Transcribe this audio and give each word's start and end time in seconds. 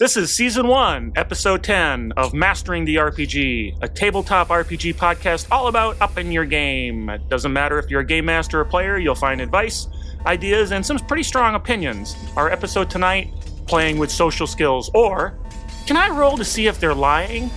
This 0.00 0.16
is 0.16 0.34
season 0.34 0.66
one, 0.66 1.12
episode 1.14 1.62
10 1.62 2.12
of 2.16 2.32
Mastering 2.32 2.86
the 2.86 2.96
RPG, 2.96 3.82
a 3.82 3.86
tabletop 3.86 4.48
RPG 4.48 4.94
podcast 4.94 5.46
all 5.50 5.66
about 5.66 6.00
upping 6.00 6.32
your 6.32 6.46
game. 6.46 7.10
It 7.10 7.28
doesn't 7.28 7.52
matter 7.52 7.78
if 7.78 7.90
you're 7.90 8.00
a 8.00 8.04
game 8.06 8.24
master 8.24 8.60
or 8.60 8.64
player, 8.64 8.96
you'll 8.96 9.14
find 9.14 9.42
advice, 9.42 9.88
ideas, 10.24 10.72
and 10.72 10.86
some 10.86 10.98
pretty 11.00 11.22
strong 11.22 11.54
opinions. 11.54 12.16
Our 12.34 12.50
episode 12.50 12.88
tonight, 12.88 13.30
playing 13.66 13.98
with 13.98 14.10
social 14.10 14.46
skills, 14.46 14.90
or 14.94 15.38
can 15.86 15.98
I 15.98 16.08
roll 16.08 16.38
to 16.38 16.46
see 16.46 16.66
if 16.66 16.80
they're 16.80 16.94
lying? 16.94 17.50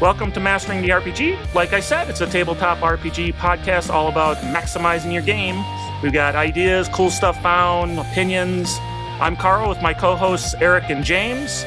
Welcome 0.00 0.30
to 0.32 0.38
Mastering 0.38 0.80
the 0.80 0.90
RPG. 0.90 1.54
Like 1.54 1.72
I 1.72 1.80
said, 1.80 2.08
it's 2.08 2.20
a 2.20 2.26
tabletop 2.28 2.78
RPG 2.78 3.34
podcast 3.34 3.90
all 3.90 4.06
about 4.06 4.36
maximizing 4.36 5.12
your 5.12 5.22
game. 5.22 5.56
We've 6.04 6.12
got 6.12 6.36
ideas, 6.36 6.88
cool 6.90 7.10
stuff 7.10 7.42
found, 7.42 7.98
opinions. 7.98 8.76
I'm 9.18 9.34
Carl 9.34 9.68
with 9.68 9.82
my 9.82 9.92
co 9.92 10.14
hosts 10.14 10.54
Eric 10.60 10.90
and 10.90 11.02
James, 11.02 11.64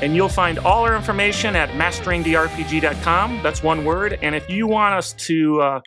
and 0.00 0.16
you'll 0.16 0.30
find 0.30 0.58
all 0.60 0.84
our 0.84 0.96
information 0.96 1.54
at 1.56 1.68
masteringtherpg.com. 1.72 3.42
That's 3.42 3.62
one 3.62 3.84
word. 3.84 4.18
And 4.22 4.34
if 4.34 4.48
you 4.48 4.66
want 4.66 4.94
us 4.94 5.12
to 5.26 5.60
uh, 5.60 5.80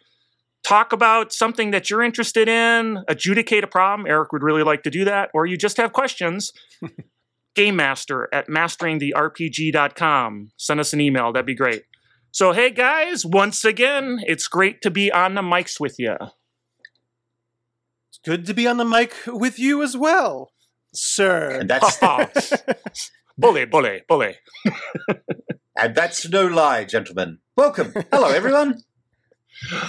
talk 0.64 0.94
about 0.94 1.34
something 1.34 1.72
that 1.72 1.90
you're 1.90 2.04
interested 2.04 2.48
in, 2.48 3.04
adjudicate 3.08 3.64
a 3.64 3.68
problem, 3.68 4.06
Eric 4.06 4.34
would 4.34 4.44
really 4.44 4.62
like 4.62 4.84
to 4.84 4.92
do 4.92 5.04
that, 5.06 5.32
or 5.34 5.48
you 5.48 5.58
just 5.58 5.78
have 5.78 5.94
questions, 5.94 6.52
Game 7.58 7.76
Master 7.76 8.30
at 8.32 8.48
masteringtherpg.com. 8.48 10.52
Send 10.58 10.80
us 10.80 10.94
an 10.94 11.02
email. 11.02 11.34
That'd 11.34 11.48
be 11.48 11.56
great. 11.56 11.86
So, 12.30 12.52
hey 12.52 12.70
guys, 12.70 13.26
once 13.26 13.66
again, 13.66 14.20
it's 14.28 14.48
great 14.48 14.84
to 14.84 14.92
be 14.92 15.12
on 15.12 15.34
the 15.34 15.42
mics 15.42 15.80
with 15.80 15.96
you. 15.98 16.16
It's 18.10 18.20
good 18.24 18.46
to 18.46 18.54
be 18.54 18.68
on 18.68 18.78
the 18.78 18.86
mic 18.86 19.16
with 19.26 19.58
you 19.58 19.82
as 19.82 19.98
well, 19.98 20.52
sir. 20.94 21.62
And 21.62 21.68
that's 21.68 22.00
bully, 23.40 23.66
bully, 23.66 24.04
bully. 24.08 24.36
and 25.76 25.96
that's 25.96 26.30
no 26.30 26.46
lie, 26.46 26.84
gentlemen. 26.84 27.40
Welcome. 27.56 27.92
Hello, 28.12 28.28
everyone. 28.28 28.84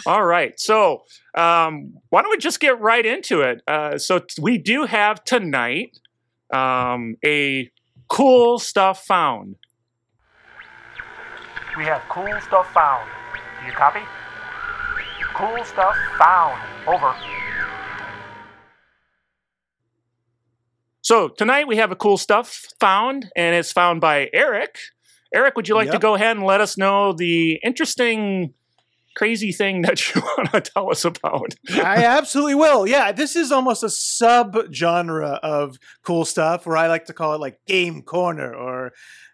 All 0.06 0.24
right. 0.24 0.58
So, 0.58 1.02
um, 1.36 1.96
why 2.08 2.22
don't 2.22 2.30
we 2.30 2.38
just 2.38 2.60
get 2.60 2.80
right 2.80 3.04
into 3.04 3.42
it? 3.42 3.60
Uh, 3.68 3.98
so, 3.98 4.20
t- 4.20 4.40
we 4.40 4.56
do 4.56 4.86
have 4.86 5.22
tonight 5.24 5.98
um, 6.52 7.16
a 7.24 7.70
cool 8.08 8.58
stuff 8.58 9.04
found. 9.04 9.56
We 11.76 11.84
have 11.84 12.02
cool 12.08 12.40
stuff 12.40 12.72
found. 12.72 13.08
Do 13.60 13.66
you 13.66 13.72
copy? 13.72 14.00
Cool 15.34 15.64
stuff 15.64 15.94
found. 16.18 16.60
Over. 16.86 17.14
So 21.02 21.28
tonight 21.28 21.66
we 21.68 21.76
have 21.76 21.90
a 21.90 21.96
cool 21.96 22.18
stuff 22.18 22.66
found, 22.80 23.30
and 23.36 23.54
it's 23.54 23.72
found 23.72 24.00
by 24.00 24.28
Eric. 24.32 24.78
Eric, 25.34 25.56
would 25.56 25.68
you 25.68 25.74
like 25.74 25.90
to 25.90 25.98
go 25.98 26.14
ahead 26.14 26.36
and 26.36 26.44
let 26.44 26.60
us 26.60 26.76
know 26.76 27.12
the 27.12 27.60
interesting, 27.64 28.54
crazy 29.18 29.50
thing 29.50 29.82
that 29.82 30.14
you 30.14 30.22
want 30.22 30.52
to 30.52 30.60
tell 30.60 30.90
us 30.90 31.04
about? 31.04 31.54
I 31.70 32.04
absolutely 32.04 32.54
will. 32.54 32.86
Yeah, 32.86 33.10
this 33.10 33.34
is 33.34 33.50
almost 33.50 33.82
a 33.82 33.90
sub 33.90 34.56
genre 34.72 35.40
of 35.42 35.76
cool 36.04 36.24
stuff 36.24 36.66
where 36.66 36.76
I 36.76 36.86
like 36.86 37.06
to 37.06 37.12
call 37.12 37.34
it 37.34 37.40
like 37.40 37.58
Game 37.66 38.02
Corner 38.02 38.54
or 38.54 38.92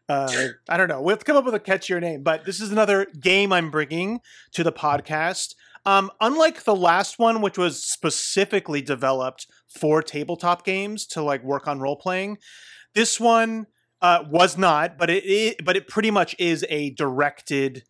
uh, 0.08 0.48
I 0.68 0.76
don't 0.76 0.88
know. 0.88 1.00
We'll 1.00 1.12
have 1.12 1.18
to 1.20 1.24
come 1.24 1.36
up 1.36 1.44
with 1.44 1.54
a 1.54 1.60
catchier 1.60 2.00
name, 2.00 2.22
but 2.22 2.44
this 2.44 2.60
is 2.60 2.72
another 2.72 3.06
game 3.20 3.52
I'm 3.52 3.70
bringing 3.70 4.20
to 4.52 4.64
the 4.64 4.72
podcast. 4.72 5.54
Um, 5.86 6.10
unlike 6.18 6.64
the 6.64 6.74
last 6.74 7.18
one, 7.18 7.42
which 7.42 7.58
was 7.58 7.84
specifically 7.84 8.80
developed 8.80 9.46
for 9.68 10.02
tabletop 10.02 10.64
games 10.64 11.06
to 11.08 11.22
like 11.22 11.44
work 11.44 11.68
on 11.68 11.78
role 11.78 11.96
playing, 11.96 12.38
this 12.94 13.20
one 13.20 13.66
uh, 14.00 14.24
was 14.30 14.56
not, 14.56 14.96
but 14.96 15.10
it, 15.10 15.24
it 15.24 15.64
but 15.64 15.76
it 15.76 15.88
pretty 15.88 16.10
much 16.10 16.34
is 16.38 16.64
a 16.70 16.90
directed 16.90 17.82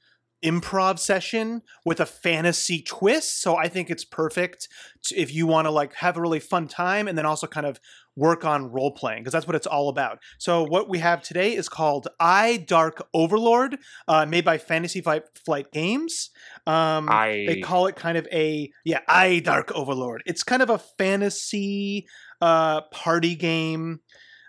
improv 0.45 0.99
session 0.99 1.63
with 1.85 2.01
a 2.01 2.07
fantasy 2.07 2.83
twist. 2.83 3.41
So 3.41 3.57
I 3.57 3.69
think 3.69 3.91
it's 3.91 4.05
perfect 4.05 4.69
to, 5.05 5.17
if 5.17 5.33
you 5.33 5.47
want 5.47 5.67
to 5.67 5.71
like 5.71 5.95
have 5.95 6.17
a 6.17 6.21
really 6.21 6.41
fun 6.41 6.69
time 6.69 7.09
and 7.09 7.17
then 7.17 7.25
also 7.27 7.47
kind 7.47 7.67
of 7.67 7.81
work 8.17 8.45
on 8.45 8.71
role 8.71 8.93
playing 8.93 9.23
because 9.23 9.33
that's 9.33 9.47
what 9.47 9.57
it's 9.57 9.67
all 9.67 9.89
about. 9.89 10.19
So 10.39 10.63
what 10.63 10.89
we 10.89 10.99
have 11.01 11.21
today 11.23 11.55
is 11.57 11.69
called 11.69 12.07
Aye, 12.21 12.65
Dark 12.69 13.09
Overlord, 13.13 13.79
uh, 14.07 14.25
made 14.27 14.45
by 14.45 14.59
Fantasy 14.59 15.01
Flight, 15.01 15.25
Flight 15.45 15.73
Games. 15.73 16.31
Um, 16.67 17.09
I- 17.11 17.45
they 17.49 17.61
call 17.61 17.87
it 17.89 17.97
kind 17.97 18.17
of 18.17 18.29
a 18.31 18.71
yeah 18.85 19.01
Aye, 19.09 19.41
Dark 19.45 19.73
Overlord. 19.75 20.23
It's 20.27 20.43
kind 20.45 20.63
of 20.63 20.71
a 20.71 20.79
fantasy 20.79 22.07
uh, 22.41 22.83
party 22.93 23.35
game. 23.35 24.01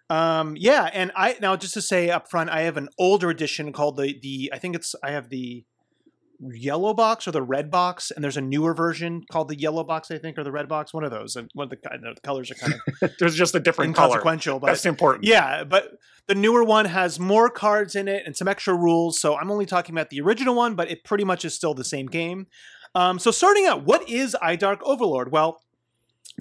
Um, 0.10 0.56
yeah, 0.58 0.90
and 0.94 1.12
I 1.16 1.36
now 1.42 1.56
just 1.56 1.74
to 1.74 1.82
say 1.82 2.12
up 2.12 2.30
front, 2.30 2.52
I 2.52 2.62
have 2.62 2.78
an 2.78 2.90
older 3.00 3.30
edition 3.32 3.74
called 3.74 3.98
the 3.98 4.14
the 4.22 4.52
I 4.54 4.60
think 4.60 4.76
it's 4.76 4.94
I 5.04 5.10
have 5.12 5.30
the 5.30 5.66
yellow 6.40 6.94
box 6.94 7.28
or 7.28 7.32
the 7.32 7.42
red 7.42 7.70
box, 7.72 8.12
and 8.12 8.24
there's 8.24 8.38
a 8.38 8.42
newer 8.42 8.74
version 8.74 9.24
called 9.32 9.48
the 9.50 9.60
yellow 9.60 9.84
box, 9.84 10.12
I 10.12 10.18
think, 10.18 10.38
or 10.38 10.44
the 10.44 10.52
red 10.52 10.68
box. 10.68 10.94
One 10.94 11.04
of 11.04 11.12
those, 11.12 11.36
and 11.36 11.50
one 11.54 11.66
of 11.66 11.70
the, 11.72 11.78
know 12.02 12.14
the 12.14 12.22
colors 12.22 12.52
are 12.52 12.56
kind 12.56 12.74
of 12.74 13.12
There's 13.20 13.36
just 13.36 13.56
a 13.56 13.60
different 13.60 13.96
color. 13.96 14.08
inconsequential, 14.16 14.60
but 14.60 14.68
That's 14.68 14.86
important. 14.86 15.26
yeah, 15.26 15.64
but 15.64 15.98
the 16.28 16.36
newer 16.36 16.64
one 16.64 16.86
has 16.86 17.20
more 17.20 17.50
cards 17.50 17.96
in 17.96 18.08
it 18.08 18.24
and 18.26 18.36
some 18.36 18.48
extra 18.48 18.74
rules. 18.76 19.20
So 19.20 19.36
I'm 19.36 19.52
only 19.52 19.66
talking 19.66 19.94
about 19.96 20.10
the 20.10 20.22
original 20.22 20.56
one, 20.56 20.76
but 20.76 20.90
it 20.90 21.04
pretty 21.04 21.24
much 21.24 21.46
is 21.46 21.54
still 21.54 21.74
the 21.74 21.86
same 21.86 22.08
game. 22.08 22.48
Um, 22.96 23.20
so 23.20 23.30
starting 23.30 23.66
out, 23.66 23.84
what 23.84 24.08
is 24.10 24.36
Aye, 24.42 24.56
Dark 24.56 24.80
Overlord? 24.84 25.32
Well, 25.32 25.62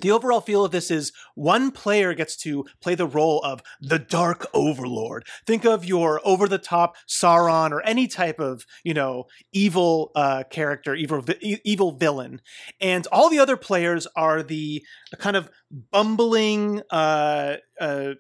the 0.00 0.10
overall 0.10 0.40
feel 0.40 0.64
of 0.64 0.72
this 0.72 0.90
is 0.90 1.12
one 1.34 1.70
player 1.70 2.14
gets 2.14 2.36
to 2.38 2.64
play 2.80 2.94
the 2.94 3.06
role 3.06 3.40
of 3.42 3.62
the 3.80 3.98
Dark 3.98 4.46
Overlord. 4.52 5.24
Think 5.46 5.64
of 5.64 5.84
your 5.84 6.20
over 6.24 6.48
the 6.48 6.58
top 6.58 6.96
Sauron 7.08 7.70
or 7.70 7.82
any 7.82 8.06
type 8.06 8.40
of, 8.40 8.66
you 8.82 8.94
know, 8.94 9.24
evil 9.52 10.10
uh, 10.14 10.44
character, 10.50 10.94
evil, 10.94 11.24
evil 11.40 11.92
villain. 11.92 12.40
And 12.80 13.06
all 13.12 13.30
the 13.30 13.38
other 13.38 13.56
players 13.56 14.06
are 14.16 14.42
the 14.42 14.84
kind 15.18 15.36
of 15.36 15.50
bumbling, 15.92 16.82
uh, 16.90 17.56
uh, 17.80 18.14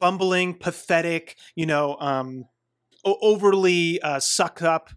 bumbling, 0.00 0.54
pathetic, 0.54 1.36
you 1.54 1.66
know, 1.66 1.96
um, 2.00 2.44
overly 3.04 4.00
uh, 4.00 4.18
sucked 4.18 4.62
up 4.62 4.90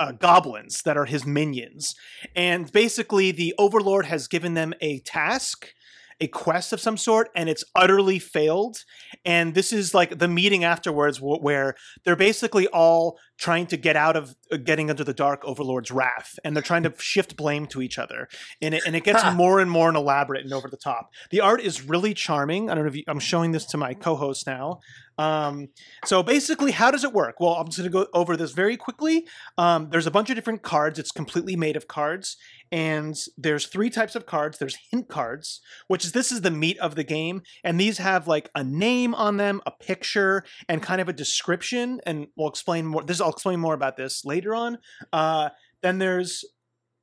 uh, 0.00 0.12
goblins 0.12 0.82
that 0.82 0.96
are 0.96 1.04
his 1.04 1.26
minions. 1.26 1.94
And 2.34 2.72
basically, 2.72 3.30
the 3.30 3.54
Overlord 3.58 4.06
has 4.06 4.26
given 4.26 4.54
them 4.54 4.72
a 4.80 5.00
task, 5.00 5.72
a 6.20 6.28
quest 6.28 6.72
of 6.72 6.80
some 6.80 6.96
sort, 6.96 7.30
and 7.34 7.48
it's 7.48 7.64
utterly 7.74 8.18
failed. 8.18 8.84
And 9.24 9.54
this 9.54 9.72
is 9.72 9.94
like 9.94 10.18
the 10.18 10.28
meeting 10.28 10.64
afterwards 10.64 11.18
wh- 11.18 11.42
where 11.42 11.74
they're 12.04 12.16
basically 12.16 12.66
all 12.68 13.18
trying 13.38 13.66
to 13.66 13.76
get 13.76 13.96
out 13.96 14.16
of 14.16 14.36
uh, 14.52 14.58
getting 14.58 14.90
under 14.90 15.02
the 15.02 15.14
Dark 15.14 15.42
Overlord's 15.44 15.90
wrath, 15.90 16.38
and 16.44 16.54
they're 16.54 16.62
trying 16.62 16.82
to 16.82 16.94
shift 16.98 17.36
blame 17.36 17.66
to 17.66 17.80
each 17.82 17.98
other. 17.98 18.28
And 18.60 18.74
it, 18.74 18.82
and 18.86 18.94
it 18.94 19.04
gets 19.04 19.24
more 19.34 19.60
and 19.60 19.70
more 19.70 19.88
and 19.88 19.96
elaborate 19.96 20.44
and 20.44 20.52
over 20.52 20.68
the 20.68 20.76
top. 20.76 21.10
The 21.30 21.40
art 21.40 21.60
is 21.60 21.82
really 21.82 22.14
charming. 22.14 22.70
I 22.70 22.74
don't 22.74 22.84
know 22.84 22.90
if 22.90 22.96
you, 22.96 23.04
I'm 23.08 23.20
showing 23.20 23.52
this 23.52 23.64
to 23.66 23.76
my 23.76 23.94
co-host 23.94 24.46
now. 24.46 24.80
Um, 25.20 25.68
so 26.06 26.22
basically, 26.22 26.72
how 26.72 26.90
does 26.90 27.04
it 27.04 27.12
work? 27.12 27.40
Well, 27.40 27.52
I'm 27.52 27.66
just 27.66 27.78
going 27.78 27.90
to 27.90 27.92
go 27.92 28.06
over 28.14 28.38
this 28.38 28.52
very 28.52 28.78
quickly. 28.78 29.26
Um, 29.58 29.90
there's 29.90 30.06
a 30.06 30.10
bunch 30.10 30.30
of 30.30 30.36
different 30.36 30.62
cards. 30.62 30.98
It's 30.98 31.10
completely 31.10 31.56
made 31.56 31.76
of 31.76 31.86
cards, 31.88 32.38
and 32.72 33.16
there's 33.36 33.66
three 33.66 33.90
types 33.90 34.14
of 34.14 34.26
cards. 34.26 34.58
There's 34.58 34.78
hint 34.90 35.08
cards, 35.08 35.60
which 35.88 36.04
is 36.04 36.12
this 36.12 36.30
is 36.30 36.42
the 36.42 36.50
meat 36.50 36.78
of 36.78 36.94
the 36.94 37.04
game, 37.04 37.42
and 37.64 37.80
these 37.80 37.98
have 37.98 38.28
like 38.28 38.50
a 38.54 38.62
name 38.62 39.14
on 39.14 39.36
them, 39.36 39.60
a 39.66 39.70
picture, 39.70 40.44
and 40.68 40.82
kind 40.82 41.00
of 41.00 41.08
a 41.08 41.12
description. 41.12 42.00
And 42.06 42.28
we'll 42.36 42.48
explain 42.48 42.86
more. 42.86 43.02
This 43.02 43.20
I'll 43.20 43.30
explain 43.30 43.60
more 43.60 43.74
about 43.74 43.96
this 43.96 44.24
later 44.24 44.54
on. 44.54 44.78
Uh, 45.12 45.50
then 45.82 45.98
there's 45.98 46.44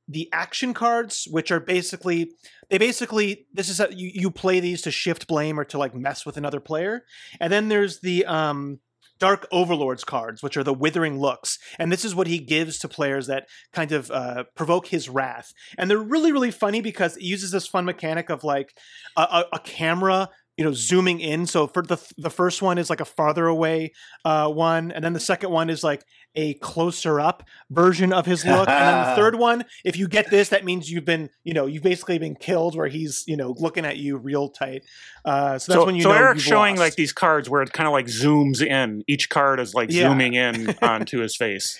the 0.08 0.28
action 0.32 0.72
cards, 0.72 1.28
which 1.30 1.50
are 1.50 1.60
basically 1.60 2.32
they 2.70 2.78
basically 2.78 3.46
this 3.52 3.68
is 3.68 3.78
how 3.78 3.88
you, 3.88 4.10
you 4.14 4.30
play 4.30 4.60
these 4.60 4.82
to 4.82 4.90
shift 4.90 5.26
blame 5.26 5.60
or 5.60 5.64
to 5.64 5.78
like 5.78 5.94
mess 5.94 6.24
with 6.24 6.36
another 6.36 6.60
player. 6.60 7.04
And 7.40 7.52
then 7.52 7.68
there's 7.68 8.00
the 8.00 8.24
um 8.24 8.80
Dark 9.18 9.46
Overlords 9.50 10.04
cards, 10.04 10.42
which 10.42 10.56
are 10.56 10.64
the 10.64 10.74
Withering 10.74 11.18
Looks. 11.18 11.58
And 11.78 11.90
this 11.90 12.04
is 12.04 12.14
what 12.14 12.26
he 12.26 12.38
gives 12.38 12.78
to 12.78 12.88
players 12.88 13.26
that 13.26 13.48
kind 13.72 13.92
of 13.92 14.10
uh, 14.10 14.44
provoke 14.54 14.88
his 14.88 15.08
wrath. 15.08 15.52
And 15.76 15.90
they're 15.90 15.98
really, 15.98 16.32
really 16.32 16.50
funny 16.50 16.80
because 16.80 17.16
it 17.16 17.22
uses 17.22 17.50
this 17.50 17.66
fun 17.66 17.84
mechanic 17.84 18.30
of 18.30 18.44
like 18.44 18.76
a, 19.16 19.22
a, 19.22 19.44
a 19.54 19.58
camera. 19.60 20.28
You 20.58 20.64
know, 20.64 20.72
zooming 20.72 21.20
in. 21.20 21.46
So 21.46 21.66
for 21.68 21.82
the 21.82 21.96
the 22.18 22.30
first 22.30 22.60
one 22.60 22.76
is 22.78 22.90
like 22.90 23.00
a 23.00 23.04
farther 23.06 23.46
away 23.46 23.92
uh, 24.24 24.48
one, 24.50 24.90
and 24.90 25.02
then 25.04 25.12
the 25.14 25.20
second 25.20 25.50
one 25.50 25.70
is 25.70 25.82
like 25.84 26.02
a 26.34 26.54
closer 26.54 27.20
up 27.20 27.42
version 27.70 28.12
of 28.12 28.26
his 28.26 28.44
look, 28.44 28.68
and 28.68 28.86
then 28.88 29.08
the 29.08 29.14
third 29.16 29.34
one, 29.38 29.64
if 29.84 29.96
you 29.96 30.06
get 30.08 30.30
this, 30.30 30.50
that 30.50 30.64
means 30.64 30.90
you've 30.90 31.04
been, 31.04 31.30
you 31.44 31.54
know, 31.54 31.66
you've 31.66 31.82
basically 31.82 32.18
been 32.18 32.34
killed, 32.34 32.76
where 32.76 32.88
he's, 32.88 33.24
you 33.26 33.36
know, 33.36 33.54
looking 33.58 33.84
at 33.86 33.96
you 33.96 34.16
real 34.18 34.48
tight. 34.48 34.82
Uh, 35.24 35.58
so 35.58 35.72
that's 35.72 35.80
so, 35.82 35.86
when 35.86 35.94
you 35.94 36.02
so 36.02 36.10
know 36.10 36.16
Eric's 36.16 36.42
showing 36.42 36.74
lost. 36.74 36.80
like 36.80 36.94
these 36.96 37.12
cards 37.12 37.48
where 37.48 37.62
it 37.62 37.72
kind 37.72 37.86
of 37.86 37.92
like 37.92 38.06
zooms 38.06 38.60
in. 38.60 39.02
Each 39.08 39.28
card 39.30 39.60
is 39.60 39.74
like 39.74 39.90
Yeah. 39.90 40.08
zooming 40.08 40.34
in 40.34 40.74
onto 40.82 41.18
his 41.20 41.36
face. 41.36 41.78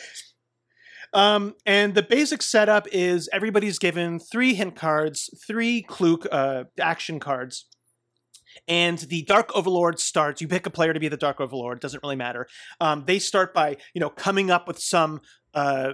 Um, 1.12 1.54
and 1.64 1.94
the 1.94 2.02
basic 2.02 2.42
setup 2.42 2.86
is 2.92 3.28
everybody's 3.32 3.78
given 3.78 4.19
three 4.20 4.54
hint 4.54 4.76
cards, 4.76 5.30
three 5.46 5.82
clue 5.82 6.19
uh, 6.30 6.64
action 6.78 7.19
cards. 7.19 7.66
And 8.66 8.99
the 8.99 9.22
Dark 9.22 9.55
Overlord 9.55 10.00
starts. 10.00 10.40
You 10.40 10.49
pick 10.49 10.66
a 10.66 10.70
player 10.70 10.93
to 10.93 11.00
be 11.00 11.08
the 11.08 11.16
Dark 11.16 11.40
Overlord. 11.40 11.81
Doesn't 11.81 12.02
really 12.02 12.16
matter. 12.16 12.46
Um, 12.81 13.05
they 13.06 13.19
start 13.19 13.55
by 13.55 13.76
you 13.94 14.00
know 14.00 14.10
coming 14.10 14.50
up 14.50 14.66
with 14.66 14.78
some 14.78 15.20
uh, 15.55 15.93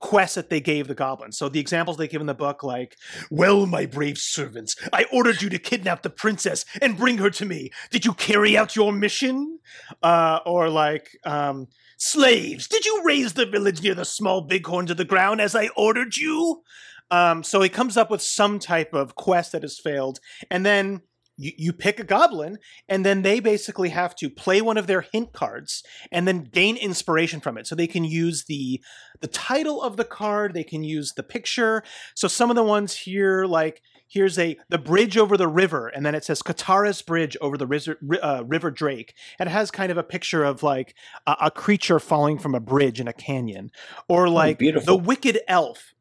quests 0.00 0.34
that 0.34 0.50
they 0.50 0.60
gave 0.60 0.86
the 0.86 0.94
goblins. 0.94 1.38
So 1.38 1.48
the 1.48 1.60
examples 1.60 1.96
they 1.96 2.08
give 2.08 2.20
in 2.20 2.26
the 2.26 2.34
book, 2.34 2.62
like, 2.62 2.96
"Well, 3.30 3.66
my 3.66 3.86
brave 3.86 4.18
servants, 4.18 4.76
I 4.92 5.06
ordered 5.12 5.40
you 5.42 5.48
to 5.50 5.58
kidnap 5.58 6.02
the 6.02 6.10
princess 6.10 6.64
and 6.82 6.98
bring 6.98 7.18
her 7.18 7.30
to 7.30 7.46
me. 7.46 7.70
Did 7.90 8.04
you 8.04 8.12
carry 8.14 8.56
out 8.56 8.76
your 8.76 8.92
mission?" 8.92 9.60
Uh, 10.02 10.40
or 10.44 10.68
like, 10.68 11.16
um, 11.24 11.68
"Slaves, 11.96 12.68
did 12.68 12.84
you 12.84 13.02
raze 13.04 13.32
the 13.32 13.46
village 13.46 13.82
near 13.82 13.94
the 13.94 14.04
small 14.04 14.42
bighorn 14.42 14.86
to 14.86 14.94
the 14.94 15.04
ground 15.04 15.40
as 15.40 15.54
I 15.54 15.68
ordered 15.76 16.16
you?" 16.16 16.62
Um, 17.10 17.42
so 17.42 17.60
he 17.62 17.68
comes 17.68 17.96
up 17.96 18.10
with 18.10 18.22
some 18.22 18.58
type 18.58 18.92
of 18.92 19.14
quest 19.14 19.52
that 19.52 19.62
has 19.62 19.78
failed, 19.78 20.20
and 20.50 20.66
then 20.66 21.02
you, 21.36 21.52
you 21.56 21.72
pick 21.72 21.98
a 21.98 22.04
goblin 22.04 22.58
and 22.88 23.04
then 23.04 23.22
they 23.22 23.40
basically 23.40 23.90
have 23.90 24.14
to 24.16 24.30
play 24.30 24.60
one 24.60 24.76
of 24.76 24.86
their 24.86 25.02
hint 25.02 25.32
cards 25.32 25.82
and 26.12 26.26
then 26.26 26.44
gain 26.44 26.76
inspiration 26.76 27.40
from 27.40 27.58
it. 27.58 27.66
So 27.66 27.74
they 27.74 27.86
can 27.86 28.04
use 28.04 28.44
the 28.44 28.80
the 29.20 29.28
title 29.28 29.82
of 29.82 29.96
the 29.96 30.04
card 30.04 30.54
they 30.54 30.64
can 30.64 30.84
use 30.84 31.12
the 31.12 31.22
picture. 31.22 31.82
So 32.14 32.28
some 32.28 32.50
of 32.50 32.56
the 32.56 32.62
ones 32.62 32.96
here 32.96 33.46
like 33.46 33.82
here's 34.06 34.38
a 34.38 34.56
the 34.68 34.78
bridge 34.78 35.16
over 35.16 35.36
the 35.36 35.48
river 35.48 35.88
and 35.88 36.04
then 36.04 36.14
it 36.14 36.24
says 36.24 36.42
katara's 36.42 37.02
bridge 37.02 37.36
over 37.40 37.56
the 37.56 37.66
river, 37.66 37.96
uh, 38.22 38.42
river 38.46 38.70
drake. 38.70 39.14
And 39.38 39.48
it 39.48 39.52
has 39.52 39.70
kind 39.70 39.90
of 39.90 39.98
a 39.98 40.02
picture 40.02 40.44
of 40.44 40.62
like 40.62 40.94
a, 41.26 41.36
a, 41.42 41.50
creature 41.50 41.98
falling 41.98 42.38
from 42.38 42.54
a 42.54 42.60
bridge 42.60 43.00
in 43.00 43.08
a 43.08 43.12
canyon. 43.12 43.70
Or 44.08 44.28
like 44.28 44.62
oh, 44.62 44.80
the 44.80 44.96
wicked 44.96 45.40
elf 45.48 45.93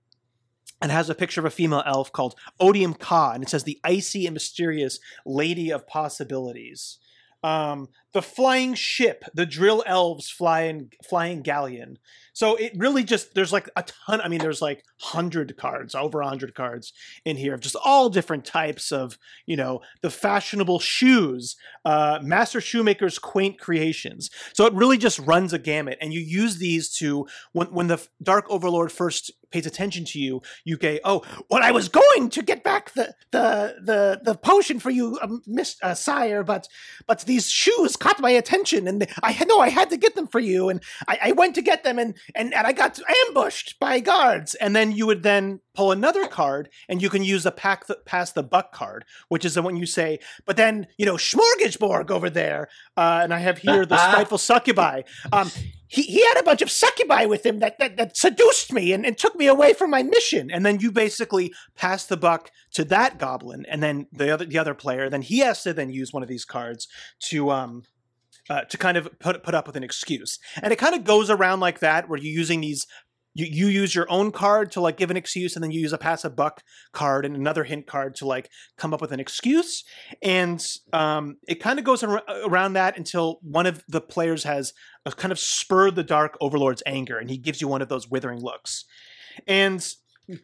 and 0.84 0.92
has 0.92 1.10
a 1.10 1.16
picture 1.16 1.40
of 1.40 1.46
a 1.46 1.50
female 1.50 1.82
elf 1.86 2.12
called 2.12 2.36
Odium 2.60 2.94
Ka, 2.94 3.32
and 3.32 3.42
it 3.42 3.50
says 3.50 3.64
the 3.64 3.80
icy 3.86 4.28
and 4.28 4.34
mysterious 4.34 5.00
lady 5.26 5.72
of 5.72 5.88
possibilities. 5.88 7.00
Um, 7.42 7.88
the 8.13 8.21
flying 8.21 8.74
ship, 8.75 9.24
the 9.33 9.45
drill 9.45 9.83
elves 9.86 10.30
flying 10.30 10.92
flying 11.07 11.42
galleon. 11.42 11.98
So 12.33 12.56
it 12.56 12.74
really 12.75 13.04
just 13.04 13.36
there's 13.36 13.54
like 13.54 13.69
a 13.75 13.83
ton. 13.83 14.19
I 14.19 14.27
mean, 14.27 14.39
there's 14.39 14.62
like 14.62 14.83
hundred 15.00 15.56
cards, 15.56 15.94
over 15.94 16.21
hundred 16.21 16.56
cards 16.56 16.92
in 17.25 17.38
here 17.38 17.54
of 17.54 17.62
just 17.62 17.75
all 17.83 18.10
different 18.10 18.44
types 18.44 18.92
of 18.92 19.19
you 19.45 19.56
know 19.56 19.81
the 20.01 20.10
fashionable 20.10 20.80
shoes, 20.80 21.56
uh, 21.86 22.19
master 22.24 22.60
shoemakers' 22.60 23.19
quaint 23.19 23.60
creations. 23.60 24.31
So 24.54 24.65
it 24.65 24.74
really 24.74 24.98
just 24.98 25.19
runs 25.19 25.54
a 25.54 25.60
gamut, 25.60 26.00
and 26.01 26.12
you 26.12 26.19
use 26.19 26.57
these 26.57 26.89
to 26.98 27.27
when 27.51 27.68
when 27.68 27.88
the 27.88 28.06
Dark 28.21 28.45
Overlord 28.50 28.92
first 28.92 29.31
pays 29.51 29.68
attention 29.68 30.04
to 30.04 30.19
you, 30.19 30.42
you 30.65 30.77
go, 30.77 30.98
"Oh, 31.04 31.21
well, 31.50 31.63
I 31.63 31.71
was 31.71 31.88
going 31.88 32.30
to 32.31 32.42
get 32.42 32.63
back 32.63 32.94
the 32.94 33.13
the 33.31 33.75
the 33.81 34.21
the 34.24 34.36
potion 34.36 34.80
for 34.80 34.89
you, 34.89 35.19
Miss 35.45 35.77
uh, 35.83 35.94
Sire, 35.94 36.44
but 36.44 36.68
but 37.06 37.21
these 37.21 37.50
shoes 37.50 37.95
caught 38.04 38.20
my 38.20 38.32
attention, 38.32 38.86
and 38.86 39.08
I 39.24 39.32
know 39.46 39.60
I 39.60 39.70
had 39.70 39.90
to 39.92 39.98
get 39.98 40.16
them 40.16 40.28
for 40.28 40.40
you, 40.40 40.68
and 40.68 40.84
I, 41.08 41.20
I 41.24 41.32
went 41.32 41.56
to 41.56 41.62
get 41.62 41.86
them, 41.86 41.98
and 41.98 42.16
and 42.36 42.54
and 42.54 42.68
I 42.68 42.74
got 42.74 43.00
ambushed 43.28 43.80
by 43.80 44.02
guards, 44.02 44.56
and 44.56 44.76
then 44.76 44.92
you 44.92 45.06
would 45.08 45.24
then 45.24 45.62
pull 45.74 45.94
another 45.94 46.28
card, 46.28 46.70
and 46.90 47.02
you 47.02 47.10
can 47.10 47.24
use 47.24 47.44
the 47.44 47.52
pack 47.52 47.88
the, 47.88 47.96
pass 48.06 48.34
the 48.34 48.44
buck 48.44 48.74
card, 48.74 49.06
which 49.30 49.46
is 49.46 49.54
the 49.54 49.62
one 49.62 49.78
you 49.78 49.86
say, 49.86 50.20
but 50.46 50.58
then 50.58 50.88
you 50.98 51.06
know 51.06 51.16
Smorgasborg 51.16 52.12
over 52.12 52.30
there, 52.30 52.68
uh, 52.98 53.22
and 53.24 53.34
I 53.34 53.40
have 53.40 53.60
here 53.60 53.86
the 53.86 53.98
spiteful 54.12 54.38
succubi. 54.38 55.04
Um, 55.32 55.50
he, 55.94 56.02
he 56.02 56.26
had 56.26 56.40
a 56.40 56.44
bunch 56.44 56.64
of 56.64 56.72
succubi 56.72 57.26
with 57.28 57.46
him 57.46 57.60
that, 57.60 57.78
that, 57.78 57.98
that 57.98 58.18
seduced 58.18 58.74
me 58.74 58.94
and, 58.94 59.06
and 59.06 59.16
took 59.16 59.36
me 59.36 59.46
away 59.46 59.74
from 59.74 59.92
my 59.92 60.02
mission. 60.02 60.50
And 60.50 60.66
then 60.66 60.80
you 60.80 60.92
basically 60.92 61.54
pass 61.76 62.08
the 62.08 62.18
buck 62.18 62.50
to 62.74 62.84
that 62.86 63.20
goblin, 63.20 63.64
and 63.70 63.84
then 63.84 64.08
the 64.12 64.34
other 64.34 64.46
the 64.46 64.58
other 64.58 64.74
player, 64.74 65.08
then 65.10 65.22
he 65.22 65.40
has 65.40 65.62
to 65.64 65.74
then 65.74 65.92
use 65.92 66.12
one 66.12 66.24
of 66.24 66.30
these 66.30 66.46
cards 66.46 66.88
to 67.30 67.52
um 67.52 67.84
uh, 68.50 68.62
to 68.62 68.78
kind 68.78 68.98
of 68.98 69.07
put 69.19 69.44
put 69.44 69.56
up 69.56 69.68
with 69.68 69.75
an 69.75 69.84
excuse. 69.84 70.40
And 70.62 70.72
it 70.74 70.80
kind 70.80 70.95
of 70.95 71.04
goes 71.04 71.30
around 71.30 71.60
like 71.60 71.80
that, 71.80 72.10
where 72.10 72.19
you're 72.19 72.40
using 72.40 72.62
these. 72.62 72.86
You, 73.36 73.48
you 73.50 73.68
use 73.68 73.95
your 73.95 74.06
own 74.12 74.31
card 74.31 74.72
to 74.74 74.81
like 74.81 74.95
give 74.95 75.10
an 75.10 75.18
excuse, 75.18 75.56
and 75.56 75.63
then 75.63 75.72
you 75.72 75.81
use 75.81 75.92
a 75.92 75.98
pass 75.98 76.24
a 76.24 76.30
buck 76.30 76.62
card 76.92 77.25
and 77.25 77.36
another 77.36 77.63
hint 77.63 77.88
card 77.88 78.13
to 78.18 78.28
like 78.28 78.48
come 78.78 78.94
up 78.94 79.01
with 79.01 79.12
an 79.12 79.19
excuse. 79.19 79.84
And 80.22 80.63
um, 80.92 81.38
it 81.48 81.56
kind 81.56 81.80
of 81.80 81.86
goes 81.86 82.04
ar- 82.04 82.22
around 82.45 82.74
that 82.74 82.95
until 82.95 83.40
one 83.42 83.66
of 83.66 83.84
the 83.88 84.01
players 84.01 84.44
has 84.44 84.72
kind 85.18 85.31
of 85.31 85.39
spurred 85.39 85.96
the 85.96 86.04
Dark 86.04 86.38
Overlord's 86.42 86.84
anger, 86.86 87.18
and 87.18 87.28
he 87.28 87.38
gives 87.38 87.60
you 87.60 87.68
one 87.68 87.81
of 87.81 87.89
those 87.89 88.07
withering 88.07 88.39
looks. 88.39 88.86
And 89.48 89.84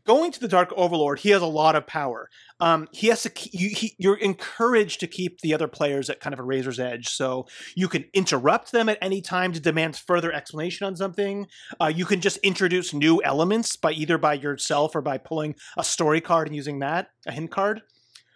going 0.06 0.32
to 0.32 0.40
the 0.40 0.48
Dark 0.48 0.74
Overlord, 0.76 1.20
he 1.20 1.30
has 1.30 1.42
a 1.42 1.48
lot 1.48 1.76
of 1.76 1.88
power. 1.88 2.30
Um, 2.60 2.88
he 2.92 3.08
has 3.08 3.24
to. 3.24 3.32
You, 3.52 3.70
he, 3.70 3.96
you're 3.98 4.18
encouraged 4.18 5.00
to 5.00 5.08
keep 5.08 5.40
the 5.42 5.54
other 5.54 5.68
players 5.68 6.10
at 6.10 6.20
kind 6.20 6.34
of 6.34 6.40
a 6.40 6.44
razor's 6.44 6.80
edge, 6.80 7.08
so 7.08 7.48
you 7.76 7.88
can 7.88 8.06
interrupt 8.14 8.72
them 8.72 8.90
at 8.90 8.98
any 9.02 9.22
time 9.22 9.54
to 9.54 9.60
demand 9.60 9.96
further 9.96 10.32
explanation 10.32 10.86
on 10.86 10.96
something. 10.96 11.48
Uh, 11.80 11.88
you 11.94 12.06
can 12.06 12.22
just 12.22 12.38
introduce 12.38 12.94
new 12.94 13.22
elements 13.24 13.76
by 13.76 13.92
either 13.92 14.18
by 14.18 14.34
yourself 14.34 14.96
or 14.96 15.02
by 15.02 15.18
pulling 15.18 15.56
a 15.78 15.84
story 15.84 16.22
card 16.22 16.48
and 16.48 16.56
using 16.56 16.80
that 16.80 17.10
a 17.26 17.32
hint 17.32 17.52
card. 17.52 17.82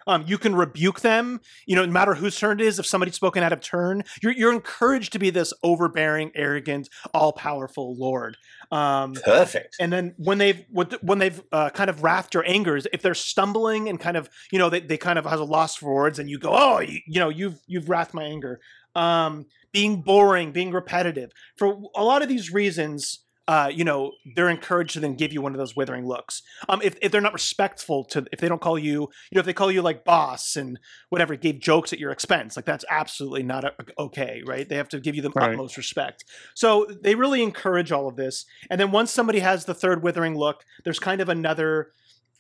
Um, 0.08 0.26
you 0.28 0.38
can 0.38 0.56
rebuke 0.56 1.02
them, 1.02 1.42
you 1.66 1.76
know, 1.76 1.86
no 1.86 1.92
matter 1.92 2.14
whose 2.16 2.38
turn 2.38 2.60
it 2.60 2.66
is. 2.66 2.80
If 2.80 2.86
somebody's 2.86 3.16
spoken 3.16 3.44
out 3.44 3.54
of 3.54 3.62
turn, 3.62 4.04
you're 4.22 4.34
you're 4.34 4.54
encouraged 4.54 5.14
to 5.14 5.20
be 5.20 5.30
this 5.30 5.54
overbearing, 5.64 6.32
arrogant, 6.36 6.90
all 7.14 7.32
powerful 7.32 7.96
lord. 7.98 8.38
Um, 8.72 9.14
Perfect. 9.14 9.76
And 9.80 9.92
then 9.92 10.16
when 10.18 10.38
they've 10.38 10.64
when 11.02 11.20
they've 11.20 11.42
uh, 11.52 11.70
kind 11.70 11.90
of 11.90 12.04
wrathed 12.04 12.34
your 12.34 12.48
angers, 12.48 12.88
if 12.94 13.02
they're 13.02 13.14
stumbling 13.14 13.90
and 13.90 14.00
kind 14.00 14.18
of 14.18 14.30
you 14.52 14.60
know 14.60 14.70
they, 14.70 14.80
they 14.80 14.98
kind 14.98 15.20
of 15.20 15.26
has 15.26 15.40
a 15.40 15.46
loss 15.46 15.76
for 15.76 15.94
words, 15.94 16.20
and 16.20 16.30
you 16.30 16.40
go, 16.40 16.52
oh, 16.54 16.80
you, 16.80 17.00
you 17.08 17.20
know, 17.20 17.30
you've 17.30 17.60
you've 17.68 17.90
wrathed 17.90 18.14
my 18.14 18.24
anger. 18.24 18.60
Um, 18.96 19.48
being 19.72 20.02
boring, 20.02 20.52
being 20.52 20.72
repetitive. 20.72 21.32
For 21.58 21.82
a 21.96 22.04
lot 22.04 22.22
of 22.22 22.30
these 22.30 22.54
reasons, 22.54 23.24
uh, 23.48 23.70
you 23.74 23.84
know, 23.84 24.14
they're 24.36 24.50
encouraged 24.50 24.94
to 24.94 25.00
then 25.02 25.16
give 25.16 25.34
you 25.34 25.42
one 25.42 25.52
of 25.52 25.58
those 25.58 25.76
withering 25.76 26.08
looks. 26.08 26.42
Um, 26.70 26.82
if, 26.82 26.96
if 27.02 27.12
they're 27.12 27.20
not 27.20 27.34
respectful 27.34 28.06
to, 28.06 28.26
if 28.32 28.40
they 28.40 28.48
don't 28.48 28.62
call 28.62 28.80
you, 28.80 29.02
you 29.02 29.36
know, 29.36 29.40
if 29.42 29.46
they 29.46 29.54
call 29.54 29.72
you 29.72 29.82
like 29.82 30.06
boss 30.06 30.56
and 30.56 30.80
whatever, 31.10 31.36
gave 31.36 31.60
jokes 31.60 31.92
at 31.92 32.00
your 32.00 32.12
expense, 32.12 32.56
like 32.56 32.66
that's 32.66 32.86
absolutely 32.90 33.44
not 33.44 33.66
a, 33.66 33.74
okay, 34.00 34.42
right? 34.46 34.68
They 34.68 34.78
have 34.78 34.90
to 34.90 35.00
give 35.00 35.16
you 35.16 35.22
the 35.22 35.32
right. 35.32 35.52
utmost 35.52 35.76
respect. 35.76 36.24
So 36.54 36.88
they 37.02 37.16
really 37.16 37.44
encourage 37.44 37.92
all 37.92 38.08
of 38.08 38.16
this. 38.16 38.46
And 38.70 38.80
then 38.80 38.92
once 38.92 39.12
somebody 39.12 39.40
has 39.40 39.66
the 39.66 39.74
third 39.74 40.04
withering 40.04 40.38
look, 40.38 40.64
there's 40.86 41.00
kind 41.00 41.20
of 41.20 41.28
another 41.28 41.92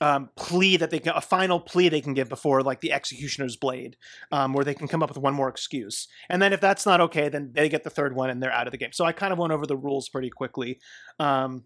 um, 0.03 0.29
plea 0.35 0.75
that 0.75 0.89
they 0.89 0.99
can 0.99 1.13
a 1.15 1.21
final 1.21 1.61
plea 1.61 1.87
they 1.87 2.01
can 2.01 2.13
give 2.13 2.27
before 2.27 2.61
like 2.61 2.81
the 2.81 2.91
executioner's 2.91 3.55
blade 3.55 3.95
um, 4.33 4.51
where 4.51 4.65
they 4.65 4.73
can 4.73 4.89
come 4.89 5.01
up 5.01 5.07
with 5.07 5.17
one 5.17 5.33
more 5.33 5.47
excuse. 5.47 6.09
And 6.29 6.41
then 6.41 6.51
if 6.51 6.59
that's 6.59 6.85
not 6.85 6.99
okay 6.99 7.29
then 7.29 7.51
they 7.53 7.69
get 7.69 7.85
the 7.85 7.89
third 7.89 8.13
one 8.13 8.29
and 8.29 8.43
they're 8.43 8.51
out 8.51 8.67
of 8.67 8.71
the 8.71 8.77
game. 8.77 8.91
So 8.91 9.05
i 9.05 9.13
kind 9.13 9.31
of 9.31 9.39
went 9.39 9.53
over 9.53 9.65
the 9.65 9.77
rules 9.77 10.09
pretty 10.09 10.29
quickly. 10.29 10.81
Um, 11.19 11.63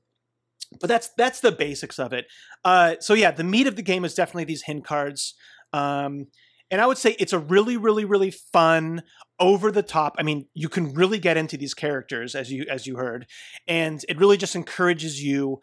but 0.80 0.88
that's 0.88 1.10
that's 1.18 1.40
the 1.40 1.52
basics 1.52 1.98
of 1.98 2.14
it. 2.14 2.28
Uh, 2.64 2.96
so 3.00 3.16
yeah 3.16 3.32
the 3.32 3.44
meat 3.44 3.66
of 3.66 3.76
the 3.76 3.82
game 3.82 4.06
is 4.06 4.14
definitely 4.14 4.46
these 4.46 4.64
hint 4.64 4.86
cards. 4.86 5.34
Um, 5.74 6.28
and 6.70 6.80
i 6.82 6.86
would 6.86 6.98
say 6.98 7.16
it's 7.18 7.34
a 7.34 7.40
really 7.40 7.76
really 7.76 8.06
really 8.06 8.30
fun 8.30 9.02
over 9.40 9.72
the 9.72 9.82
top 9.82 10.16
i 10.20 10.24
mean 10.24 10.48
you 10.54 10.68
can 10.68 10.94
really 10.94 11.18
get 11.18 11.38
into 11.38 11.56
these 11.56 11.74
characters 11.74 12.36
as 12.36 12.52
you 12.52 12.66
as 12.70 12.86
you 12.86 12.98
heard. 12.98 13.26
And 13.68 14.06
it 14.08 14.20
really 14.20 14.38
just 14.38 14.56
encourages 14.56 15.24
you 15.24 15.60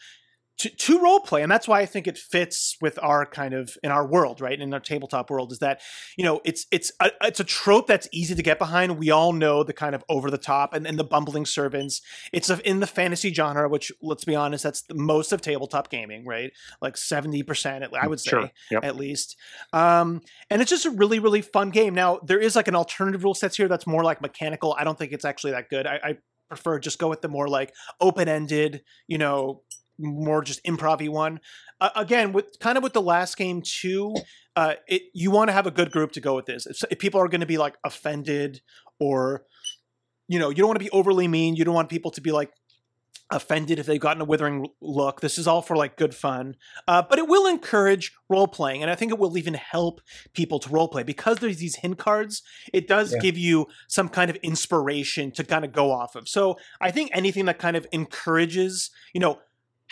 to, 0.58 0.70
to 0.70 1.00
role 1.00 1.20
play 1.20 1.42
and 1.42 1.50
that's 1.50 1.66
why 1.66 1.80
i 1.80 1.86
think 1.86 2.06
it 2.06 2.18
fits 2.18 2.76
with 2.80 2.98
our 3.02 3.26
kind 3.26 3.54
of 3.54 3.76
in 3.82 3.90
our 3.90 4.06
world 4.06 4.40
right 4.40 4.60
in 4.60 4.72
our 4.72 4.80
tabletop 4.80 5.30
world 5.30 5.52
is 5.52 5.58
that 5.58 5.80
you 6.16 6.24
know 6.24 6.40
it's 6.44 6.66
it's 6.70 6.92
a, 7.00 7.10
it's 7.22 7.40
a 7.40 7.44
trope 7.44 7.86
that's 7.86 8.08
easy 8.12 8.34
to 8.34 8.42
get 8.42 8.58
behind. 8.58 8.98
We 8.98 9.10
all 9.10 9.32
know 9.32 9.62
the 9.62 9.72
kind 9.72 9.94
of 9.94 10.04
over 10.08 10.30
the 10.30 10.38
top 10.38 10.74
and, 10.74 10.86
and 10.86 10.98
the 10.98 11.04
bumbling 11.04 11.46
servants. 11.46 12.02
It's 12.32 12.50
a, 12.50 12.60
in 12.68 12.80
the 12.80 12.86
fantasy 12.86 13.32
genre 13.32 13.68
which 13.68 13.92
let's 14.02 14.24
be 14.24 14.34
honest 14.34 14.64
that's 14.64 14.82
the 14.82 14.94
most 14.94 15.32
of 15.32 15.40
tabletop 15.40 15.90
gaming 15.90 16.26
right? 16.26 16.52
Like 16.80 16.94
70% 16.94 17.88
i 17.94 18.06
would 18.06 18.20
say 18.20 18.30
sure. 18.30 18.50
yep. 18.70 18.84
at 18.84 18.96
least. 18.96 19.36
Um, 19.72 20.20
and 20.50 20.60
it's 20.60 20.70
just 20.70 20.86
a 20.86 20.90
really 20.90 21.18
really 21.18 21.42
fun 21.42 21.70
game. 21.70 21.94
Now 21.94 22.18
there 22.24 22.40
is 22.40 22.56
like 22.56 22.68
an 22.68 22.76
alternative 22.76 23.24
rule 23.24 23.34
sets 23.34 23.56
here 23.56 23.68
that's 23.68 23.86
more 23.86 24.04
like 24.04 24.20
mechanical. 24.20 24.74
I 24.78 24.84
don't 24.84 24.98
think 24.98 25.12
it's 25.12 25.24
actually 25.24 25.52
that 25.52 25.68
good. 25.68 25.86
I, 25.86 26.00
I 26.02 26.18
prefer 26.48 26.78
just 26.78 26.98
go 26.98 27.08
with 27.08 27.22
the 27.22 27.28
more 27.28 27.48
like 27.48 27.72
open-ended 28.00 28.82
you 29.08 29.16
know 29.16 29.62
more 29.98 30.42
just 30.42 30.64
improv 30.64 31.08
one. 31.08 31.40
Uh, 31.80 31.90
again, 31.96 32.32
with 32.32 32.58
kind 32.60 32.76
of 32.76 32.82
with 32.82 32.92
the 32.92 33.02
last 33.02 33.36
game 33.36 33.62
too, 33.62 34.14
uh, 34.56 34.74
it 34.86 35.02
you 35.12 35.30
want 35.30 35.48
to 35.48 35.52
have 35.52 35.66
a 35.66 35.70
good 35.70 35.90
group 35.90 36.12
to 36.12 36.20
go 36.20 36.34
with 36.34 36.46
this. 36.46 36.66
If, 36.66 36.82
if 36.90 36.98
people 36.98 37.20
are 37.20 37.28
going 37.28 37.40
to 37.40 37.46
be 37.46 37.58
like 37.58 37.76
offended 37.84 38.60
or 39.00 39.44
you 40.26 40.38
know, 40.38 40.48
you 40.48 40.56
don't 40.56 40.68
want 40.68 40.78
to 40.78 40.84
be 40.84 40.90
overly 40.90 41.28
mean. 41.28 41.54
You 41.54 41.64
don't 41.64 41.74
want 41.74 41.90
people 41.90 42.10
to 42.12 42.22
be 42.22 42.32
like, 42.32 42.50
offended 43.30 43.78
if 43.78 43.86
they've 43.86 44.00
gotten 44.00 44.20
a 44.20 44.24
withering 44.24 44.68
look. 44.80 45.20
This 45.20 45.38
is 45.38 45.46
all 45.46 45.62
for 45.62 45.76
like 45.76 45.96
good 45.96 46.14
fun, 46.14 46.56
uh, 46.86 47.02
but 47.08 47.18
it 47.18 47.26
will 47.26 47.46
encourage 47.46 48.12
role 48.28 48.46
playing, 48.46 48.82
and 48.82 48.90
I 48.90 48.94
think 48.94 49.12
it 49.12 49.18
will 49.18 49.36
even 49.38 49.54
help 49.54 50.00
people 50.34 50.58
to 50.60 50.70
role 50.70 50.88
play 50.88 51.02
because 51.02 51.38
there's 51.38 51.58
these 51.58 51.76
hint 51.76 51.98
cards. 51.98 52.42
It 52.72 52.86
does 52.86 53.12
yeah. 53.12 53.20
give 53.20 53.38
you 53.38 53.66
some 53.88 54.08
kind 54.08 54.30
of 54.30 54.36
inspiration 54.36 55.30
to 55.32 55.44
kind 55.44 55.64
of 55.64 55.72
go 55.72 55.90
off 55.90 56.16
of. 56.16 56.28
So 56.28 56.56
I 56.80 56.90
think 56.90 57.10
anything 57.12 57.46
that 57.46 57.58
kind 57.58 57.76
of 57.76 57.86
encourages, 57.92 58.90
you 59.12 59.20
know, 59.20 59.38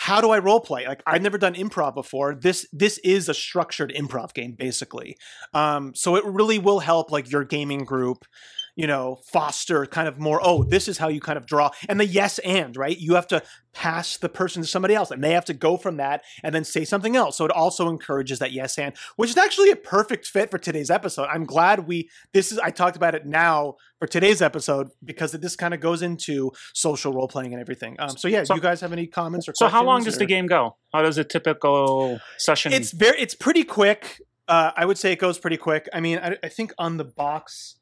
how 0.03 0.21
do 0.21 0.31
I 0.31 0.41
role 0.41 0.59
play? 0.59 0.85
Like 0.85 1.01
I've 1.07 1.23
never 1.23 1.39
done 1.39 1.55
improv 1.55 1.95
before. 1.95 2.35
This 2.35 2.67
this 2.73 2.99
is 3.05 3.29
a 3.29 3.35
structured 3.35 3.93
improv 3.97 4.35
game 4.35 4.57
basically. 4.59 5.17
Um, 5.55 5.95
so 5.95 6.17
it 6.17 6.25
really 6.25 6.59
will 6.59 6.81
help 6.81 7.13
like 7.13 7.31
your 7.31 7.45
gaming 7.45 7.85
group 7.85 8.25
you 8.75 8.87
know, 8.87 9.19
foster 9.31 9.85
kind 9.85 10.09
of 10.09 10.19
more, 10.19 10.41
oh, 10.43 10.65
this 10.65 10.89
is 10.89 10.99
how 10.99 11.09
you 11.09 11.21
kind 11.21 11.37
of 11.37 11.47
draw. 11.47 11.71
And 11.89 12.01
the 12.01 12.07
yes 12.07 12.39
and, 12.39 12.77
right? 12.77 12.99
You 12.99 13.15
have 13.15 13.27
to 13.29 13.43
pass 13.75 14.17
the 14.17 14.29
person 14.29 14.63
to 14.63 14.69
somebody 14.69 14.95
else 14.95 15.11
and 15.11 15.23
they 15.23 15.33
have 15.33 15.45
to 15.47 15.55
go 15.55 15.77
from 15.77 15.99
that 15.99 16.23
and 16.43 16.55
then 16.55 16.65
say 16.65 16.85
something 16.85 17.15
else. 17.15 17.37
So 17.37 17.45
it 17.45 17.51
also 17.51 17.89
encourages 17.91 18.39
that 18.39 18.53
yes 18.53 18.79
and, 18.79 18.95
which 19.17 19.31
is 19.31 19.37
actually 19.37 19.71
a 19.71 19.77
perfect 19.77 20.27
fit 20.27 20.51
for 20.51 20.59
today's 20.59 20.91
episode. 20.91 21.29
I'm 21.31 21.45
glad 21.45 21.87
we, 21.87 22.09
this 22.33 22.51
is, 22.51 22.59
I 22.59 22.71
talked 22.71 22.97
about 22.97 23.15
it 23.15 23.27
now 23.27 23.75
for 23.99 24.07
today's 24.07 24.41
episode 24.41 24.89
because 25.05 25.33
this 25.33 25.55
kind 25.55 25.75
of 25.75 25.81
goes 25.81 26.01
into 26.01 26.53
social 26.73 27.13
role 27.13 27.29
playing 27.29 27.53
and 27.53 27.61
everything. 27.61 27.97
Um, 27.99 28.17
so 28.17 28.27
yeah, 28.29 28.45
so, 28.45 28.55
you 28.55 28.61
guys 28.61 28.81
have 28.81 28.93
any 28.93 29.07
comments 29.07 29.49
or 29.49 29.53
So 29.55 29.69
how 29.69 29.85
long 29.85 30.03
does 30.03 30.17
or? 30.17 30.21
the 30.21 30.27
game 30.27 30.47
go? 30.47 30.77
How 30.95 31.03
does 31.03 31.19
a 31.19 31.25
typical 31.25 32.21
session? 32.39 32.73
It's 32.73 32.91
very, 32.91 33.21
it's 33.21 33.35
pretty 33.35 33.65
quick. 33.65 34.23
Uh, 34.49 34.73
I 34.75 34.87
would 34.87 34.99
say 34.99 35.13
it 35.13 35.19
goes 35.19 35.39
pretty 35.39 35.57
quick. 35.57 35.89
I 35.93 36.01
mean, 36.01 36.19
I, 36.19 36.37
I 36.43 36.49
think 36.49 36.73
on 36.79 36.97
the 36.97 37.05
box, 37.05 37.77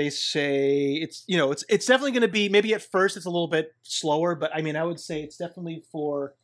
they 0.00 0.10
say 0.10 0.94
it's 0.94 1.24
you 1.26 1.36
know 1.36 1.52
it's 1.52 1.64
it's 1.68 1.86
definitely 1.86 2.12
going 2.12 2.22
to 2.22 2.28
be 2.28 2.48
maybe 2.48 2.72
at 2.72 2.82
first 2.82 3.16
it's 3.16 3.26
a 3.26 3.30
little 3.30 3.48
bit 3.48 3.74
slower, 3.82 4.34
but 4.34 4.50
I 4.54 4.62
mean 4.62 4.76
I 4.76 4.84
would 4.84 4.98
say 4.98 5.22
it's 5.22 5.36
definitely 5.36 5.82
for 5.92 6.34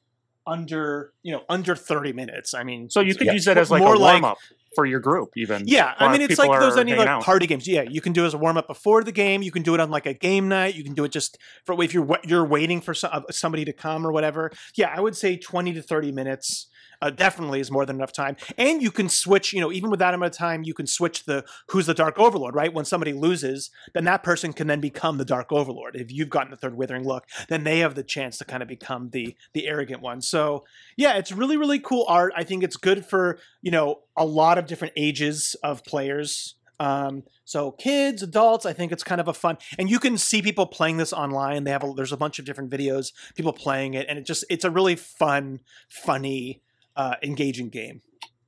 under 0.47 1.13
you 1.23 1.33
know 1.33 1.43
under 1.49 1.75
30 1.75 2.13
minutes 2.13 2.55
i 2.55 2.63
mean 2.63 2.89
so 2.89 3.01
you 3.01 3.17
could 3.17 3.27
yeah. 3.27 3.33
use 3.33 3.47
that 3.47 3.59
as 3.59 3.69
like 3.69 3.83
more 3.83 3.97
a 3.97 3.99
warm 3.99 4.25
up 4.25 4.39
like, 4.39 4.39
for 4.77 4.85
your 4.87 5.01
group 5.01 5.31
even 5.37 5.63
yeah 5.67 5.95
i 5.99 6.13
mean 6.13 6.21
it's 6.21 6.39
like 6.39 6.61
those 6.61 6.77
any 6.77 6.95
like 6.95 7.09
out. 7.09 7.23
party 7.23 7.47
games 7.47 7.67
yeah 7.67 7.83
you 7.83 8.03
can 8.03 8.13
do 8.13 8.25
it 8.25 8.27
as 8.27 8.35
a 8.35 8.39
warm 8.39 8.59
up 8.59 8.69
before 8.69 9.03
the 9.03 9.11
game 9.11 9.43
you 9.43 9.51
can 9.51 9.63
do 9.63 9.75
it 9.75 9.81
on 9.81 9.91
like 9.91 10.05
a 10.05 10.15
game 10.15 10.49
night 10.49 10.75
you 10.75 10.85
can 10.85 10.93
do 10.93 11.03
it 11.05 11.11
just 11.11 11.39
for 11.65 11.83
if 11.83 11.95
you're 11.95 12.07
you're 12.25 12.45
waiting 12.45 12.83
for 12.83 12.93
some, 12.93 13.25
somebody 13.31 13.65
to 13.65 13.73
come 13.73 14.07
or 14.07 14.13
whatever 14.13 14.53
yeah 14.77 14.93
i 14.95 15.01
would 15.01 15.17
say 15.17 15.37
20 15.37 15.73
to 15.73 15.83
30 15.83 16.13
minutes 16.13 16.69
uh, 17.03 17.11
definitely 17.11 17.61
is 17.61 17.71
more 17.71 17.85
than 17.87 17.97
enough 17.97 18.13
time. 18.13 18.37
And 18.57 18.83
you 18.83 18.91
can 18.91 19.09
switch, 19.09 19.53
you 19.53 19.61
know, 19.61 19.73
even 19.73 19.91
with 19.91 20.01
that 20.01 20.15
amount 20.15 20.33
of 20.33 20.39
time, 20.39 20.63
you 20.65 20.75
can 20.75 20.87
switch 20.87 21.25
the 21.25 21.45
who's 21.69 21.87
the 21.87 21.95
Dark 21.95 22.19
Overlord, 22.19 22.55
right? 22.55 22.73
When 22.73 22.85
somebody 22.85 23.13
loses, 23.13 23.71
then 23.95 24.05
that 24.05 24.23
person 24.23 24.53
can 24.53 24.67
then 24.67 24.81
become 24.81 25.19
the 25.19 25.25
Dark 25.25 25.53
Overlord. 25.53 25.97
If 25.97 26.13
you've 26.13 26.31
gotten 26.31 26.51
the 26.51 26.57
third 26.57 26.77
Withering 26.77 27.05
look, 27.05 27.27
then 27.49 27.65
they 27.65 27.81
have 27.81 27.95
the 27.95 28.03
chance 28.03 28.39
to 28.39 28.45
kind 28.45 28.63
of 28.63 28.69
become 28.69 29.11
the 29.11 29.37
the 29.53 29.67
arrogant 29.67 30.03
one. 30.03 30.21
So 30.21 30.65
yeah, 30.97 31.15
it's 31.17 31.33
really 31.33 31.57
really 31.57 31.79
cool 31.79 32.05
art. 32.09 32.33
I 32.37 32.45
think 32.45 32.63
it's 32.63 32.77
good 32.77 33.05
for 33.05 33.39
you 33.63 33.71
know 33.71 34.01
a 34.17 34.25
lot 34.25 34.59
of 34.59 34.67
different 34.67 34.95
ages 34.97 35.57
of 35.63 35.85
players. 35.85 36.55
Um, 36.79 37.23
so 37.45 37.71
kids, 37.71 38.23
adults, 38.23 38.67
I 38.67 38.73
think 38.73 38.93
it's 38.93 39.05
kind 39.05 39.21
of 39.21 39.29
a 39.29 39.33
fun, 39.33 39.57
and 39.79 39.89
you 39.89 39.99
can 39.99 40.19
see 40.19 40.43
people 40.43 40.67
playing 40.67 40.99
this 40.99 41.13
online. 41.13 41.65
They 41.65 41.71
have 41.71 41.85
a, 41.85 41.93
there's 41.95 42.13
a 42.13 42.17
bunch 42.17 42.39
of 42.39 42.45
different 42.45 42.71
videos, 42.71 43.13
people 43.35 43.53
playing 43.53 43.95
it, 43.95 44.07
and 44.09 44.19
it 44.19 44.27
just 44.27 44.45
it's 44.51 44.65
a 44.65 44.71
really 44.71 44.97
fun, 44.97 45.61
funny 45.89 46.61
uh, 46.97 47.17
engaging 47.23 47.71
game. 47.71 48.03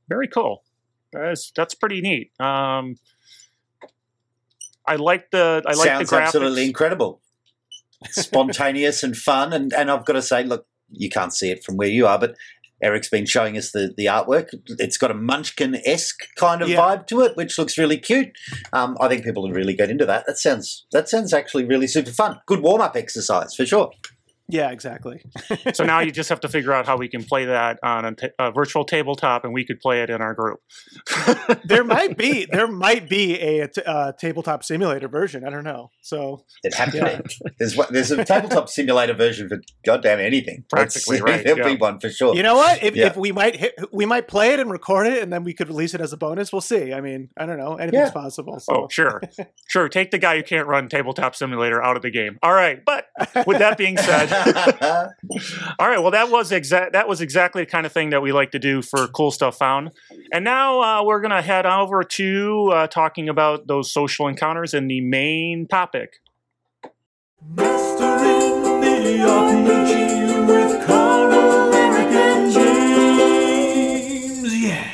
Very 0.09 0.29
cool. 0.29 0.63
That's 1.13 1.51
that's 1.53 1.75
pretty 1.75 2.01
neat. 2.01 2.33
Um, 2.41 2.97
I 4.87 4.97
like 4.97 5.31
the 5.31 5.63
I 5.67 5.75
like 5.75 5.89
Sounds 5.89 6.11
the 6.11 6.17
graphics. 6.17 6.23
absolutely 6.27 6.67
incredible, 6.67 7.21
spontaneous 8.11 9.03
and 9.03 9.17
fun. 9.17 9.53
And 9.53 9.73
and 9.73 9.91
I've 9.91 10.05
got 10.05 10.15
to 10.15 10.23
say, 10.23 10.45
look, 10.45 10.67
you 10.91 11.09
can't 11.09 11.33
see 11.33 11.51
it 11.51 11.65
from 11.65 11.77
where 11.77 11.89
you 11.89 12.07
are, 12.07 12.19
but 12.19 12.35
Eric's 12.83 13.09
been 13.09 13.27
showing 13.27 13.57
us 13.57 13.73
the, 13.73 13.93
the 13.97 14.07
artwork. 14.07 14.49
It's 14.79 14.99
got 14.99 15.11
a 15.11 15.15
Munchkin 15.15 15.81
esque 15.85 16.21
kind 16.37 16.63
of 16.63 16.69
yeah. 16.69 16.79
vibe 16.79 17.07
to 17.09 17.23
it, 17.23 17.37
which 17.37 17.59
looks 17.59 17.77
really 17.79 17.99
cute. 17.99 18.31
Um, 18.73 18.97
I 19.01 19.09
think 19.09 19.25
people 19.25 19.43
would 19.43 19.57
really 19.57 19.75
get 19.75 19.91
into 19.91 20.07
that. 20.07 20.25
That 20.27 20.39
sounds 20.39 20.87
that 20.93 21.09
sounds 21.09 21.33
actually 21.33 21.65
really 21.65 21.87
super 21.87 22.13
fun. 22.13 22.41
Good 22.47 22.61
warm 22.61 22.81
up 22.81 22.97
exercise 22.97 23.55
for 23.55 23.67
sure. 23.67 23.91
Yeah, 24.50 24.71
exactly. 24.71 25.23
so 25.75 25.85
now 25.85 26.00
you 26.00 26.11
just 26.11 26.31
have 26.31 26.40
to 26.40 26.49
figure 26.49 26.73
out 26.73 26.87
how 26.87 26.97
we 26.97 27.09
can 27.09 27.23
play 27.23 27.45
that 27.45 27.78
on 27.83 28.07
a, 28.07 28.14
t- 28.14 28.28
a 28.38 28.50
virtual 28.50 28.83
tabletop, 28.83 29.45
and 29.45 29.52
we 29.52 29.62
could 29.62 29.78
play 29.78 30.02
it 30.02 30.09
in 30.09 30.23
our 30.23 30.33
group. 30.33 30.61
there 31.64 31.85
might 31.85 32.17
be 32.17 32.47
there 32.50 32.67
might 32.67 33.11
be 33.11 33.38
a, 33.38 33.61
a 33.61 33.69
t- 33.69 33.83
uh, 33.85 34.12
tabletop 34.12 34.64
simulator 34.64 35.07
version. 35.07 35.45
I 35.45 35.50
don't 35.50 35.64
know. 35.64 35.90
So 36.00 36.47
it 36.64 36.73
happened. 36.73 36.95
Yeah. 36.95 37.50
There's 37.59 37.76
there's 37.90 38.11
a 38.11 38.25
tabletop 38.25 38.69
simulator 38.69 39.14
version 39.14 39.49
for 39.49 39.61
goddamn 39.85 40.21
anything. 40.21 40.64
Practically, 40.71 41.21
right? 41.21 41.45
There'll 41.45 41.59
yeah. 41.59 41.75
be 41.75 41.76
one 41.76 41.99
for 41.99 42.09
sure. 42.09 42.35
You 42.35 42.43
know 42.43 42.55
what? 42.55 42.83
If, 42.83 42.95
yeah. 42.95 43.09
if 43.09 43.17
we 43.17 43.33
might 43.33 43.57
hit, 43.57 43.75
we 43.93 44.07
might 44.07 44.28
play 44.28 44.52
it 44.52 44.61
and 44.61 44.71
record 44.71 45.09
it, 45.09 45.23
and 45.23 45.33
then 45.33 45.45
we 45.45 45.52
could 45.52 45.69
release 45.69 45.93
it 45.95 46.00
as 46.00 46.12
a 46.12 46.17
bonus. 46.17 46.52
We'll 46.52 46.61
see. 46.61 46.93
I 46.93 47.00
mean, 47.00 47.31
I 47.37 47.47
don't 47.47 47.59
know. 47.59 47.75
Anything's 47.75 48.12
possible. 48.12 48.61
So. 48.61 48.75
Oh, 48.75 48.88
sure, 48.88 49.21
sure. 49.67 49.88
Take 49.88 50.11
the 50.11 50.19
guy 50.19 50.37
who 50.37 50.43
can't 50.43 50.67
run 50.67 50.88
tabletop 50.88 51.35
simulator 51.35 51.83
out 51.83 51.97
of 51.97 52.02
the 52.02 52.11
game. 52.11 52.38
All 52.43 52.55
right, 52.55 52.83
but 52.85 53.07
with 53.47 53.59
that 53.59 53.76
being 53.76 53.99
said. 53.99 54.38
All 55.78 55.88
right. 55.88 55.99
Well, 55.99 56.11
that 56.12 56.30
was 56.30 56.52
exact. 56.52 56.92
That 56.92 57.09
was 57.09 57.21
exactly 57.21 57.62
the 57.62 57.71
kind 57.71 57.87
of 57.87 57.92
thing 57.92 58.11
that 58.11 58.23
we 58.23 58.33
like 58.33 58.50
to 58.52 58.59
do 58.59 58.83
for 58.83 59.07
cool 59.09 59.30
stuff 59.30 59.59
found. 59.59 59.90
And 60.33 60.45
now 60.45 60.80
uh, 60.83 61.04
we're 61.04 61.21
gonna 61.21 61.42
head 61.42 61.66
over 61.66 62.02
to 62.02 62.71
uh, 62.73 62.87
talking 62.87 63.28
about 63.28 63.66
those 63.66 63.92
social 63.92 64.28
encounters 64.28 64.75
and 64.75 64.90
the 64.90 65.00
main 65.00 65.66
topic. 65.66 66.21
Mastering 67.54 68.80
the 68.80 69.18
RPG 69.25 70.47
with 70.47 70.87
Carl, 70.87 71.75
and 71.75 72.52
James. 72.52 74.54
Yeah. 74.62 74.88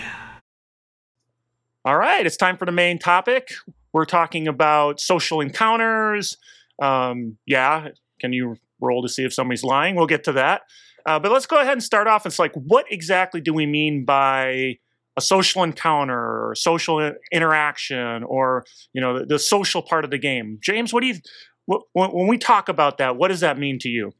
All 1.84 1.96
right. 1.96 2.24
It's 2.26 2.36
time 2.36 2.56
for 2.56 2.66
the 2.66 2.72
main 2.72 2.98
topic. 2.98 3.52
We're 3.92 4.06
talking 4.06 4.48
about 4.48 5.00
social 5.00 5.40
encounters. 5.40 6.36
Um, 6.82 7.36
yeah. 7.46 7.88
Can 8.20 8.32
you 8.32 8.56
roll 8.80 9.02
to 9.02 9.08
see 9.08 9.24
if 9.24 9.32
somebody's 9.32 9.64
lying. 9.64 9.94
We'll 9.96 10.06
get 10.06 10.24
to 10.24 10.32
that. 10.32 10.62
Uh, 11.06 11.18
but 11.18 11.30
let's 11.30 11.46
go 11.46 11.60
ahead 11.60 11.72
and 11.72 11.82
start 11.82 12.06
off. 12.06 12.26
It's 12.26 12.38
like, 12.38 12.52
what 12.54 12.86
exactly 12.90 13.40
do 13.40 13.52
we 13.52 13.66
mean 13.66 14.04
by 14.04 14.78
a 15.16 15.20
social 15.20 15.62
encounter 15.62 16.18
or 16.18 16.54
social 16.56 17.12
interaction 17.30 18.24
or 18.24 18.64
you 18.92 19.00
know 19.00 19.20
the, 19.20 19.26
the 19.26 19.38
social 19.38 19.82
part 19.82 20.04
of 20.04 20.10
the 20.10 20.18
game? 20.18 20.58
James, 20.62 20.92
what 20.92 21.02
do 21.02 21.08
you 21.08 21.16
what, 21.66 21.82
when 21.94 22.26
we 22.26 22.38
talk 22.38 22.68
about 22.68 22.98
that? 22.98 23.16
What 23.16 23.28
does 23.28 23.40
that 23.40 23.58
mean 23.58 23.78
to 23.80 23.88
you? 23.88 24.12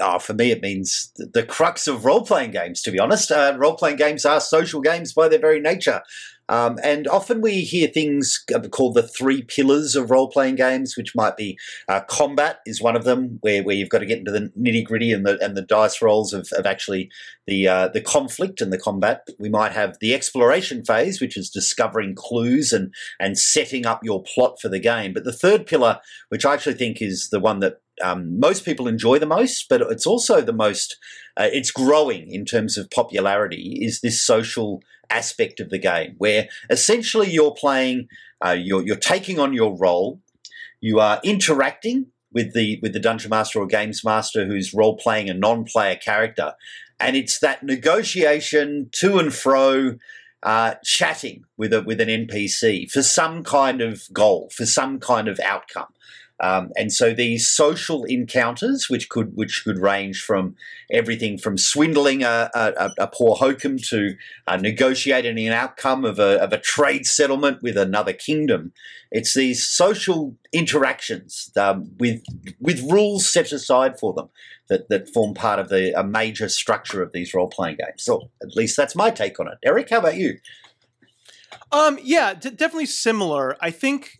Oh, 0.00 0.18
for 0.18 0.34
me, 0.34 0.50
it 0.50 0.62
means 0.62 1.12
the, 1.16 1.44
crux 1.44 1.86
of 1.86 2.04
role 2.04 2.24
playing 2.24 2.50
games. 2.50 2.82
To 2.82 2.90
be 2.90 2.98
honest, 2.98 3.30
uh, 3.30 3.54
role 3.56 3.76
playing 3.76 3.96
games 3.96 4.24
are 4.24 4.40
social 4.40 4.80
games 4.80 5.12
by 5.12 5.28
their 5.28 5.38
very 5.38 5.60
nature. 5.60 6.02
Um, 6.48 6.78
and 6.82 7.08
often 7.08 7.40
we 7.40 7.62
hear 7.62 7.88
things 7.88 8.44
called 8.70 8.94
the 8.94 9.02
three 9.02 9.42
pillars 9.42 9.96
of 9.96 10.10
role 10.10 10.28
playing 10.28 10.56
games, 10.56 10.96
which 10.96 11.14
might 11.14 11.36
be 11.36 11.58
uh, 11.88 12.00
combat 12.08 12.58
is 12.66 12.82
one 12.82 12.96
of 12.96 13.04
them, 13.04 13.38
where, 13.40 13.62
where 13.62 13.74
you've 13.74 13.88
got 13.88 14.00
to 14.00 14.06
get 14.06 14.18
into 14.18 14.30
the 14.30 14.52
nitty 14.58 14.84
gritty 14.84 15.12
and 15.12 15.26
the 15.26 15.38
and 15.42 15.56
the 15.56 15.62
dice 15.62 16.02
rolls 16.02 16.32
of, 16.32 16.48
of 16.52 16.66
actually 16.66 17.10
the 17.46 17.66
uh, 17.66 17.88
the 17.88 18.00
conflict 18.00 18.60
and 18.60 18.72
the 18.72 18.78
combat. 18.78 19.26
We 19.38 19.48
might 19.48 19.72
have 19.72 19.96
the 20.00 20.14
exploration 20.14 20.84
phase, 20.84 21.20
which 21.20 21.36
is 21.36 21.48
discovering 21.48 22.14
clues 22.14 22.72
and 22.72 22.92
and 23.18 23.38
setting 23.38 23.86
up 23.86 24.00
your 24.02 24.22
plot 24.22 24.60
for 24.60 24.68
the 24.68 24.80
game. 24.80 25.14
But 25.14 25.24
the 25.24 25.32
third 25.32 25.66
pillar, 25.66 26.00
which 26.28 26.44
I 26.44 26.54
actually 26.54 26.74
think 26.74 27.00
is 27.00 27.30
the 27.30 27.40
one 27.40 27.60
that 27.60 27.80
um, 28.02 28.38
most 28.38 28.64
people 28.64 28.88
enjoy 28.88 29.18
the 29.18 29.26
most, 29.26 29.66
but 29.68 29.80
it's 29.80 30.06
also 30.06 30.40
the 30.40 30.52
most, 30.52 30.96
uh, 31.36 31.48
it's 31.52 31.70
growing 31.70 32.30
in 32.32 32.44
terms 32.44 32.76
of 32.76 32.90
popularity, 32.90 33.78
is 33.80 34.00
this 34.00 34.22
social 34.22 34.82
aspect 35.10 35.60
of 35.60 35.70
the 35.70 35.78
game 35.78 36.14
where 36.18 36.48
essentially 36.70 37.30
you're 37.30 37.54
playing, 37.54 38.08
uh, 38.44 38.56
you're, 38.58 38.84
you're 38.84 38.96
taking 38.96 39.38
on 39.38 39.52
your 39.52 39.76
role, 39.76 40.20
you 40.80 41.00
are 41.00 41.20
interacting 41.24 42.06
with 42.34 42.52
the 42.52 42.78
with 42.82 42.92
the 42.92 43.00
dungeon 43.00 43.30
master 43.30 43.60
or 43.60 43.66
games 43.66 44.04
master 44.04 44.44
who's 44.44 44.74
role 44.74 44.96
playing 44.96 45.30
a 45.30 45.34
non-player 45.34 45.96
character, 45.96 46.52
and 47.00 47.16
it's 47.16 47.38
that 47.38 47.62
negotiation 47.62 48.90
to 48.92 49.18
and 49.18 49.32
fro. 49.32 49.96
Uh, 50.42 50.74
chatting 50.84 51.42
with 51.56 51.72
a 51.72 51.80
with 51.80 52.02
an 52.02 52.08
NPC 52.08 52.90
for 52.90 53.02
some 53.02 53.42
kind 53.42 53.80
of 53.80 54.02
goal, 54.12 54.50
for 54.54 54.66
some 54.66 55.00
kind 55.00 55.26
of 55.26 55.40
outcome. 55.40 55.86
Um, 56.44 56.72
and 56.76 56.92
so 56.92 57.14
these 57.14 57.48
social 57.48 58.04
encounters, 58.04 58.90
which 58.90 59.08
could 59.08 59.34
which 59.34 59.62
could 59.64 59.78
range 59.78 60.20
from 60.20 60.56
everything 60.92 61.38
from 61.38 61.56
swindling 61.56 62.22
a, 62.22 62.50
a, 62.54 62.90
a 62.98 63.06
poor 63.06 63.34
hokum 63.36 63.78
to 63.88 64.14
uh, 64.46 64.58
negotiating 64.58 65.38
an 65.38 65.54
outcome 65.54 66.04
of 66.04 66.18
a, 66.18 66.42
of 66.42 66.52
a 66.52 66.58
trade 66.58 67.06
settlement 67.06 67.62
with 67.62 67.78
another 67.78 68.12
kingdom, 68.12 68.72
it's 69.10 69.32
these 69.32 69.66
social 69.66 70.36
interactions 70.52 71.50
um, 71.56 71.90
with 71.98 72.22
with 72.60 72.82
rules 72.90 73.32
set 73.32 73.50
aside 73.50 73.98
for 73.98 74.12
them 74.12 74.28
that, 74.68 74.90
that 74.90 75.08
form 75.08 75.32
part 75.32 75.58
of 75.58 75.70
the 75.70 75.98
a 75.98 76.04
major 76.04 76.50
structure 76.50 77.02
of 77.02 77.12
these 77.12 77.32
role 77.32 77.48
playing 77.48 77.76
games. 77.76 78.04
So 78.04 78.28
at 78.42 78.54
least 78.54 78.76
that's 78.76 78.94
my 78.94 79.10
take 79.10 79.40
on 79.40 79.48
it. 79.48 79.56
Eric, 79.64 79.88
how 79.88 80.00
about 80.00 80.18
you? 80.18 80.40
Um, 81.72 81.98
yeah, 82.02 82.34
d- 82.34 82.50
definitely 82.50 82.86
similar. 82.86 83.56
I 83.62 83.70
think 83.70 84.18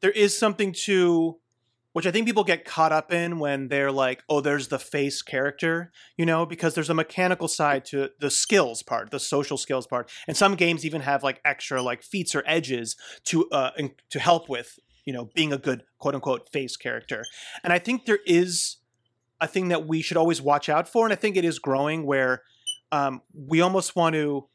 there 0.00 0.10
is 0.12 0.38
something 0.38 0.72
to 0.84 1.36
which 1.96 2.06
I 2.06 2.10
think 2.10 2.26
people 2.26 2.44
get 2.44 2.66
caught 2.66 2.92
up 2.92 3.10
in 3.10 3.38
when 3.38 3.68
they're 3.68 3.90
like, 3.90 4.22
oh, 4.28 4.42
there's 4.42 4.68
the 4.68 4.78
face 4.78 5.22
character, 5.22 5.90
you 6.18 6.26
know, 6.26 6.44
because 6.44 6.74
there's 6.74 6.90
a 6.90 6.94
mechanical 6.94 7.48
side 7.48 7.86
to 7.86 8.10
the 8.20 8.30
skills 8.30 8.82
part, 8.82 9.10
the 9.10 9.18
social 9.18 9.56
skills 9.56 9.86
part. 9.86 10.10
And 10.28 10.36
some 10.36 10.56
games 10.56 10.84
even 10.84 11.00
have 11.00 11.22
like 11.22 11.40
extra 11.42 11.80
like 11.80 12.02
feats 12.02 12.34
or 12.34 12.42
edges 12.44 12.96
to 13.24 13.48
uh 13.48 13.70
to 14.10 14.18
help 14.18 14.50
with, 14.50 14.78
you 15.06 15.14
know, 15.14 15.30
being 15.34 15.54
a 15.54 15.56
good 15.56 15.84
quote 15.98 16.14
unquote 16.14 16.50
face 16.52 16.76
character. 16.76 17.24
And 17.64 17.72
I 17.72 17.78
think 17.78 18.04
there 18.04 18.18
is 18.26 18.76
a 19.40 19.46
thing 19.46 19.68
that 19.68 19.86
we 19.86 20.02
should 20.02 20.18
always 20.18 20.42
watch 20.42 20.68
out 20.68 20.86
for, 20.86 21.06
and 21.06 21.14
I 21.14 21.16
think 21.16 21.38
it 21.38 21.46
is 21.46 21.58
growing 21.58 22.04
where 22.04 22.42
um, 22.92 23.22
we 23.32 23.62
almost 23.62 23.96
want 23.96 24.16
to. 24.16 24.46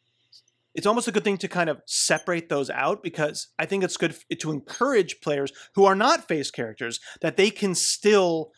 It's 0.73 0.87
almost 0.87 1.07
a 1.07 1.11
good 1.11 1.23
thing 1.23 1.37
to 1.39 1.47
kind 1.47 1.69
of 1.69 1.81
separate 1.85 2.49
those 2.49 2.69
out 2.69 3.03
because 3.03 3.47
I 3.59 3.65
think 3.65 3.83
it's 3.83 3.97
good 3.97 4.15
to 4.39 4.51
encourage 4.51 5.21
players 5.21 5.51
who 5.75 5.85
are 5.85 5.95
not 5.95 6.27
face 6.27 6.51
characters 6.51 6.99
that 7.21 7.37
they 7.37 7.49
can 7.49 7.75
still 7.75 8.51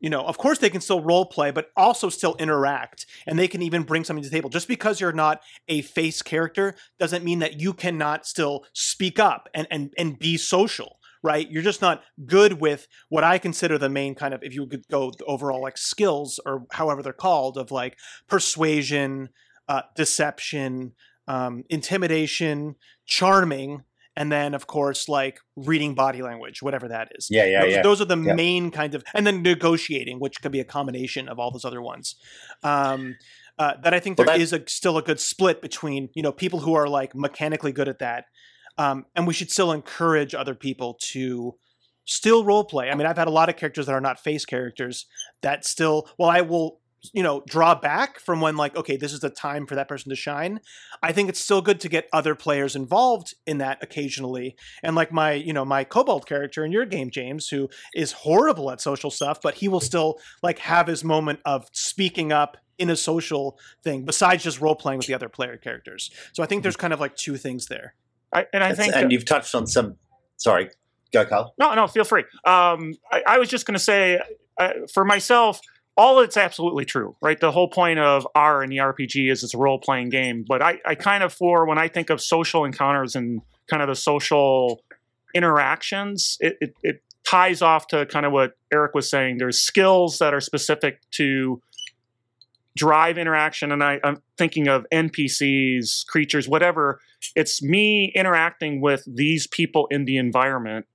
you 0.00 0.08
know, 0.08 0.22
of 0.22 0.38
course 0.38 0.58
they 0.58 0.70
can 0.70 0.80
still 0.80 1.02
role 1.02 1.26
play, 1.26 1.50
but 1.50 1.68
also 1.76 2.08
still 2.08 2.34
interact, 2.38 3.04
and 3.26 3.38
they 3.38 3.46
can 3.46 3.60
even 3.60 3.82
bring 3.82 4.02
something 4.02 4.22
to 4.22 4.30
the 4.30 4.34
table. 4.34 4.48
Just 4.48 4.66
because 4.66 4.98
you're 4.98 5.12
not 5.12 5.42
a 5.68 5.82
face 5.82 6.22
character 6.22 6.74
doesn't 6.98 7.22
mean 7.22 7.40
that 7.40 7.60
you 7.60 7.74
cannot 7.74 8.26
still 8.26 8.64
speak 8.72 9.18
up 9.18 9.48
and 9.54 9.68
and 9.70 9.92
and 9.98 10.18
be 10.18 10.38
social, 10.38 10.98
right? 11.22 11.50
You're 11.50 11.62
just 11.62 11.82
not 11.82 12.02
good 12.24 12.60
with 12.60 12.88
what 13.10 13.24
I 13.24 13.36
consider 13.36 13.76
the 13.76 13.90
main 13.90 14.14
kind 14.14 14.32
of, 14.32 14.42
if 14.42 14.54
you 14.54 14.66
could 14.66 14.88
go 14.90 15.12
overall 15.26 15.60
like 15.60 15.76
skills 15.76 16.40
or 16.46 16.64
however 16.72 17.02
they're 17.02 17.12
called, 17.12 17.58
of 17.58 17.70
like 17.70 17.98
persuasion, 18.26 19.28
uh, 19.68 19.82
deception, 19.96 20.92
um, 21.34 21.54
intimidation, 21.68 22.74
charming, 23.06 23.82
and 24.16 24.30
then 24.32 24.54
of 24.54 24.66
course 24.66 25.08
like 25.08 25.36
reading 25.56 25.94
body 25.94 26.20
language 26.28 26.62
whatever 26.62 26.88
that 26.88 27.06
is 27.14 27.28
Yeah, 27.30 27.44
yeah, 27.46 27.62
those, 27.62 27.72
yeah. 27.72 27.82
those 27.82 28.00
are 28.02 28.04
the 28.14 28.16
Yeah. 28.18 28.34
main 28.34 28.70
kind 28.72 28.94
of 28.96 29.04
and 29.14 29.24
then 29.26 29.42
negotiating 29.42 30.18
which 30.18 30.36
could 30.42 30.50
be 30.52 30.60
a 30.60 30.64
combination 30.64 31.28
of 31.28 31.38
all 31.38 31.50
those 31.52 31.64
other 31.70 31.80
ones 31.92 32.16
um 32.64 33.16
uh, 33.58 33.74
that 33.84 33.92
I 33.94 34.00
think 34.00 34.18
Well, 34.18 34.26
there 34.26 34.36
that- 34.38 34.42
is 34.42 34.52
a 34.52 34.62
still 34.66 34.96
a 34.98 35.02
good 35.02 35.20
split 35.20 35.62
between 35.62 36.08
you 36.14 36.22
know 36.24 36.32
people 36.32 36.60
who 36.60 36.74
are 36.74 36.88
like 36.88 37.14
mechanically 37.14 37.72
good 37.72 37.88
at 37.88 37.98
that, 38.00 38.24
um, 38.78 39.04
and 39.14 39.26
we 39.28 39.34
should 39.34 39.50
still 39.50 39.70
encourage 39.70 40.34
other 40.34 40.54
people 40.54 40.90
to 41.12 41.54
still 42.06 42.42
role 42.50 42.64
play. 42.64 42.90
I 42.90 42.94
mean, 42.96 43.06
I've 43.06 43.18
had 43.18 43.28
a 43.28 43.36
lot 43.40 43.48
of 43.50 43.56
characters 43.56 43.84
that 43.86 43.92
are 43.92 44.00
not 44.00 44.18
face 44.18 44.44
characters 44.46 45.06
that 45.42 45.64
still. 45.66 46.08
Well, 46.18 46.30
I 46.30 46.40
will 46.40 46.80
you 47.12 47.22
know 47.22 47.42
draw 47.46 47.74
back 47.74 48.18
from 48.20 48.40
when 48.40 48.56
like 48.56 48.76
okay 48.76 48.96
this 48.96 49.12
is 49.12 49.20
the 49.20 49.30
time 49.30 49.66
for 49.66 49.74
that 49.74 49.88
person 49.88 50.10
to 50.10 50.16
shine 50.16 50.60
i 51.02 51.12
think 51.12 51.28
it's 51.28 51.40
still 51.40 51.62
good 51.62 51.80
to 51.80 51.88
get 51.88 52.08
other 52.12 52.34
players 52.34 52.76
involved 52.76 53.34
in 53.46 53.58
that 53.58 53.78
occasionally 53.82 54.54
and 54.82 54.94
like 54.94 55.10
my 55.10 55.32
you 55.32 55.52
know 55.52 55.64
my 55.64 55.82
kobold 55.82 56.26
character 56.26 56.64
in 56.64 56.72
your 56.72 56.84
game 56.84 57.10
james 57.10 57.48
who 57.48 57.68
is 57.94 58.12
horrible 58.12 58.70
at 58.70 58.80
social 58.80 59.10
stuff 59.10 59.40
but 59.42 59.54
he 59.54 59.68
will 59.68 59.80
still 59.80 60.18
like 60.42 60.58
have 60.58 60.86
his 60.86 61.02
moment 61.02 61.40
of 61.44 61.66
speaking 61.72 62.32
up 62.32 62.56
in 62.78 62.90
a 62.90 62.96
social 62.96 63.58
thing 63.82 64.04
besides 64.04 64.42
just 64.42 64.60
role 64.60 64.74
playing 64.74 64.98
with 64.98 65.06
the 65.06 65.14
other 65.14 65.28
player 65.28 65.56
characters 65.56 66.10
so 66.32 66.42
i 66.42 66.46
think 66.46 66.62
there's 66.62 66.76
kind 66.76 66.92
of 66.92 67.00
like 67.00 67.16
two 67.16 67.36
things 67.36 67.66
there 67.66 67.94
I, 68.32 68.46
and 68.52 68.62
I 68.62 68.68
That's- 68.68 68.76
think 68.78 68.94
and 68.94 69.10
you've 69.12 69.24
touched 69.24 69.54
on 69.54 69.66
some. 69.66 69.96
Sorry, 70.36 70.70
go, 71.12 71.24
Carl. 71.26 71.54
No, 71.58 71.74
no, 71.74 71.86
feel 71.86 72.04
free. 72.04 72.22
Um, 72.44 72.94
I, 73.10 73.22
I 73.26 73.38
was 73.38 73.48
just 73.48 73.66
going 73.66 73.74
to 73.74 73.80
say, 73.80 74.20
uh, 74.58 74.70
for 74.92 75.04
myself, 75.04 75.60
all 75.96 76.20
it's 76.20 76.36
absolutely 76.36 76.84
true, 76.84 77.16
right? 77.20 77.38
The 77.38 77.52
whole 77.52 77.68
point 77.68 77.98
of 77.98 78.26
R 78.34 78.62
in 78.62 78.70
the 78.70 78.78
RPG 78.78 79.30
is 79.30 79.42
it's 79.42 79.54
a 79.54 79.58
role 79.58 79.78
playing 79.78 80.08
game. 80.08 80.44
But 80.46 80.62
I, 80.62 80.78
I 80.86 80.94
kind 80.94 81.22
of, 81.22 81.32
for 81.32 81.66
when 81.66 81.78
I 81.78 81.88
think 81.88 82.10
of 82.10 82.20
social 82.20 82.64
encounters 82.64 83.14
and 83.14 83.42
kind 83.68 83.82
of 83.82 83.88
the 83.88 83.94
social 83.94 84.82
interactions, 85.34 86.36
it, 86.40 86.56
it, 86.60 86.74
it 86.82 87.02
ties 87.24 87.62
off 87.62 87.86
to 87.88 88.06
kind 88.06 88.26
of 88.26 88.32
what 88.32 88.52
Eric 88.72 88.94
was 88.94 89.08
saying. 89.08 89.38
There's 89.38 89.60
skills 89.60 90.18
that 90.18 90.34
are 90.34 90.40
specific 90.40 91.00
to 91.12 91.60
drive 92.76 93.18
interaction, 93.18 93.72
and 93.72 93.82
I, 93.82 94.00
I'm 94.02 94.22
thinking 94.38 94.68
of 94.68 94.86
NPCs, 94.92 96.06
creatures, 96.06 96.48
whatever. 96.48 97.00
It's 97.36 97.62
me 97.62 98.12
interacting 98.14 98.80
with 98.80 99.04
these 99.06 99.46
people 99.46 99.86
in 99.90 100.04
the 100.04 100.16
environment 100.16 100.86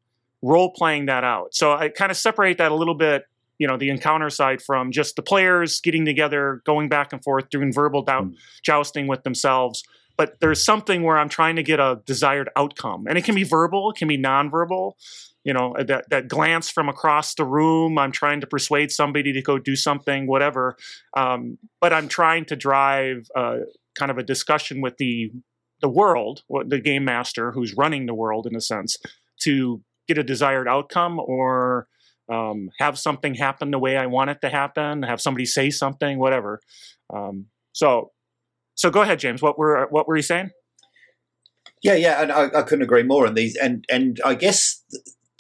role 0.42 0.72
playing 0.72 1.08
that 1.08 1.24
out. 1.24 1.54
So 1.54 1.74
I 1.74 1.90
kind 1.90 2.12
of 2.12 2.18
separate 2.18 2.58
that 2.58 2.72
a 2.72 2.76
little 2.76 2.96
bit, 2.96 3.26
you 3.60 3.68
know, 3.68 3.78
the 3.78 3.90
encounter 3.90 4.30
side 4.30 4.62
from 4.62 4.92
just 4.92 5.16
the 5.16 5.22
players 5.22 5.80
getting 5.82 6.06
together, 6.06 6.62
going 6.66 6.90
back 6.90 7.14
and 7.14 7.24
forth, 7.24 7.50
doing 7.50 7.72
verbal 7.74 8.02
dou- 8.04 8.12
Mm. 8.12 8.36
jousting 8.64 9.08
with 9.08 9.24
themselves. 9.24 9.84
But 10.18 10.40
there's 10.40 10.64
something 10.64 11.04
where 11.04 11.18
I'm 11.18 11.30
trying 11.30 11.58
to 11.58 11.64
get 11.64 11.80
a 11.80 12.02
desired 12.06 12.50
outcome, 12.56 13.06
and 13.08 13.18
it 13.18 13.26
can 13.26 13.36
be 13.36 13.44
verbal, 13.44 13.92
it 13.92 13.98
can 13.98 14.08
be 14.08 14.18
nonverbal. 14.18 14.94
You 15.44 15.54
know, 15.54 15.76
that 15.78 16.10
that 16.10 16.28
glance 16.28 16.72
from 16.72 16.90
across 16.90 17.36
the 17.36 17.44
room. 17.46 18.00
I'm 18.00 18.12
trying 18.12 18.42
to 18.42 18.48
persuade 18.48 18.92
somebody 18.92 19.32
to 19.34 19.42
go 19.44 19.60
do 19.60 19.76
something, 19.76 20.26
whatever. 20.26 20.76
Um, 21.16 21.60
but 21.80 21.94
I'm 21.94 22.08
trying 22.08 22.46
to 22.46 22.56
drive 22.56 23.28
uh, 23.36 23.58
kind 24.00 24.10
of 24.10 24.18
a 24.18 24.24
discussion 24.24 24.82
with 24.82 24.98
the 24.98 25.32
the 25.82 25.90
world, 25.90 26.42
the 26.68 26.80
game 26.80 27.06
master 27.06 27.52
who's 27.52 27.76
running 27.76 28.06
the 28.08 28.14
world 28.16 28.48
in 28.48 28.56
a 28.56 28.62
sense, 28.62 28.98
to 29.42 29.84
get 30.08 30.18
a 30.18 30.24
desired 30.24 30.68
outcome 30.68 31.20
or 31.20 31.88
um, 32.30 32.70
have 32.80 32.98
something 32.98 33.36
happen 33.36 33.72
the 33.72 33.80
way 33.80 33.98
I 33.98 34.06
want 34.06 34.30
it 34.30 34.42
to 34.42 34.50
happen, 34.50 35.04
have 35.04 35.22
somebody 35.22 35.46
say 35.46 35.70
something, 35.70 36.20
whatever. 36.20 36.60
Um, 37.14 37.48
so, 37.72 38.12
so 38.76 38.90
go 38.90 39.02
ahead, 39.02 39.20
James. 39.20 39.42
What 39.42 39.58
were 39.58 39.88
what 39.90 40.08
were 40.08 40.16
you 40.16 40.22
saying? 40.22 40.52
Yeah, 41.84 41.96
yeah, 41.96 42.22
and 42.22 42.32
I, 42.32 42.46
I 42.60 42.62
couldn't 42.64 42.84
agree 42.84 43.04
more 43.04 43.28
on 43.28 43.36
these. 43.36 43.56
And 43.56 43.86
and 43.90 44.20
I 44.26 44.34
guess 44.36 44.84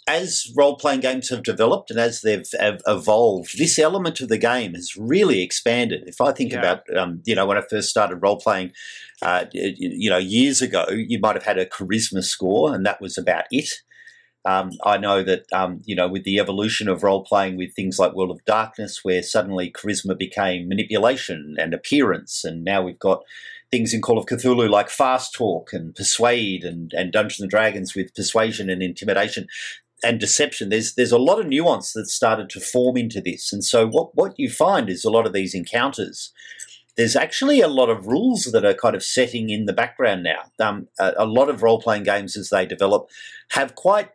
as 0.07 0.51
role 0.55 0.77
playing 0.77 0.99
games 0.99 1.29
have 1.29 1.41
developed 1.41 1.89
and 1.89 1.99
as 1.99 2.21
they've 2.21 2.47
have 2.59 2.81
evolved, 2.85 3.57
this 3.57 3.79
element 3.79 4.21
of 4.21 4.29
the 4.29 4.37
game 4.37 4.75
has 4.75 4.95
really 4.95 5.41
expanded. 5.41 6.03
If 6.05 6.21
I 6.21 6.31
think 6.31 6.51
Yeah. 6.51 6.59
about, 6.59 6.95
um, 6.95 7.21
you 7.25 7.33
know, 7.33 7.47
when 7.47 7.57
I 7.57 7.61
first 7.67 7.89
started 7.89 8.17
role 8.17 8.37
playing, 8.39 8.71
uh, 9.23 9.45
you 9.51 10.09
know, 10.09 10.17
years 10.17 10.61
ago, 10.61 10.85
you 10.91 11.19
might 11.19 11.35
have 11.35 11.45
had 11.45 11.57
a 11.57 11.65
charisma 11.65 12.23
score, 12.23 12.75
and 12.75 12.85
that 12.85 13.01
was 13.01 13.17
about 13.17 13.45
it. 13.49 13.69
Um, 14.45 14.71
I 14.85 14.97
know 14.97 15.23
that 15.23 15.45
um, 15.53 15.81
you 15.85 15.95
know 15.95 16.07
with 16.07 16.23
the 16.23 16.39
evolution 16.39 16.87
of 16.87 17.03
role 17.03 17.23
playing 17.23 17.57
with 17.57 17.73
things 17.75 17.97
like 17.97 18.13
World 18.13 18.31
of 18.31 18.45
Darkness, 18.45 19.03
where 19.03 19.23
suddenly 19.23 19.71
charisma 19.71 20.17
became 20.17 20.69
manipulation 20.69 21.55
and 21.57 21.73
appearance, 21.73 22.43
and 22.43 22.63
now 22.63 22.83
we've 22.83 22.99
got 22.99 23.23
things 23.71 23.93
in 23.93 24.01
Call 24.01 24.19
of 24.19 24.27
Cthulhu 24.27 24.69
like 24.69 24.89
fast 24.89 25.33
talk 25.33 25.73
and 25.73 25.95
persuade, 25.95 26.63
and, 26.63 26.91
and 26.93 27.11
Dungeons 27.11 27.41
and 27.41 27.49
Dragons 27.49 27.95
with 27.95 28.13
persuasion 28.13 28.69
and 28.69 28.83
intimidation 28.83 29.47
and 30.03 30.19
deception. 30.19 30.69
There's 30.69 30.93
there's 30.93 31.11
a 31.11 31.17
lot 31.17 31.39
of 31.39 31.47
nuance 31.47 31.93
that's 31.93 32.13
started 32.13 32.49
to 32.51 32.59
form 32.59 32.97
into 32.97 33.21
this, 33.21 33.51
and 33.51 33.63
so 33.63 33.87
what 33.87 34.15
what 34.15 34.35
you 34.37 34.49
find 34.49 34.89
is 34.89 35.03
a 35.03 35.09
lot 35.09 35.25
of 35.25 35.33
these 35.33 35.55
encounters. 35.55 36.31
There's 36.97 37.15
actually 37.17 37.59
a 37.59 37.67
lot 37.67 37.89
of 37.89 38.07
rules 38.07 38.43
that 38.53 38.63
are 38.63 38.73
kind 38.73 38.95
of 38.95 39.03
setting 39.03 39.49
in 39.49 39.65
the 39.65 39.73
background 39.73 40.23
now. 40.23 40.43
Um, 40.65 40.87
a, 40.97 41.11
a 41.17 41.25
lot 41.25 41.49
of 41.49 41.61
role 41.61 41.81
playing 41.81 42.03
games, 42.03 42.37
as 42.37 42.49
they 42.51 42.65
develop, 42.65 43.09
have 43.49 43.75
quite 43.75 44.11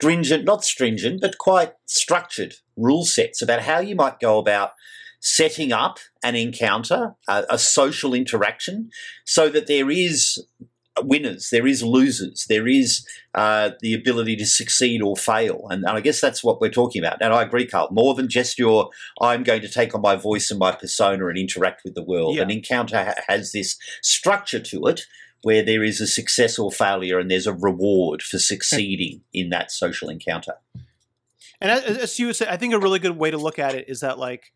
stringent, 0.00 0.44
not 0.44 0.64
stringent, 0.64 1.20
but 1.20 1.36
quite 1.36 1.74
structured 1.84 2.54
rule 2.76 3.04
sets 3.04 3.42
about 3.42 3.60
how 3.62 3.80
you 3.80 3.94
might 3.94 4.18
go 4.18 4.38
about 4.38 4.70
setting 5.20 5.72
up 5.72 5.98
an 6.24 6.34
encounter, 6.34 7.14
a, 7.28 7.44
a 7.50 7.58
social 7.58 8.14
interaction, 8.14 8.88
so 9.26 9.50
that 9.50 9.66
there 9.66 9.90
is 9.90 10.42
winners, 11.02 11.50
there 11.52 11.66
is 11.66 11.82
losers, 11.82 12.46
there 12.48 12.66
is 12.66 13.06
uh, 13.34 13.70
the 13.80 13.92
ability 13.92 14.36
to 14.36 14.46
succeed 14.46 15.02
or 15.02 15.16
fail. 15.16 15.66
And, 15.68 15.84
and 15.84 15.98
I 15.98 16.00
guess 16.00 16.20
that's 16.20 16.42
what 16.42 16.62
we're 16.62 16.70
talking 16.70 17.04
about. 17.04 17.20
And 17.20 17.34
I 17.34 17.42
agree, 17.42 17.66
Carl, 17.66 17.88
more 17.90 18.14
than 18.14 18.28
just 18.28 18.58
your, 18.58 18.88
I'm 19.20 19.42
going 19.42 19.60
to 19.60 19.68
take 19.68 19.94
on 19.94 20.00
my 20.00 20.16
voice 20.16 20.50
and 20.50 20.58
my 20.58 20.72
persona 20.72 21.26
and 21.26 21.36
interact 21.36 21.82
with 21.84 21.94
the 21.94 22.02
world. 22.02 22.36
Yeah. 22.36 22.42
An 22.42 22.50
encounter 22.50 23.04
ha- 23.04 23.22
has 23.28 23.52
this 23.52 23.76
structure 24.02 24.60
to 24.60 24.86
it 24.86 25.02
where 25.42 25.62
there 25.64 25.82
is 25.82 26.00
a 26.00 26.06
success 26.06 26.58
or 26.58 26.70
failure 26.70 27.18
and 27.18 27.30
there's 27.30 27.46
a 27.46 27.54
reward 27.54 28.22
for 28.22 28.38
succeeding 28.38 29.22
in 29.32 29.50
that 29.50 29.70
social 29.70 30.08
encounter. 30.08 30.54
And 31.60 31.70
as, 31.70 32.18
you 32.18 32.32
say, 32.32 32.46
I 32.48 32.56
think 32.56 32.74
a 32.74 32.78
really 32.78 32.98
good 32.98 33.18
way 33.18 33.30
to 33.30 33.38
look 33.38 33.58
at 33.58 33.74
it 33.74 33.88
is 33.88 34.00
that 34.00 34.18
like 34.18 34.52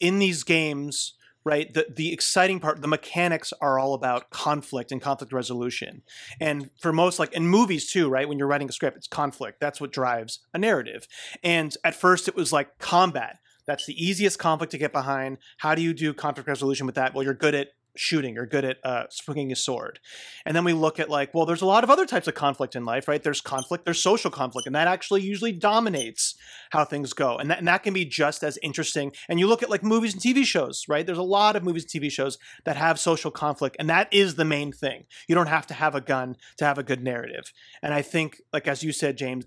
in 0.00 0.18
these 0.18 0.42
games, 0.42 1.14
right, 1.44 1.72
the 1.72 1.86
the 1.94 2.12
exciting 2.12 2.58
part, 2.58 2.82
the 2.82 2.88
mechanics 2.88 3.52
are 3.60 3.78
all 3.78 3.94
about 3.94 4.30
conflict 4.30 4.90
and 4.90 5.00
conflict 5.00 5.32
resolution. 5.32 6.02
And 6.40 6.70
for 6.80 6.92
most 6.92 7.18
like 7.18 7.32
in 7.32 7.46
movies 7.46 7.90
too, 7.90 8.08
right, 8.08 8.28
when 8.28 8.38
you're 8.38 8.48
writing 8.48 8.68
a 8.68 8.72
script, 8.72 8.96
it's 8.96 9.06
conflict. 9.06 9.60
That's 9.60 9.80
what 9.80 9.92
drives 9.92 10.40
a 10.52 10.58
narrative. 10.58 11.06
And 11.42 11.76
at 11.84 11.94
first 11.94 12.26
it 12.26 12.34
was 12.34 12.52
like 12.52 12.78
combat. 12.78 13.38
That's 13.66 13.86
the 13.86 14.04
easiest 14.04 14.38
conflict 14.38 14.72
to 14.72 14.78
get 14.78 14.92
behind. 14.92 15.38
How 15.58 15.76
do 15.76 15.82
you 15.82 15.94
do 15.94 16.12
conflict 16.12 16.48
resolution 16.48 16.86
with 16.86 16.96
that? 16.96 17.14
Well, 17.14 17.22
you're 17.22 17.34
good 17.34 17.54
at 17.54 17.68
shooting 17.96 18.34
you're 18.34 18.46
good 18.46 18.64
at 18.64 18.78
uh, 18.84 19.04
swinging 19.10 19.50
a 19.52 19.56
sword. 19.56 19.98
And 20.46 20.54
then 20.56 20.64
we 20.64 20.72
look 20.72 20.98
at 21.00 21.10
like 21.10 21.34
well 21.34 21.46
there's 21.46 21.62
a 21.62 21.66
lot 21.66 21.84
of 21.84 21.90
other 21.90 22.06
types 22.06 22.28
of 22.28 22.34
conflict 22.34 22.76
in 22.76 22.84
life 22.84 23.08
right? 23.08 23.22
There's 23.22 23.40
conflict 23.40 23.84
there's 23.84 24.02
social 24.02 24.30
conflict 24.30 24.66
and 24.66 24.74
that 24.74 24.88
actually 24.88 25.22
usually 25.22 25.52
dominates 25.52 26.34
how 26.70 26.84
things 26.84 27.12
go. 27.12 27.36
And 27.36 27.50
that, 27.50 27.58
and 27.58 27.68
that 27.68 27.82
can 27.82 27.94
be 27.94 28.04
just 28.04 28.42
as 28.42 28.58
interesting. 28.62 29.12
And 29.28 29.38
you 29.40 29.46
look 29.46 29.62
at 29.62 29.70
like 29.70 29.82
movies 29.82 30.12
and 30.14 30.22
tv 30.22 30.44
shows 30.44 30.84
right? 30.88 31.04
There's 31.06 31.18
a 31.18 31.22
lot 31.22 31.56
of 31.56 31.64
movies 31.64 31.84
and 31.84 32.02
tv 32.02 32.10
shows 32.10 32.38
that 32.64 32.76
have 32.76 32.98
social 32.98 33.30
conflict 33.30 33.76
and 33.78 33.88
that 33.90 34.08
is 34.12 34.34
the 34.36 34.44
main 34.44 34.72
thing. 34.72 35.04
You 35.28 35.34
don't 35.34 35.48
have 35.48 35.66
to 35.68 35.74
have 35.74 35.94
a 35.94 36.00
gun 36.00 36.36
to 36.58 36.64
have 36.64 36.78
a 36.78 36.82
good 36.82 37.02
narrative. 37.02 37.52
And 37.82 37.92
i 37.94 38.02
think 38.02 38.40
like 38.52 38.66
as 38.68 38.82
you 38.82 38.92
said 38.92 39.16
james 39.16 39.44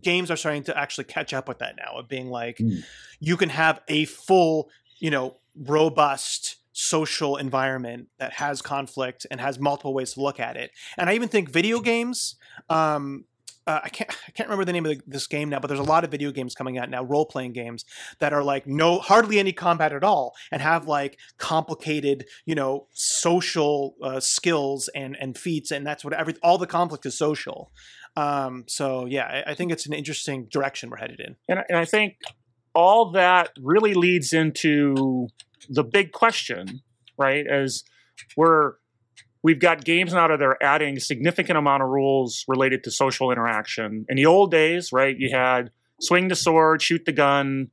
games 0.00 0.30
are 0.30 0.36
starting 0.36 0.62
to 0.64 0.76
actually 0.78 1.04
catch 1.04 1.32
up 1.32 1.48
with 1.48 1.58
that 1.58 1.74
now 1.76 1.98
of 1.98 2.08
being 2.08 2.28
like 2.28 2.58
Mm. 2.58 2.84
you 3.20 3.36
can 3.36 3.48
have 3.48 3.80
a 3.88 4.04
full 4.04 4.68
you 4.98 5.10
know 5.10 5.36
robust 5.56 6.56
social 6.80 7.36
environment 7.36 8.06
that 8.20 8.34
has 8.34 8.62
conflict 8.62 9.26
and 9.32 9.40
has 9.40 9.58
multiple 9.58 9.92
ways 9.92 10.12
to 10.14 10.22
look 10.22 10.38
at 10.38 10.56
it 10.56 10.70
and 10.96 11.10
i 11.10 11.14
even 11.14 11.28
think 11.28 11.50
video 11.50 11.80
games 11.80 12.36
um, 12.70 13.24
uh, 13.66 13.80
I 13.84 13.88
can't 13.90 14.10
I 14.28 14.30
can't 14.32 14.48
remember 14.48 14.64
the 14.64 14.72
name 14.72 14.86
of 14.86 14.92
the, 14.92 15.02
this 15.06 15.26
game 15.26 15.50
now, 15.50 15.60
but 15.60 15.68
there's 15.68 15.78
a 15.78 15.84
lot 15.84 16.02
of 16.02 16.10
video 16.10 16.32
games 16.32 16.54
coming 16.54 16.78
out 16.78 16.88
now, 16.88 17.04
role 17.04 17.26
playing 17.26 17.52
games 17.52 17.84
that 18.18 18.32
are 18.32 18.42
like 18.42 18.66
no 18.66 18.98
hardly 18.98 19.38
any 19.38 19.52
combat 19.52 19.92
at 19.92 20.02
all, 20.02 20.34
and 20.50 20.62
have 20.62 20.88
like 20.88 21.18
complicated 21.36 22.26
you 22.46 22.54
know 22.54 22.86
social 22.94 23.94
uh, 24.02 24.18
skills 24.18 24.88
and 24.94 25.16
and 25.20 25.36
feats, 25.36 25.70
and 25.70 25.86
that's 25.86 26.04
what 26.04 26.14
every 26.14 26.34
all 26.42 26.58
the 26.58 26.66
conflict 26.66 27.04
is 27.06 27.16
social. 27.16 27.70
Um, 28.16 28.64
so 28.66 29.04
yeah, 29.04 29.42
I, 29.46 29.50
I 29.52 29.54
think 29.54 29.70
it's 29.70 29.86
an 29.86 29.92
interesting 29.92 30.48
direction 30.50 30.90
we're 30.90 30.96
headed 30.96 31.20
in. 31.20 31.36
And, 31.48 31.62
and 31.68 31.78
I 31.78 31.84
think 31.84 32.16
all 32.74 33.12
that 33.12 33.50
really 33.60 33.94
leads 33.94 34.32
into 34.32 35.28
the 35.68 35.84
big 35.84 36.12
question, 36.12 36.80
right? 37.16 37.44
is 37.48 37.84
we're 38.36 38.74
we've 39.42 39.60
got 39.60 39.84
games 39.84 40.12
now 40.12 40.28
that 40.28 40.42
are 40.42 40.58
adding 40.62 40.98
significant 40.98 41.58
amount 41.58 41.82
of 41.82 41.88
rules 41.88 42.44
related 42.48 42.84
to 42.84 42.90
social 42.90 43.30
interaction. 43.30 44.04
In 44.08 44.16
the 44.16 44.26
old 44.26 44.50
days, 44.50 44.92
right, 44.92 45.16
you 45.16 45.30
had 45.30 45.70
swing 46.00 46.28
the 46.28 46.36
sword, 46.36 46.82
shoot 46.82 47.04
the 47.04 47.12
gun, 47.12 47.70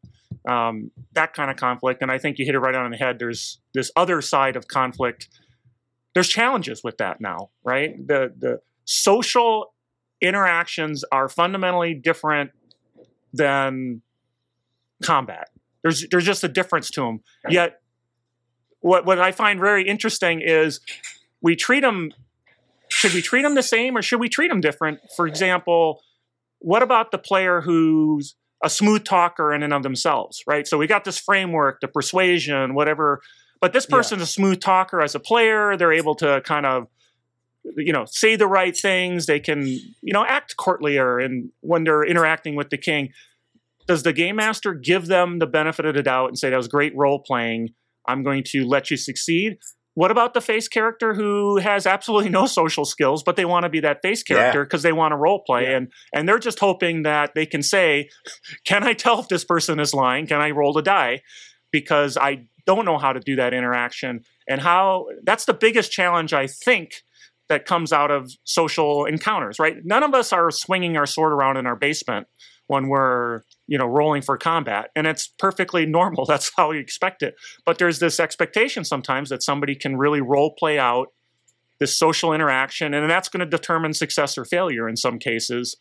um, 0.47 0.91
that 1.13 1.33
kind 1.33 1.49
of 1.49 1.57
conflict. 1.57 2.01
And 2.01 2.11
I 2.11 2.17
think 2.17 2.39
you 2.39 2.45
hit 2.45 2.55
it 2.55 2.59
right 2.59 2.75
on 2.75 2.89
the 2.91 2.97
head. 2.97 3.19
There's 3.19 3.59
this 3.73 3.91
other 3.95 4.21
side 4.21 4.55
of 4.55 4.67
conflict. 4.67 5.29
There's 6.13 6.27
challenges 6.27 6.81
with 6.83 6.97
that 6.97 7.19
now, 7.19 7.49
right? 7.63 7.95
The 8.07 8.33
the 8.37 8.59
social 8.85 9.73
interactions 10.21 11.03
are 11.11 11.27
fundamentally 11.27 11.93
different 11.93 12.51
than 13.33 14.01
combat. 15.03 15.49
There's 15.85 16.03
there's 16.09 16.25
just 16.25 16.43
a 16.43 16.47
difference 16.47 16.89
to 16.91 17.01
them. 17.01 17.21
Yet, 17.47 17.79
what 18.79 19.05
what 19.05 19.19
I 19.19 19.31
find 19.31 19.59
very 19.59 19.87
interesting 19.87 20.41
is 20.41 20.79
we 21.41 21.55
treat 21.55 21.81
them. 21.81 22.11
Should 22.87 23.13
we 23.13 23.21
treat 23.21 23.43
them 23.43 23.53
the 23.53 23.61
same 23.61 23.95
or 23.95 24.01
should 24.01 24.19
we 24.19 24.27
treat 24.27 24.47
them 24.47 24.61
different? 24.61 24.99
For 25.15 25.27
example, 25.27 26.01
what 26.57 26.81
about 26.81 27.11
the 27.11 27.19
player 27.19 27.61
who's 27.61 28.33
a 28.63 28.69
smooth 28.69 29.03
talker 29.03 29.53
in 29.53 29.61
and 29.61 29.73
of 29.73 29.83
themselves, 29.83 30.41
right? 30.47 30.67
So 30.67 30.79
we 30.79 30.87
got 30.87 31.03
this 31.03 31.19
framework, 31.19 31.81
the 31.81 31.87
persuasion, 31.87 32.73
whatever. 32.73 33.21
But 33.61 33.71
this 33.71 33.85
person's 33.85 34.21
yeah. 34.21 34.23
a 34.23 34.27
smooth 34.27 34.61
talker 34.61 35.01
as 35.01 35.13
a 35.13 35.19
player. 35.19 35.77
They're 35.77 35.93
able 35.93 36.15
to 36.15 36.41
kind 36.45 36.65
of 36.65 36.87
you 37.77 37.93
know 37.93 38.05
say 38.05 38.35
the 38.35 38.47
right 38.47 38.75
things 38.75 39.27
they 39.27 39.39
can 39.39 39.67
you 39.67 40.13
know 40.13 40.25
act 40.25 40.57
courtlier 40.57 41.19
and 41.19 41.51
when 41.61 41.83
they're 41.83 42.03
interacting 42.03 42.55
with 42.55 42.71
the 42.71 42.77
king 42.77 43.13
does 43.87 44.03
the 44.03 44.13
game 44.13 44.37
master 44.37 44.73
give 44.73 45.07
them 45.07 45.39
the 45.39 45.47
benefit 45.47 45.85
of 45.85 45.95
the 45.95 46.03
doubt 46.03 46.27
and 46.27 46.37
say 46.37 46.49
that 46.49 46.57
was 46.57 46.67
great 46.67 46.93
role 46.95 47.19
playing 47.19 47.69
i'm 48.07 48.23
going 48.23 48.43
to 48.43 48.65
let 48.65 48.89
you 48.91 48.97
succeed 48.97 49.57
what 49.93 50.11
about 50.11 50.33
the 50.33 50.41
face 50.41 50.67
character 50.67 51.13
who 51.13 51.57
has 51.57 51.87
absolutely 51.87 52.29
no 52.39 52.45
social 52.45 52.85
skills 52.85 53.23
but 53.23 53.35
they 53.35 53.45
want 53.45 53.63
to 53.63 53.69
be 53.69 53.79
that 53.79 54.01
face 54.01 54.23
character 54.23 54.63
because 54.63 54.83
yeah. 54.83 54.89
they 54.89 54.93
want 54.93 55.11
to 55.11 55.17
role 55.17 55.43
play 55.45 55.63
yeah. 55.63 55.77
and 55.77 55.91
and 56.13 56.27
they're 56.27 56.39
just 56.39 56.59
hoping 56.59 57.03
that 57.03 57.33
they 57.35 57.45
can 57.45 57.63
say 57.63 58.09
can 58.65 58.83
i 58.83 58.93
tell 58.93 59.19
if 59.19 59.27
this 59.27 59.43
person 59.43 59.79
is 59.79 59.93
lying 59.93 60.27
can 60.27 60.41
i 60.41 60.51
roll 60.51 60.73
the 60.73 60.81
die 60.81 61.21
because 61.71 62.17
i 62.17 62.45
don't 62.65 62.85
know 62.85 62.97
how 62.97 63.13
to 63.13 63.19
do 63.19 63.35
that 63.35 63.53
interaction 63.53 64.21
and 64.49 64.61
how 64.61 65.05
that's 65.23 65.45
the 65.45 65.53
biggest 65.53 65.91
challenge 65.91 66.33
i 66.33 66.47
think 66.47 67.03
that 67.49 67.65
comes 67.65 67.93
out 67.93 68.11
of 68.11 68.31
social 68.43 69.05
encounters, 69.05 69.59
right? 69.59 69.77
None 69.83 70.03
of 70.03 70.13
us 70.13 70.33
are 70.33 70.49
swinging 70.51 70.97
our 70.97 71.05
sword 71.05 71.31
around 71.31 71.57
in 71.57 71.65
our 71.65 71.75
basement 71.75 72.27
when 72.67 72.87
we're, 72.87 73.41
you 73.67 73.77
know, 73.77 73.85
rolling 73.85 74.21
for 74.21 74.37
combat, 74.37 74.91
and 74.95 75.07
it's 75.07 75.27
perfectly 75.27 75.85
normal. 75.99 76.25
That's 76.25 76.51
how 76.55 76.71
we 76.71 76.79
expect 76.79 77.23
it. 77.23 77.35
But 77.65 77.77
there's 77.77 77.99
this 77.99 78.19
expectation 78.19 78.83
sometimes 78.83 79.29
that 79.29 79.43
somebody 79.43 79.75
can 79.75 79.97
really 79.97 80.21
role 80.21 80.51
play 80.51 80.79
out 80.79 81.11
this 81.79 81.97
social 81.97 82.33
interaction, 82.33 82.93
and 82.93 83.09
that's 83.09 83.29
going 83.29 83.41
to 83.41 83.45
determine 83.45 83.93
success 83.93 84.37
or 84.37 84.45
failure 84.45 84.87
in 84.87 84.95
some 84.95 85.19
cases, 85.19 85.75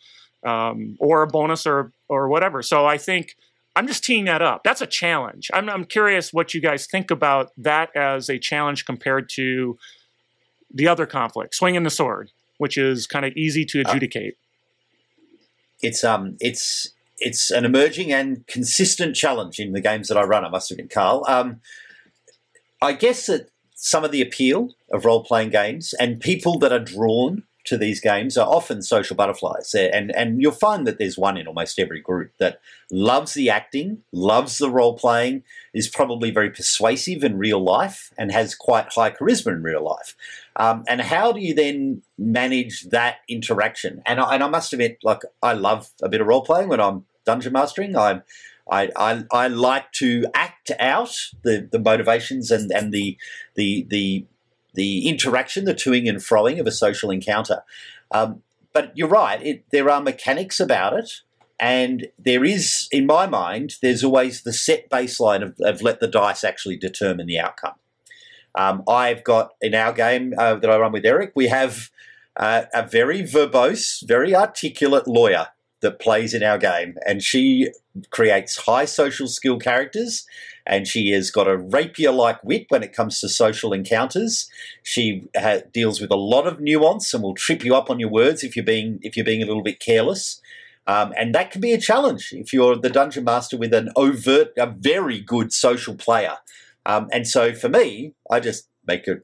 um, 0.44 0.96
or 0.98 1.22
a 1.22 1.26
bonus 1.26 1.66
or 1.66 1.92
or 2.08 2.28
whatever. 2.28 2.62
So 2.62 2.86
I 2.86 2.98
think 2.98 3.36
I'm 3.76 3.86
just 3.86 4.04
teeing 4.04 4.24
that 4.26 4.42
up. 4.42 4.62
That's 4.64 4.80
a 4.80 4.86
challenge. 4.86 5.50
I'm, 5.52 5.68
I'm 5.68 5.84
curious 5.84 6.32
what 6.32 6.54
you 6.54 6.60
guys 6.60 6.86
think 6.86 7.10
about 7.10 7.50
that 7.58 7.94
as 7.96 8.28
a 8.28 8.38
challenge 8.38 8.84
compared 8.84 9.28
to 9.30 9.76
the 10.72 10.88
other 10.88 11.06
conflict, 11.06 11.54
swinging 11.54 11.82
the 11.82 11.90
sword, 11.90 12.30
which 12.58 12.78
is 12.78 13.06
kind 13.06 13.24
of 13.24 13.32
easy 13.36 13.64
to 13.66 13.80
uh, 13.80 13.88
adjudicate. 13.88 14.34
Uh, 14.34 14.40
it's 15.82 16.04
um, 16.04 16.36
it's 16.40 16.93
it's 17.18 17.50
an 17.50 17.64
emerging 17.64 18.12
and 18.12 18.46
consistent 18.46 19.16
challenge 19.16 19.58
in 19.58 19.72
the 19.72 19.80
games 19.80 20.08
that 20.08 20.16
I 20.16 20.22
run. 20.22 20.44
I 20.44 20.48
must 20.48 20.70
admit, 20.70 20.90
Carl. 20.90 21.24
Um, 21.28 21.60
I 22.82 22.92
guess 22.92 23.26
that 23.26 23.50
some 23.74 24.04
of 24.04 24.12
the 24.12 24.22
appeal 24.22 24.74
of 24.92 25.04
role 25.04 25.24
playing 25.24 25.50
games 25.50 25.94
and 26.00 26.20
people 26.20 26.58
that 26.58 26.72
are 26.72 26.78
drawn 26.78 27.44
to 27.64 27.78
these 27.78 28.00
games 28.00 28.36
are 28.36 28.46
often 28.46 28.82
social 28.82 29.16
butterflies. 29.16 29.74
And, 29.74 30.14
and 30.14 30.40
you'll 30.40 30.52
find 30.52 30.86
that 30.86 30.98
there's 30.98 31.18
one 31.18 31.36
in 31.36 31.46
almost 31.46 31.78
every 31.78 32.00
group 32.00 32.32
that 32.38 32.60
loves 32.90 33.34
the 33.34 33.50
acting, 33.50 34.02
loves 34.12 34.58
the 34.58 34.70
role 34.70 34.96
playing, 34.96 35.42
is 35.72 35.88
probably 35.88 36.30
very 36.30 36.50
persuasive 36.50 37.24
in 37.24 37.38
real 37.38 37.62
life, 37.62 38.12
and 38.18 38.30
has 38.30 38.54
quite 38.54 38.92
high 38.92 39.10
charisma 39.10 39.52
in 39.52 39.62
real 39.62 39.84
life. 39.84 40.14
Um, 40.56 40.84
and 40.86 41.00
how 41.00 41.32
do 41.32 41.40
you 41.40 41.54
then 41.54 42.02
manage 42.18 42.84
that 42.90 43.16
interaction? 43.28 44.02
And 44.06 44.20
I, 44.20 44.34
and 44.34 44.44
I 44.44 44.48
must 44.48 44.72
admit, 44.72 44.98
like, 45.02 45.22
I 45.42 45.54
love 45.54 45.90
a 46.02 46.08
bit 46.08 46.20
of 46.20 46.26
role 46.26 46.44
playing 46.44 46.68
when 46.68 46.80
I'm 46.80 47.06
dungeon 47.24 47.52
mastering. 47.52 47.96
I'm 47.96 48.22
I, 48.70 48.90
I, 48.96 49.24
I, 49.30 49.48
like 49.48 49.92
to 49.92 50.24
act 50.34 50.70
out 50.80 51.14
the, 51.42 51.68
the 51.70 51.78
motivations 51.78 52.50
and, 52.50 52.70
and 52.72 52.92
the, 52.92 53.18
the, 53.56 53.86
the 53.90 54.26
the 54.74 55.08
interaction, 55.08 55.64
the 55.64 55.74
toing 55.74 56.08
and 56.08 56.18
froing 56.18 56.60
of 56.60 56.66
a 56.66 56.72
social 56.72 57.10
encounter. 57.10 57.62
Um, 58.10 58.42
but 58.72 58.92
you're 58.94 59.08
right, 59.08 59.44
it, 59.44 59.64
there 59.70 59.88
are 59.88 60.00
mechanics 60.00 60.60
about 60.60 60.98
it. 60.98 61.10
And 61.60 62.08
there 62.18 62.44
is, 62.44 62.88
in 62.90 63.06
my 63.06 63.26
mind, 63.26 63.76
there's 63.80 64.02
always 64.02 64.42
the 64.42 64.52
set 64.52 64.90
baseline 64.90 65.42
of, 65.42 65.54
of 65.60 65.82
let 65.82 66.00
the 66.00 66.08
dice 66.08 66.42
actually 66.42 66.76
determine 66.76 67.26
the 67.26 67.38
outcome. 67.38 67.74
Um, 68.56 68.82
I've 68.88 69.24
got 69.24 69.52
in 69.60 69.74
our 69.74 69.92
game 69.92 70.34
uh, 70.36 70.56
that 70.56 70.70
I 70.70 70.76
run 70.76 70.92
with 70.92 71.06
Eric, 71.06 71.32
we 71.34 71.48
have 71.48 71.90
uh, 72.36 72.64
a 72.74 72.86
very 72.86 73.22
verbose, 73.22 74.06
very 74.06 74.34
articulate 74.34 75.06
lawyer 75.06 75.48
that 75.84 76.00
plays 76.00 76.34
in 76.34 76.42
our 76.42 76.58
game, 76.58 76.96
and 77.06 77.22
she 77.22 77.70
creates 78.10 78.56
high 78.56 78.84
social 78.84 79.28
skill 79.28 79.58
characters 79.58 80.26
and 80.66 80.86
she 80.86 81.10
has 81.10 81.30
got 81.30 81.46
a 81.46 81.56
rapier 81.56 82.10
like 82.10 82.42
wit 82.42 82.66
when 82.68 82.82
it 82.82 82.92
comes 82.92 83.20
to 83.20 83.28
social 83.28 83.72
encounters. 83.72 84.48
She 84.82 85.28
ha- 85.36 85.60
deals 85.72 86.00
with 86.00 86.10
a 86.10 86.16
lot 86.16 86.46
of 86.46 86.60
nuance 86.60 87.12
and 87.12 87.22
will 87.22 87.34
trip 87.34 87.64
you 87.64 87.74
up 87.74 87.90
on 87.90 88.00
your 88.00 88.08
words 88.08 88.42
if 88.42 88.56
you're 88.56 88.64
being 88.64 88.98
if 89.02 89.16
you're 89.16 89.24
being 89.26 89.42
a 89.42 89.46
little 89.46 89.62
bit 89.62 89.80
careless. 89.80 90.40
Um, 90.86 91.14
and 91.16 91.34
that 91.34 91.50
can 91.50 91.60
be 91.60 91.72
a 91.72 91.80
challenge 91.80 92.32
if 92.32 92.52
you're 92.52 92.76
the 92.76 92.90
dungeon 92.90 93.24
master 93.24 93.56
with 93.56 93.72
an 93.72 93.90
overt, 93.96 94.52
a 94.58 94.66
very 94.66 95.20
good 95.20 95.52
social 95.52 95.94
player. 95.94 96.36
Um, 96.84 97.08
and 97.10 97.26
so 97.26 97.54
for 97.54 97.70
me, 97.70 98.12
I 98.30 98.40
just 98.40 98.68
make 98.86 99.08
a 99.08 99.20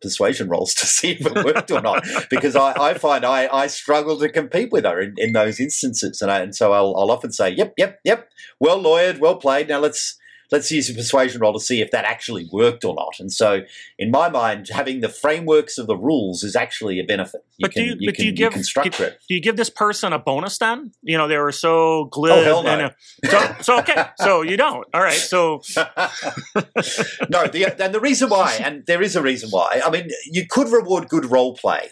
persuasion 0.00 0.48
rolls 0.48 0.74
to 0.74 0.86
see 0.86 1.12
if 1.12 1.26
it 1.26 1.44
worked 1.44 1.70
or 1.70 1.80
not. 1.80 2.04
Because 2.30 2.56
I, 2.56 2.72
I 2.80 2.94
find 2.94 3.24
I, 3.24 3.48
I 3.52 3.66
struggle 3.66 4.18
to 4.18 4.28
compete 4.28 4.70
with 4.72 4.84
her 4.84 5.00
in, 5.00 5.14
in 5.16 5.32
those 5.32 5.60
instances. 5.60 6.20
And, 6.20 6.30
I, 6.30 6.40
and 6.40 6.54
so 6.54 6.72
I'll, 6.72 6.94
I'll 6.96 7.10
often 7.10 7.32
say 7.32 7.50
yep 7.50 7.74
yep 7.76 7.98
yep. 8.04 8.28
Well 8.60 8.82
lawyered 8.82 9.18
well 9.18 9.36
played. 9.36 9.68
Now 9.68 9.80
let's 9.80 10.16
let's 10.50 10.70
use 10.70 10.88
a 10.90 10.94
persuasion 10.94 11.40
roll 11.40 11.52
to 11.52 11.60
see 11.60 11.80
if 11.80 11.90
that 11.90 12.04
actually 12.04 12.48
worked 12.52 12.84
or 12.84 12.94
not. 12.94 13.18
And 13.18 13.32
so, 13.32 13.62
in 13.98 14.10
my 14.10 14.28
mind, 14.28 14.68
having 14.72 15.00
the 15.00 15.08
frameworks 15.08 15.78
of 15.78 15.86
the 15.86 15.96
rules 15.96 16.42
is 16.42 16.56
actually 16.56 16.98
a 17.00 17.04
benefit. 17.04 17.44
You 17.58 17.64
but 17.64 17.72
can, 17.72 17.82
do 17.82 17.88
you, 17.88 17.96
you, 18.00 18.12
can, 18.12 18.22
do 18.22 18.26
you 18.26 18.32
give 18.32 18.54
you 18.54 19.04
it. 19.04 19.18
Do 19.28 19.34
you 19.34 19.40
give 19.40 19.56
this 19.56 19.70
person 19.70 20.12
a 20.12 20.18
bonus 20.18 20.58
then? 20.58 20.92
You 21.02 21.18
know, 21.18 21.28
they 21.28 21.38
were 21.38 21.52
so 21.52 22.06
glib. 22.06 22.32
Oh 22.32 22.44
hell 22.44 22.62
no. 22.62 22.70
And, 22.70 22.82
uh, 22.82 22.90
so, 23.30 23.56
so 23.62 23.78
okay, 23.80 24.04
so 24.16 24.42
you 24.42 24.56
don't. 24.56 24.86
All 24.92 25.02
right, 25.02 25.14
so 25.14 25.62
no. 25.76 27.46
The, 27.46 27.74
and 27.78 27.94
the 27.94 28.00
reason 28.00 28.28
why, 28.28 28.58
and 28.62 28.84
there 28.86 29.02
is 29.02 29.16
a 29.16 29.22
reason 29.22 29.50
why. 29.50 29.80
I 29.84 29.90
mean, 29.90 30.08
you 30.26 30.46
could 30.48 30.68
reward 30.68 31.08
good 31.08 31.30
role 31.30 31.56
play. 31.56 31.90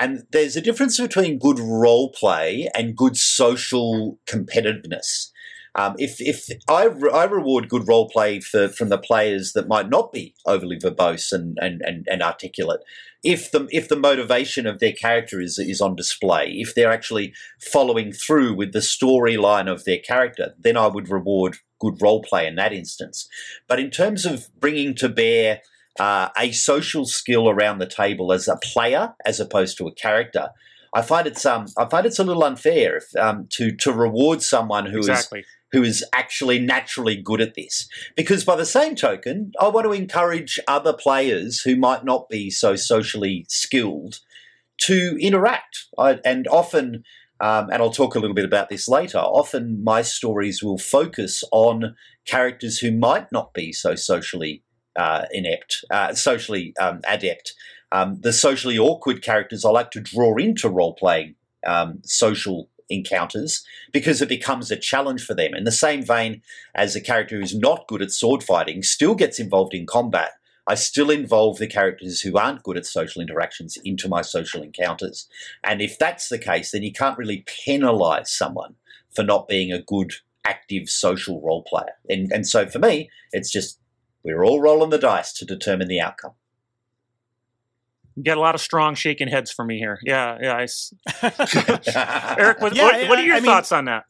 And 0.00 0.22
there's 0.30 0.54
a 0.54 0.60
difference 0.60 1.00
between 1.00 1.40
good 1.40 1.58
role 1.58 2.12
play 2.12 2.68
and 2.72 2.96
good 2.96 3.16
social 3.16 4.20
competitiveness. 4.26 5.30
Um, 5.78 5.94
if 5.96 6.20
if 6.20 6.48
I, 6.68 6.88
I 7.14 7.24
reward 7.26 7.68
good 7.68 7.86
role 7.86 8.08
play 8.08 8.40
for, 8.40 8.68
from 8.68 8.88
the 8.88 8.98
players 8.98 9.52
that 9.52 9.68
might 9.68 9.88
not 9.88 10.12
be 10.12 10.34
overly 10.44 10.76
verbose 10.76 11.30
and, 11.30 11.56
and, 11.60 11.80
and, 11.82 12.04
and 12.10 12.20
articulate, 12.20 12.80
if 13.22 13.52
the 13.52 13.68
if 13.70 13.88
the 13.88 13.96
motivation 13.96 14.66
of 14.66 14.80
their 14.80 14.92
character 14.92 15.40
is 15.40 15.56
is 15.56 15.80
on 15.80 15.94
display, 15.94 16.50
if 16.56 16.74
they're 16.74 16.90
actually 16.90 17.32
following 17.60 18.10
through 18.12 18.54
with 18.54 18.72
the 18.72 18.80
storyline 18.80 19.70
of 19.70 19.84
their 19.84 19.98
character, 19.98 20.54
then 20.58 20.76
I 20.76 20.88
would 20.88 21.08
reward 21.08 21.58
good 21.78 22.02
role 22.02 22.22
play 22.22 22.48
in 22.48 22.56
that 22.56 22.72
instance. 22.72 23.28
But 23.68 23.78
in 23.78 23.90
terms 23.90 24.26
of 24.26 24.48
bringing 24.58 24.96
to 24.96 25.08
bear 25.08 25.60
uh, 26.00 26.30
a 26.36 26.50
social 26.50 27.06
skill 27.06 27.48
around 27.48 27.78
the 27.78 27.86
table 27.86 28.32
as 28.32 28.48
a 28.48 28.56
player 28.56 29.14
as 29.24 29.38
opposed 29.38 29.78
to 29.78 29.86
a 29.86 29.94
character, 29.94 30.48
I 30.92 31.02
find 31.02 31.28
it's 31.28 31.46
um 31.46 31.66
I 31.76 31.84
find 31.88 32.04
it's 32.04 32.18
a 32.18 32.24
little 32.24 32.42
unfair 32.42 32.96
if, 32.96 33.14
um, 33.16 33.46
to 33.50 33.70
to 33.76 33.92
reward 33.92 34.42
someone 34.42 34.86
who 34.86 34.98
exactly. 34.98 35.40
is 35.40 35.46
who 35.72 35.82
is 35.82 36.04
actually 36.14 36.58
naturally 36.58 37.16
good 37.16 37.40
at 37.40 37.54
this. 37.54 37.88
Because 38.16 38.44
by 38.44 38.56
the 38.56 38.66
same 38.66 38.94
token, 38.94 39.52
I 39.60 39.68
want 39.68 39.84
to 39.86 39.92
encourage 39.92 40.58
other 40.66 40.92
players 40.92 41.60
who 41.60 41.76
might 41.76 42.04
not 42.04 42.28
be 42.28 42.50
so 42.50 42.76
socially 42.76 43.44
skilled 43.48 44.20
to 44.82 45.16
interact. 45.20 45.86
I, 45.98 46.20
and 46.24 46.46
often 46.48 47.04
um, 47.40 47.70
and 47.70 47.82
I'll 47.82 47.90
talk 47.90 48.14
a 48.14 48.18
little 48.18 48.34
bit 48.34 48.44
about 48.44 48.68
this 48.68 48.88
later, 48.88 49.18
often 49.18 49.82
my 49.84 50.02
stories 50.02 50.62
will 50.62 50.78
focus 50.78 51.44
on 51.52 51.94
characters 52.26 52.78
who 52.78 52.90
might 52.90 53.30
not 53.30 53.54
be 53.54 53.72
so 53.72 53.94
socially 53.94 54.64
uh, 54.96 55.26
inept, 55.32 55.84
uh, 55.90 56.14
socially 56.14 56.74
um, 56.80 57.00
adept. 57.08 57.54
Um, 57.92 58.20
the 58.20 58.32
socially 58.32 58.78
awkward 58.78 59.22
characters 59.22 59.64
I 59.64 59.70
like 59.70 59.92
to 59.92 60.00
draw 60.00 60.36
into 60.36 60.68
role 60.68 60.94
playing 60.94 61.36
um, 61.66 62.00
social 62.04 62.68
encounters 62.90 63.64
because 63.92 64.20
it 64.22 64.28
becomes 64.28 64.70
a 64.70 64.76
challenge 64.76 65.24
for 65.24 65.34
them. 65.34 65.54
In 65.54 65.64
the 65.64 65.72
same 65.72 66.02
vein 66.02 66.42
as 66.74 66.96
a 66.96 67.00
character 67.00 67.38
who's 67.38 67.56
not 67.56 67.86
good 67.88 68.02
at 68.02 68.10
sword 68.10 68.42
fighting 68.42 68.82
still 68.82 69.14
gets 69.14 69.38
involved 69.38 69.74
in 69.74 69.86
combat, 69.86 70.32
I 70.66 70.74
still 70.74 71.10
involve 71.10 71.58
the 71.58 71.66
characters 71.66 72.20
who 72.20 72.36
aren't 72.36 72.62
good 72.62 72.76
at 72.76 72.84
social 72.84 73.22
interactions 73.22 73.78
into 73.84 74.08
my 74.08 74.20
social 74.20 74.62
encounters. 74.62 75.26
And 75.64 75.80
if 75.80 75.98
that's 75.98 76.28
the 76.28 76.38
case, 76.38 76.72
then 76.72 76.82
you 76.82 76.92
can't 76.92 77.16
really 77.16 77.44
penalize 77.64 78.30
someone 78.30 78.74
for 79.14 79.22
not 79.22 79.48
being 79.48 79.72
a 79.72 79.82
good, 79.82 80.12
active 80.44 80.90
social 80.90 81.40
role 81.40 81.62
player. 81.62 81.94
And, 82.08 82.30
and 82.30 82.46
so 82.46 82.66
for 82.66 82.78
me, 82.78 83.08
it's 83.32 83.50
just 83.50 83.80
we're 84.22 84.44
all 84.44 84.60
rolling 84.60 84.90
the 84.90 84.98
dice 84.98 85.32
to 85.34 85.46
determine 85.46 85.88
the 85.88 86.00
outcome. 86.00 86.32
Get 88.22 88.36
a 88.36 88.40
lot 88.40 88.54
of 88.54 88.60
strong 88.60 88.94
shaking 88.94 89.28
heads 89.28 89.50
for 89.50 89.64
me 89.64 89.78
here. 89.78 89.98
Yeah, 90.04 90.38
yeah. 90.40 90.66
I... 91.22 92.34
Eric, 92.38 92.60
what, 92.60 92.74
Yeah, 92.74 92.84
what, 92.84 93.08
what 93.10 93.18
are 93.18 93.24
your 93.24 93.36
I 93.36 93.40
mean- 93.40 93.46
thoughts 93.46 93.72
on 93.72 93.84
that? 93.86 94.04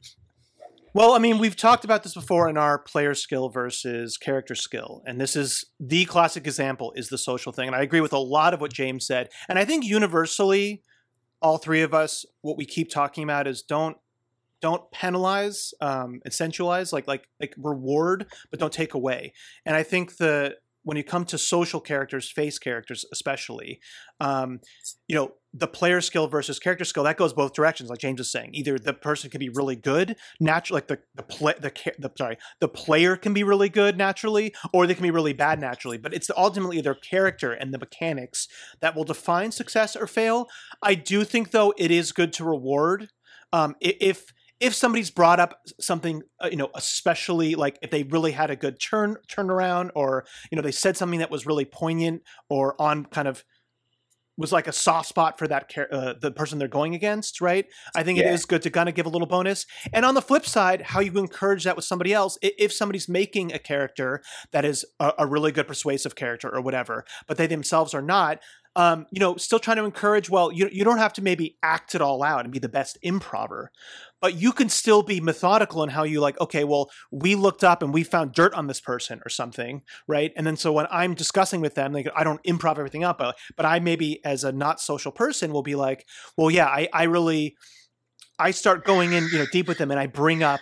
Well, 0.94 1.12
I 1.12 1.18
mean, 1.18 1.38
we've 1.38 1.54
talked 1.54 1.84
about 1.84 2.02
this 2.02 2.14
before 2.14 2.48
in 2.48 2.56
our 2.56 2.78
player 2.78 3.14
skill 3.14 3.50
versus 3.50 4.16
character 4.16 4.54
skill, 4.54 5.02
and 5.06 5.20
this 5.20 5.36
is 5.36 5.64
the 5.78 6.06
classic 6.06 6.46
example 6.46 6.92
is 6.96 7.08
the 7.08 7.18
social 7.18 7.52
thing. 7.52 7.68
And 7.68 7.76
I 7.76 7.82
agree 7.82 8.00
with 8.00 8.12
a 8.12 8.18
lot 8.18 8.54
of 8.54 8.60
what 8.60 8.72
James 8.72 9.06
said. 9.06 9.28
And 9.48 9.58
I 9.58 9.64
think 9.64 9.84
universally, 9.84 10.82
all 11.42 11.58
three 11.58 11.82
of 11.82 11.92
us, 11.94 12.24
what 12.40 12.56
we 12.56 12.64
keep 12.64 12.90
talking 12.90 13.22
about 13.22 13.46
is 13.46 13.62
don't 13.62 13.96
don't 14.60 14.90
penalize, 14.90 15.72
um, 15.80 16.20
essentialize, 16.26 16.92
like 16.92 17.06
like 17.06 17.28
like 17.38 17.54
reward, 17.58 18.26
but 18.50 18.58
don't 18.58 18.72
take 18.72 18.94
away. 18.94 19.34
And 19.64 19.76
I 19.76 19.82
think 19.82 20.16
the 20.16 20.56
when 20.82 20.96
you 20.96 21.04
come 21.04 21.24
to 21.26 21.38
social 21.38 21.80
characters, 21.80 22.30
face 22.30 22.58
characters 22.58 23.04
especially, 23.12 23.80
um, 24.20 24.60
you 25.06 25.14
know, 25.14 25.32
the 25.54 25.66
player 25.66 26.00
skill 26.00 26.28
versus 26.28 26.58
character 26.58 26.84
skill 26.84 27.04
that 27.04 27.16
goes 27.16 27.32
both 27.32 27.54
directions. 27.54 27.88
Like 27.90 28.00
James 28.00 28.18
was 28.18 28.30
saying, 28.30 28.50
either 28.52 28.78
the 28.78 28.92
person 28.92 29.30
can 29.30 29.38
be 29.38 29.48
really 29.48 29.76
good, 29.76 30.16
natural, 30.40 30.76
like 30.76 30.88
the 30.88 30.98
the 31.14 31.22
play 31.22 31.54
the, 31.58 31.72
the 31.98 32.10
sorry 32.16 32.36
the 32.60 32.68
player 32.68 33.16
can 33.16 33.32
be 33.32 33.44
really 33.44 33.68
good 33.68 33.96
naturally, 33.96 34.54
or 34.72 34.86
they 34.86 34.94
can 34.94 35.02
be 35.02 35.10
really 35.10 35.32
bad 35.32 35.60
naturally. 35.60 35.98
But 35.98 36.14
it's 36.14 36.30
ultimately 36.36 36.80
their 36.80 36.94
character 36.94 37.52
and 37.52 37.72
the 37.72 37.78
mechanics 37.78 38.46
that 38.80 38.94
will 38.94 39.04
define 39.04 39.52
success 39.52 39.96
or 39.96 40.06
fail. 40.06 40.48
I 40.82 40.94
do 40.94 41.24
think 41.24 41.50
though 41.50 41.72
it 41.76 41.90
is 41.90 42.12
good 42.12 42.32
to 42.34 42.44
reward 42.44 43.08
um, 43.52 43.74
if 43.80 44.32
if 44.60 44.74
somebody's 44.74 45.10
brought 45.10 45.38
up 45.40 45.60
something 45.80 46.22
uh, 46.42 46.48
you 46.50 46.56
know 46.56 46.70
especially 46.74 47.54
like 47.54 47.78
if 47.82 47.90
they 47.90 48.02
really 48.04 48.32
had 48.32 48.50
a 48.50 48.56
good 48.56 48.80
turn 48.80 49.16
turnaround 49.28 49.90
or 49.94 50.24
you 50.50 50.56
know 50.56 50.62
they 50.62 50.72
said 50.72 50.96
something 50.96 51.20
that 51.20 51.30
was 51.30 51.46
really 51.46 51.64
poignant 51.64 52.22
or 52.48 52.80
on 52.80 53.04
kind 53.06 53.28
of 53.28 53.44
was 54.36 54.52
like 54.52 54.68
a 54.68 54.72
soft 54.72 55.08
spot 55.08 55.36
for 55.36 55.48
that 55.48 55.68
uh, 55.90 56.14
the 56.20 56.30
person 56.30 56.58
they're 56.60 56.68
going 56.68 56.94
against 56.94 57.40
right 57.40 57.66
i 57.96 58.02
think 58.02 58.18
it 58.18 58.24
Yeah. 58.24 58.32
is 58.34 58.44
good 58.44 58.62
to 58.62 58.70
kind 58.70 58.88
of 58.88 58.94
give 58.94 59.06
a 59.06 59.08
little 59.08 59.26
bonus 59.26 59.66
and 59.92 60.04
on 60.04 60.14
the 60.14 60.22
flip 60.22 60.46
side 60.46 60.80
how 60.82 61.00
you 61.00 61.12
encourage 61.18 61.64
that 61.64 61.74
with 61.76 61.84
somebody 61.84 62.12
else 62.12 62.38
if 62.40 62.72
somebody's 62.72 63.08
making 63.08 63.52
a 63.52 63.58
character 63.58 64.22
that 64.52 64.64
is 64.64 64.84
a, 65.00 65.12
a 65.18 65.26
really 65.26 65.50
good 65.52 65.66
persuasive 65.66 66.14
character 66.14 66.48
or 66.54 66.60
whatever 66.60 67.04
but 67.26 67.36
they 67.36 67.46
themselves 67.48 67.94
are 67.94 68.02
not 68.02 68.38
um, 68.76 69.06
you 69.10 69.18
know 69.18 69.34
still 69.36 69.58
trying 69.58 69.78
to 69.78 69.84
encourage 69.84 70.30
well 70.30 70.52
you, 70.52 70.68
you 70.70 70.84
don't 70.84 70.98
have 70.98 71.12
to 71.14 71.22
maybe 71.22 71.56
act 71.64 71.96
it 71.96 72.00
all 72.00 72.22
out 72.22 72.44
and 72.44 72.52
be 72.52 72.60
the 72.60 72.68
best 72.68 72.96
improver 73.02 73.72
but 74.20 74.34
you 74.34 74.52
can 74.52 74.68
still 74.68 75.02
be 75.02 75.20
methodical 75.20 75.82
in 75.82 75.90
how 75.90 76.02
you 76.02 76.20
like 76.20 76.40
okay 76.40 76.64
well 76.64 76.90
we 77.10 77.34
looked 77.34 77.64
up 77.64 77.82
and 77.82 77.92
we 77.92 78.02
found 78.02 78.32
dirt 78.32 78.54
on 78.54 78.66
this 78.66 78.80
person 78.80 79.20
or 79.24 79.28
something 79.28 79.82
right? 80.06 80.32
And 80.36 80.46
then 80.46 80.56
so 80.56 80.72
when 80.72 80.86
i'm 80.90 81.14
discussing 81.14 81.60
with 81.60 81.74
them 81.74 81.92
like 81.92 82.08
i 82.14 82.24
don't 82.24 82.42
improv 82.44 82.78
everything 82.78 83.04
up 83.04 83.18
but, 83.18 83.36
but 83.56 83.66
i 83.66 83.78
maybe 83.78 84.24
as 84.24 84.44
a 84.44 84.52
not 84.52 84.80
social 84.80 85.12
person 85.12 85.52
will 85.52 85.62
be 85.62 85.74
like 85.74 86.06
well 86.36 86.50
yeah 86.50 86.66
i, 86.66 86.88
I 86.92 87.04
really 87.04 87.56
i 88.38 88.50
start 88.50 88.84
going 88.84 89.12
in 89.12 89.28
you 89.32 89.38
know 89.38 89.46
deep 89.52 89.68
with 89.68 89.78
them 89.78 89.90
and 89.90 90.00
i 90.00 90.06
bring 90.06 90.42
up 90.42 90.60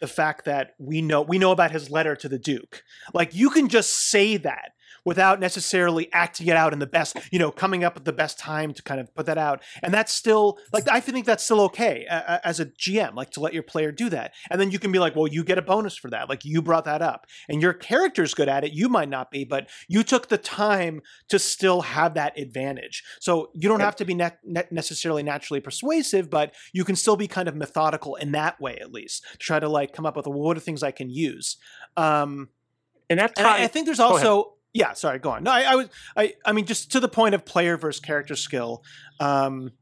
the 0.00 0.06
fact 0.06 0.44
that 0.44 0.72
we 0.78 1.02
know 1.02 1.22
we 1.22 1.38
know 1.38 1.52
about 1.52 1.70
his 1.70 1.90
letter 1.90 2.14
to 2.16 2.28
the 2.28 2.38
duke. 2.38 2.82
Like 3.14 3.34
you 3.34 3.50
can 3.50 3.68
just 3.68 4.10
say 4.10 4.36
that 4.38 4.72
without 5.08 5.40
necessarily 5.40 6.04
acting 6.12 6.46
it 6.46 6.56
out 6.62 6.72
in 6.72 6.78
the 6.78 6.86
best, 6.86 7.16
you 7.32 7.38
know, 7.38 7.50
coming 7.50 7.82
up 7.82 7.94
with 7.94 8.04
the 8.04 8.12
best 8.12 8.38
time 8.38 8.72
to 8.74 8.82
kind 8.82 9.00
of 9.00 9.06
put 9.14 9.26
that 9.26 9.38
out. 9.38 9.62
And 9.82 9.92
that's 9.92 10.12
still 10.12 10.58
like 10.72 10.86
I 10.88 11.00
think 11.00 11.26
that's 11.26 11.42
still 11.42 11.62
okay 11.62 12.04
a- 12.08 12.46
as 12.46 12.60
a 12.60 12.66
GM, 12.66 13.14
like 13.14 13.30
to 13.30 13.40
let 13.40 13.54
your 13.54 13.62
player 13.62 13.90
do 13.90 14.08
that. 14.10 14.34
And 14.50 14.60
then 14.60 14.70
you 14.70 14.78
can 14.78 14.92
be 14.92 14.98
like, 14.98 15.16
well, 15.16 15.26
you 15.26 15.42
get 15.42 15.58
a 15.58 15.62
bonus 15.62 15.96
for 15.96 16.10
that. 16.10 16.28
Like 16.28 16.44
you 16.44 16.62
brought 16.62 16.84
that 16.84 17.02
up, 17.02 17.26
and 17.48 17.62
your 17.62 17.72
character's 17.72 18.34
good 18.34 18.48
at 18.48 18.64
it. 18.64 18.72
You 18.72 18.88
might 18.88 19.08
not 19.08 19.30
be, 19.30 19.44
but 19.44 19.68
you 19.88 20.02
took 20.02 20.28
the 20.28 20.38
time 20.38 21.00
to 21.28 21.38
still 21.38 21.80
have 21.80 22.14
that 22.14 22.38
advantage. 22.38 23.02
So 23.20 23.50
you 23.54 23.68
don't 23.68 23.80
have 23.80 23.96
to 23.96 24.04
be 24.04 24.14
ne- 24.14 24.30
ne- 24.44 24.68
necessarily 24.70 25.22
naturally 25.22 25.60
persuasive, 25.60 26.28
but 26.28 26.54
you 26.72 26.84
can 26.84 26.96
still 26.96 27.16
be 27.16 27.26
kind 27.28 27.48
of 27.48 27.56
methodical 27.56 28.14
in 28.16 28.32
that 28.32 28.60
way, 28.60 28.76
at 28.80 28.92
least. 28.92 29.24
To 29.32 29.38
try 29.38 29.58
to 29.58 29.68
like 29.68 29.92
come 29.92 30.06
up 30.06 30.16
with 30.16 30.26
well, 30.26 30.38
what 30.38 30.56
are 30.56 30.60
things 30.60 30.82
I 30.82 30.90
can 30.90 31.08
use. 31.10 31.56
Um, 31.96 32.50
And 33.10 33.18
that 33.20 33.32
I, 33.38 33.64
I 33.64 33.66
think 33.68 33.86
there's 33.86 34.00
also 34.00 34.54
yeah. 34.72 34.92
Sorry, 34.92 35.18
go 35.18 35.30
on. 35.30 35.44
No, 35.44 35.50
I, 35.50 35.62
I 35.62 35.74
was 35.76 35.88
I 36.16 36.34
I 36.44 36.52
mean 36.52 36.66
just 36.66 36.92
to 36.92 37.00
the 37.00 37.08
point 37.08 37.34
of 37.34 37.44
player 37.44 37.76
versus 37.76 38.00
character 38.00 38.36
skill. 38.36 38.84
Um, 39.20 39.72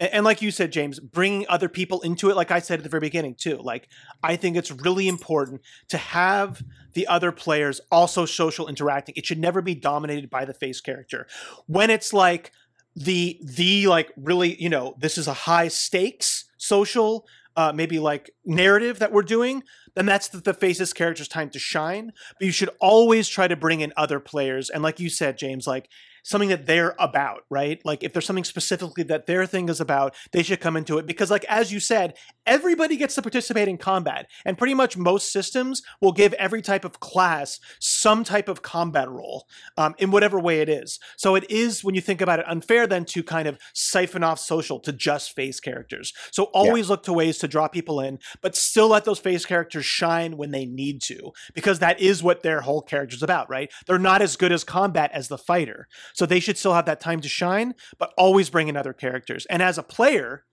and, 0.00 0.12
and 0.14 0.24
like 0.24 0.42
you 0.42 0.50
said, 0.50 0.72
James, 0.72 0.98
bringing 0.98 1.46
other 1.48 1.68
people 1.68 2.00
into 2.02 2.28
it, 2.30 2.36
like 2.36 2.50
I 2.50 2.58
said 2.58 2.80
at 2.80 2.82
the 2.82 2.90
very 2.90 3.00
beginning 3.00 3.34
too. 3.36 3.56
Like 3.58 3.88
I 4.22 4.36
think 4.36 4.56
it's 4.56 4.70
really 4.70 5.08
important 5.08 5.62
to 5.88 5.98
have 5.98 6.62
the 6.94 7.06
other 7.06 7.32
players 7.32 7.80
also 7.90 8.26
social 8.26 8.68
interacting. 8.68 9.14
It 9.16 9.26
should 9.26 9.38
never 9.38 9.62
be 9.62 9.74
dominated 9.74 10.28
by 10.28 10.44
the 10.44 10.54
face 10.54 10.80
character. 10.80 11.26
When 11.66 11.90
it's 11.90 12.12
like 12.12 12.52
the 12.94 13.38
the 13.42 13.86
like 13.86 14.12
really 14.16 14.60
you 14.60 14.68
know 14.68 14.94
this 14.98 15.16
is 15.16 15.26
a 15.26 15.32
high 15.32 15.68
stakes 15.68 16.44
social 16.58 17.26
uh, 17.56 17.72
maybe 17.74 17.98
like 17.98 18.30
narrative 18.44 18.98
that 18.98 19.12
we're 19.12 19.22
doing 19.22 19.62
then 19.94 20.06
that's 20.06 20.28
the, 20.28 20.38
the 20.38 20.54
faces 20.54 20.92
character's 20.92 21.28
time 21.28 21.50
to 21.50 21.58
shine. 21.58 22.12
But 22.38 22.46
you 22.46 22.52
should 22.52 22.70
always 22.80 23.28
try 23.28 23.46
to 23.46 23.56
bring 23.56 23.80
in 23.80 23.92
other 23.96 24.20
players. 24.20 24.70
And 24.70 24.82
like 24.82 25.00
you 25.00 25.08
said 25.08 25.38
james 25.38 25.66
like 25.66 25.88
something 26.22 26.48
that 26.48 26.66
they're 26.66 26.94
about 26.98 27.42
right? 27.50 27.80
Like 27.84 28.02
if 28.02 28.12
there's 28.12 28.26
something 28.26 28.44
specifically 28.44 29.02
that 29.04 29.26
their 29.26 29.46
thing 29.46 29.68
is 29.68 29.80
about 29.80 30.14
they 30.32 30.42
should 30.42 30.60
come 30.60 30.76
into 30.76 30.98
it. 30.98 31.06
Because 31.06 31.30
like 31.30 31.44
as 31.48 31.72
you 31.72 31.80
said 31.80 32.14
everybody 32.46 32.96
gets 32.96 33.14
to 33.14 33.22
participate 33.22 33.68
in 33.68 33.78
combat 33.78 34.26
and 34.44 34.58
pretty 34.58 34.74
much 34.74 34.96
most 34.96 35.32
systems 35.32 35.82
will 36.00 36.12
give 36.12 36.32
every 36.34 36.62
type 36.62 36.84
of 36.84 37.00
class 37.00 37.60
some 37.78 38.24
type 38.24 38.48
of 38.48 38.62
combat 38.62 39.08
role 39.08 39.46
um, 39.76 39.94
in 39.98 40.10
whatever 40.10 40.40
way 40.40 40.60
it 40.60 40.68
is. 40.68 40.98
So 41.16 41.34
it 41.34 41.48
is 41.50 41.84
when 41.84 41.94
you 41.94 42.00
think 42.00 42.20
about 42.20 42.40
it 42.40 42.48
unfair 42.48 42.86
then 42.86 43.04
to 43.06 43.22
kind 43.22 43.46
of 43.46 43.58
siphon 43.74 44.24
off 44.24 44.38
social 44.38 44.80
to 44.80 44.92
just 44.92 45.34
face 45.34 45.60
characters. 45.60 46.12
So 46.30 46.44
always 46.54 46.88
look 46.88 47.04
to 47.04 47.12
ways 47.12 47.38
to 47.38 47.48
draw 47.48 47.68
people 47.68 48.00
in 48.00 48.18
but 48.40 48.56
still 48.56 48.88
let 48.88 49.04
those 49.04 49.18
face 49.18 49.44
characters 49.44 49.84
shine 49.84 50.36
when 50.36 50.50
they 50.50 50.66
need 50.66 51.00
to 51.02 51.32
because 51.54 51.78
that 51.78 52.00
is 52.00 52.22
what 52.22 52.42
their 52.42 52.60
whole 52.62 52.82
character's 52.82 53.22
about 53.22 53.48
right? 53.48 53.70
They're 53.86 53.98
not 53.98 54.22
as 54.22 54.36
good 54.36 54.52
as 54.52 54.64
combat 54.64 55.10
as 55.12 55.28
the 55.28 55.38
fighter 55.38 55.88
so 56.14 56.26
they 56.26 56.40
should 56.40 56.58
still 56.58 56.74
have 56.74 56.86
that 56.86 57.00
time 57.00 57.20
to 57.20 57.28
shine 57.28 57.74
but 57.98 58.12
always 58.16 58.50
bring 58.50 58.68
in 58.68 58.76
other 58.76 58.92
characters 58.92 59.46
and 59.46 59.62
as 59.62 59.78
a 59.78 59.82
player 59.82 60.44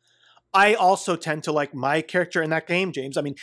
I 0.54 0.74
also 0.74 1.16
tend 1.16 1.44
to 1.44 1.52
like 1.52 1.74
my 1.74 2.02
character 2.02 2.42
in 2.42 2.50
that 2.50 2.68
game, 2.68 2.92
James. 2.92 3.18
I 3.18 3.22
mean, 3.22 3.36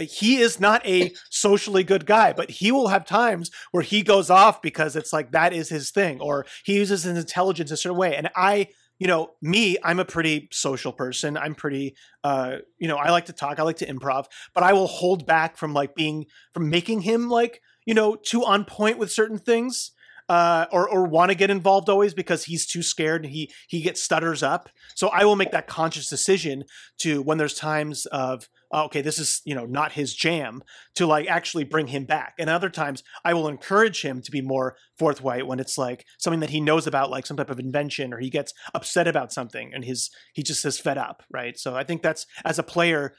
he 0.00 0.36
is 0.36 0.58
not 0.58 0.86
a 0.86 1.12
socially 1.30 1.84
good 1.84 2.06
guy, 2.06 2.32
but 2.32 2.50
he 2.50 2.72
will 2.72 2.88
have 2.88 3.04
times 3.04 3.50
where 3.72 3.82
he 3.82 4.02
goes 4.02 4.30
off 4.30 4.62
because 4.62 4.96
it's 4.96 5.12
like 5.12 5.32
that 5.32 5.52
is 5.52 5.68
his 5.68 5.90
thing, 5.90 6.20
or 6.20 6.46
he 6.64 6.76
uses 6.76 7.02
his 7.02 7.18
intelligence 7.18 7.70
a 7.70 7.76
certain 7.76 7.98
way. 7.98 8.16
And 8.16 8.30
I, 8.34 8.68
you 8.98 9.06
know, 9.06 9.32
me, 9.42 9.76
I'm 9.82 9.98
a 9.98 10.04
pretty 10.04 10.48
social 10.52 10.92
person. 10.92 11.36
I'm 11.36 11.54
pretty, 11.54 11.96
uh, 12.22 12.58
you 12.78 12.88
know, 12.88 12.96
I 12.96 13.10
like 13.10 13.26
to 13.26 13.32
talk, 13.32 13.58
I 13.58 13.62
like 13.62 13.78
to 13.78 13.86
improv, 13.86 14.26
but 14.54 14.64
I 14.64 14.72
will 14.72 14.86
hold 14.86 15.26
back 15.26 15.58
from 15.58 15.74
like 15.74 15.94
being, 15.94 16.26
from 16.54 16.70
making 16.70 17.02
him 17.02 17.28
like, 17.28 17.60
you 17.84 17.92
know, 17.92 18.16
too 18.16 18.44
on 18.44 18.64
point 18.64 18.96
with 18.96 19.12
certain 19.12 19.38
things 19.38 19.90
uh, 20.28 20.66
or 20.72 20.88
or 20.88 21.04
want 21.04 21.30
to 21.30 21.34
get 21.34 21.50
involved 21.50 21.88
always 21.88 22.14
because 22.14 22.44
he's 22.44 22.66
too 22.66 22.82
scared 22.82 23.24
and 23.24 23.32
he 23.32 23.50
he 23.68 23.80
gets 23.80 24.02
stutters 24.02 24.42
up. 24.42 24.68
So 24.94 25.08
I 25.08 25.24
will 25.24 25.36
make 25.36 25.50
that 25.50 25.66
conscious 25.66 26.08
decision 26.08 26.64
to 27.00 27.20
when 27.22 27.38
there's 27.38 27.54
times 27.54 28.06
of 28.06 28.48
oh, 28.72 28.84
okay, 28.84 29.02
this 29.02 29.18
is 29.18 29.42
you 29.44 29.54
know 29.54 29.66
not 29.66 29.92
his 29.92 30.14
jam 30.14 30.62
to 30.94 31.06
like 31.06 31.28
actually 31.28 31.64
bring 31.64 31.88
him 31.88 32.04
back. 32.04 32.34
And 32.38 32.48
other 32.48 32.70
times 32.70 33.02
I 33.24 33.34
will 33.34 33.48
encourage 33.48 34.02
him 34.02 34.22
to 34.22 34.30
be 34.30 34.40
more 34.40 34.76
forthright 34.98 35.46
when 35.46 35.60
it's 35.60 35.76
like 35.76 36.06
something 36.18 36.40
that 36.40 36.50
he 36.50 36.60
knows 36.60 36.86
about, 36.86 37.10
like 37.10 37.26
some 37.26 37.36
type 37.36 37.50
of 37.50 37.60
invention, 37.60 38.14
or 38.14 38.18
he 38.18 38.30
gets 38.30 38.54
upset 38.74 39.06
about 39.06 39.32
something 39.32 39.72
and 39.74 39.84
his 39.84 40.10
he 40.32 40.42
just 40.42 40.62
says 40.62 40.78
fed 40.78 40.96
up, 40.96 41.22
right? 41.30 41.58
So 41.58 41.74
I 41.74 41.84
think 41.84 42.02
that's 42.02 42.26
as 42.44 42.58
a 42.58 42.64
player. 42.64 43.14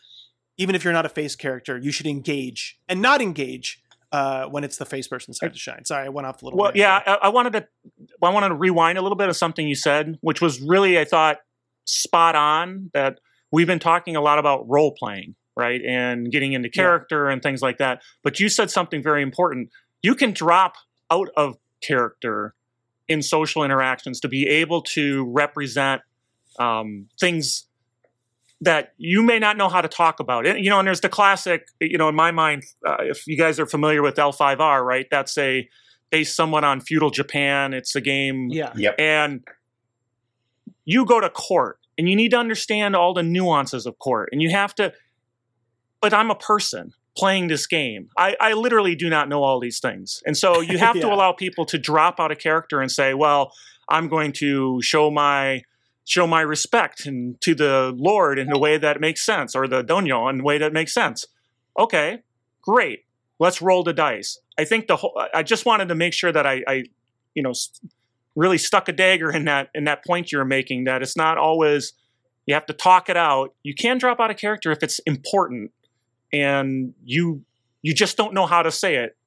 Even 0.58 0.74
if 0.74 0.86
you're 0.86 0.94
not 0.94 1.06
a 1.06 1.10
face 1.10 1.36
character, 1.36 1.78
you 1.78 1.92
should 1.92 2.08
engage 2.08 2.80
and 2.88 3.02
not 3.02 3.22
engage 3.22 3.84
uh, 4.12 4.46
when 4.46 4.64
it's 4.64 4.78
the 4.78 4.86
face 4.86 5.08
person's 5.08 5.40
time 5.40 5.52
to 5.52 5.58
shine. 5.58 5.86
Sorry, 5.86 6.06
I 6.06 6.10
went 6.10 6.28
off 6.28 6.42
a 6.42 6.46
little. 6.46 6.60
Well, 6.60 6.72
bit. 6.72 6.80
yeah, 6.80 7.02
I, 7.06 7.14
I 7.24 7.30
wanted 7.30 7.54
to. 7.54 7.68
I 8.22 8.30
wanted 8.30 8.50
to 8.50 8.56
rewind 8.56 8.98
a 8.98 9.02
little 9.02 9.18
bit 9.18 9.30
of 9.30 9.36
something 9.36 9.68
you 9.68 9.76
said, 9.76 10.18
which 10.22 10.42
was 10.42 10.62
really, 10.62 11.00
I 11.00 11.06
thought, 11.06 11.38
spot 11.86 12.36
on. 12.36 12.90
That 12.94 13.20
we've 13.52 13.68
been 13.68 13.80
talking 13.80 14.16
a 14.16 14.22
lot 14.22 14.40
about 14.40 14.68
role 14.70 14.92
playing, 14.92 15.36
right? 15.56 15.82
And 15.82 16.32
getting 16.32 16.54
into 16.54 16.70
character 16.70 17.28
yeah. 17.28 17.34
and 17.34 17.44
things 17.44 17.62
like 17.62 17.78
that. 17.78 18.02
But 18.24 18.40
you 18.40 18.50
said 18.50 18.72
something 18.72 19.04
very 19.04 19.22
important. 19.22 19.70
You 20.02 20.16
can 20.16 20.32
drop 20.32 20.76
out 21.12 21.30
of 21.36 21.58
character 21.82 22.56
in 23.08 23.22
social 23.22 23.64
interactions 23.64 24.20
to 24.22 24.28
be 24.28 24.48
able 24.48 24.82
to 24.82 25.26
represent 25.32 26.02
um, 26.60 27.08
things 27.20 27.68
that 28.62 28.94
you 28.98 29.22
may 29.22 29.40
not 29.40 29.58
know 29.58 29.70
how 29.70 29.82
to 29.82 29.88
talk 29.88 30.20
about 30.20 30.46
it. 30.46 30.60
You 30.60 30.70
know, 30.70 30.80
and 30.80 30.88
there's 30.88 31.02
the 31.02 31.10
classic, 31.10 31.68
you 31.80 31.98
know, 31.98 32.10
in 32.10 32.16
my 32.16 32.32
mind, 32.32 32.64
uh, 32.86 32.98
if 33.00 33.28
you 33.28 33.38
guys 33.38 33.60
are 33.60 33.66
familiar 33.66 34.02
with 34.02 34.16
L5R, 34.16 34.84
right? 34.84 35.08
That's 35.12 35.38
a 35.38 35.68
based 36.10 36.36
somewhat 36.36 36.64
on 36.64 36.82
feudal 36.82 37.10
Japan. 37.10 37.74
It's 37.74 37.96
a 37.96 38.02
game. 38.02 38.50
Yeah. 38.50 38.72
Yep. 38.76 38.96
And 39.00 39.44
you 40.86 41.06
go 41.06 41.20
to 41.20 41.30
court 41.30 41.80
and 41.98 42.08
you 42.08 42.16
need 42.16 42.32
to 42.32 42.38
understand 42.38 42.96
all 42.96 43.14
the 43.14 43.24
nuances 43.24 43.86
of 43.86 44.00
court 44.00 44.30
and 44.32 44.42
you 44.42 44.52
have 44.52 44.74
to, 44.76 44.94
but 46.02 46.14
I'm 46.14 46.32
a 46.32 46.36
person 46.36 46.94
playing 47.18 47.48
this 47.48 47.66
game. 47.66 48.10
I, 48.18 48.36
I 48.40 48.54
literally 48.54 48.96
do 48.96 49.10
not 49.10 49.30
know 49.30 49.44
all 49.44 49.60
these 49.60 49.80
things. 49.80 50.22
And 50.26 50.38
so 50.38 50.62
you 50.62 50.78
have 50.80 50.96
yeah. 50.96 51.04
to 51.04 51.14
allow 51.14 51.32
people 51.32 51.66
to 51.68 51.78
drop 51.78 52.20
out 52.20 52.32
a 52.32 52.36
character 52.36 52.82
and 52.82 52.92
say, 52.92 53.14
well, 53.14 53.52
I'm 53.90 54.08
going 54.08 54.32
to 54.34 54.82
show 54.82 55.12
my 55.12 55.64
show 56.06 56.28
my 56.28 56.42
respect 56.42 57.06
and 57.06 57.40
to 57.42 57.56
the 57.56 57.94
Lord 57.98 58.40
in 58.40 58.52
a 58.52 58.60
way 58.60 58.78
that 58.78 59.02
makes 59.02 59.26
sense, 59.26 59.56
or 59.56 59.68
the 59.68 59.82
Daimyo 59.82 60.30
in 60.30 60.40
a 60.40 60.44
way 60.44 60.58
that 60.60 60.72
makes 60.72 60.94
sense. 60.94 61.26
Okay, 61.78 62.20
great. 62.62 63.06
Let's 63.40 63.62
roll 63.62 63.84
the 63.84 63.92
dice. 63.92 64.40
I 64.58 64.64
think 64.64 64.88
the 64.88 64.96
whole. 64.96 65.22
I 65.34 65.44
just 65.44 65.66
wanted 65.66 65.90
to 65.90 65.96
make 65.96 66.14
sure 66.14 66.32
that 66.32 66.46
I, 66.46 66.64
I, 66.68 66.84
you 67.34 67.44
know, 67.44 67.54
really 68.36 68.58
stuck 68.58 68.88
a 68.88 68.94
dagger 68.94 69.32
in 69.32 69.46
that 69.46 69.70
in 69.74 69.84
that 69.86 70.06
point 70.06 70.32
you're 70.32 70.46
making. 70.46 70.86
That 70.86 71.02
it's 71.02 71.18
not 71.18 71.38
always 71.38 71.94
you 72.46 72.54
have 72.54 72.66
to 72.68 72.74
talk 72.74 73.10
it 73.10 73.18
out. 73.18 73.54
You 73.64 73.74
can 73.74 73.98
drop 73.98 74.20
out 74.20 74.32
of 74.32 74.38
character 74.38 74.72
if 74.72 74.84
it's 74.84 75.00
important, 75.00 75.72
and 76.32 76.94
you 77.04 77.44
you 77.82 77.94
just 77.94 78.16
don't 78.16 78.34
know 78.34 78.46
how 78.46 78.62
to 78.62 78.72
say 78.72 78.96
it. 78.96 79.18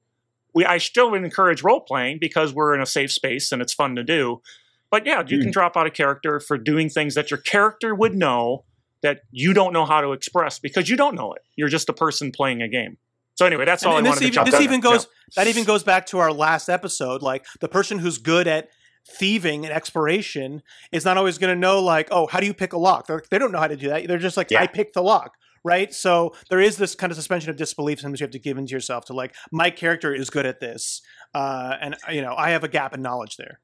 We 0.55 0.65
I 0.65 0.79
still 0.79 1.11
would 1.11 1.23
encourage 1.23 1.61
role 1.61 1.81
playing 1.81 2.17
because 2.19 2.53
we're 2.53 2.73
in 2.73 2.81
a 2.81 2.87
safe 2.87 3.11
space 3.11 3.51
and 3.51 3.61
it's 3.61 3.73
fun 3.73 3.95
to 3.95 4.03
do. 4.03 4.41
But 4.91 5.05
yeah, 5.05 5.23
you 5.25 5.37
mm. 5.37 5.43
can 5.43 5.51
drop 5.51 5.77
out 5.77 5.85
a 5.87 5.91
character 5.91 6.39
for 6.39 6.57
doing 6.57 6.89
things 6.89 7.15
that 7.15 7.31
your 7.31 7.39
character 7.39 7.93
would 7.93 8.15
know 8.15 8.65
that 9.01 9.21
you 9.31 9.53
don't 9.53 9.71
know 9.73 9.85
how 9.85 10.01
to 10.01 10.11
express 10.11 10.59
because 10.59 10.89
you 10.89 10.97
don't 10.97 11.15
know 11.15 11.33
it. 11.33 11.41
You're 11.55 11.69
just 11.69 11.89
a 11.89 11.93
person 11.93 12.31
playing 12.31 12.61
a 12.61 12.67
game. 12.67 12.97
So 13.35 13.45
anyway, 13.45 13.65
that's 13.65 13.85
all 13.85 13.97
and, 13.97 14.05
I 14.05 14.09
wanted 14.09 14.23
even, 14.23 14.31
to 14.31 14.35
jump 14.35 14.51
This 14.51 14.61
even 14.61 14.81
goes 14.81 15.07
yeah. 15.37 15.43
that 15.43 15.49
even 15.49 15.63
goes 15.63 15.83
back 15.83 16.07
to 16.07 16.19
our 16.19 16.33
last 16.33 16.67
episode. 16.67 17.21
Like 17.21 17.45
the 17.61 17.69
person 17.69 17.99
who's 17.99 18.17
good 18.17 18.47
at 18.47 18.69
thieving 19.07 19.63
and 19.65 19.73
exploration 19.73 20.61
is 20.91 21.05
not 21.05 21.17
always 21.17 21.37
going 21.37 21.53
to 21.53 21.59
know 21.59 21.81
like, 21.81 22.09
oh, 22.11 22.27
how 22.27 22.39
do 22.41 22.45
you 22.45 22.53
pick 22.53 22.73
a 22.73 22.77
lock? 22.77 23.07
They're, 23.07 23.23
they 23.31 23.37
do 23.37 23.45
not 23.45 23.51
know 23.51 23.59
how 23.59 23.67
to 23.67 23.77
do 23.77 23.87
that. 23.87 24.07
They're 24.07 24.17
just 24.17 24.35
like, 24.35 24.51
yeah. 24.51 24.61
I 24.61 24.67
picked 24.67 24.93
the 24.93 25.03
lock 25.03 25.35
right? 25.63 25.93
So 25.93 26.33
there 26.49 26.59
is 26.59 26.77
this 26.77 26.95
kind 26.95 27.11
of 27.11 27.17
suspension 27.17 27.49
of 27.49 27.57
disbelief 27.57 27.99
sometimes 27.99 28.19
you 28.19 28.23
have 28.23 28.31
to 28.31 28.39
give 28.39 28.57
into 28.57 28.71
yourself 28.71 29.05
to 29.05 29.13
like 29.13 29.35
my 29.51 29.69
character 29.69 30.13
is 30.13 30.29
good 30.29 30.45
at 30.45 30.59
this, 30.59 31.01
uh, 31.33 31.75
and 31.81 31.95
you 32.11 32.21
know 32.21 32.33
I 32.37 32.51
have 32.51 32.63
a 32.63 32.67
gap 32.67 32.93
in 32.93 33.01
knowledge 33.01 33.37
there. 33.37 33.59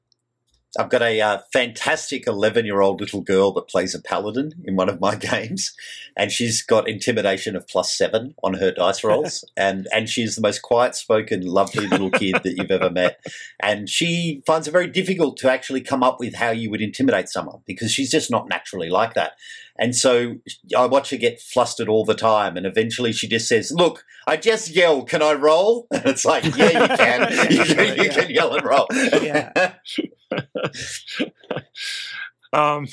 I've 0.78 0.88
got 0.88 1.02
a 1.02 1.20
uh, 1.20 1.38
fantastic 1.52 2.26
11 2.26 2.64
year 2.66 2.80
old 2.80 3.00
little 3.00 3.20
girl 3.20 3.52
that 3.52 3.68
plays 3.68 3.94
a 3.94 4.00
paladin 4.00 4.52
in 4.64 4.76
one 4.76 4.88
of 4.88 5.00
my 5.00 5.14
games, 5.16 5.74
and 6.16 6.30
she's 6.30 6.62
got 6.62 6.88
intimidation 6.88 7.56
of 7.56 7.66
plus 7.66 7.96
seven 7.96 8.34
on 8.42 8.54
her 8.54 8.70
dice 8.70 9.02
rolls, 9.02 9.44
and 9.56 9.88
and 9.92 10.08
she's 10.08 10.36
the 10.36 10.42
most 10.42 10.62
quiet 10.62 10.94
spoken, 10.94 11.42
lovely 11.42 11.86
little 11.86 12.10
kid 12.10 12.36
that 12.42 12.56
you've 12.56 12.70
ever 12.70 12.90
met, 12.90 13.20
and 13.60 13.88
she 13.88 14.42
finds 14.46 14.68
it 14.68 14.72
very 14.72 14.88
difficult 14.88 15.36
to 15.38 15.50
actually 15.50 15.80
come 15.80 16.02
up 16.02 16.20
with 16.20 16.34
how 16.34 16.50
you 16.50 16.70
would 16.70 16.82
intimidate 16.82 17.28
someone 17.28 17.60
because 17.66 17.92
she's 17.92 18.10
just 18.10 18.30
not 18.30 18.48
naturally 18.48 18.88
like 18.88 19.14
that. 19.14 19.32
And 19.78 19.94
so 19.94 20.36
I 20.76 20.86
watch 20.86 21.10
her 21.10 21.16
get 21.16 21.40
flustered 21.40 21.88
all 21.88 22.04
the 22.04 22.14
time. 22.14 22.56
And 22.56 22.66
eventually 22.66 23.12
she 23.12 23.28
just 23.28 23.48
says, 23.48 23.72
Look, 23.72 24.04
I 24.26 24.36
just 24.36 24.74
yell, 24.74 25.02
can 25.04 25.22
I 25.22 25.32
roll? 25.34 25.86
And 25.92 26.06
it's 26.06 26.24
like, 26.24 26.44
Yeah, 26.56 26.82
you 26.82 26.96
can. 26.96 27.50
you, 27.50 27.64
can, 27.64 28.04
you 28.04 28.10
can 28.10 28.30
yell 28.30 28.54
and 28.54 28.64
roll. 28.64 28.86
Yeah. 28.92 29.74
Um, 32.52 32.86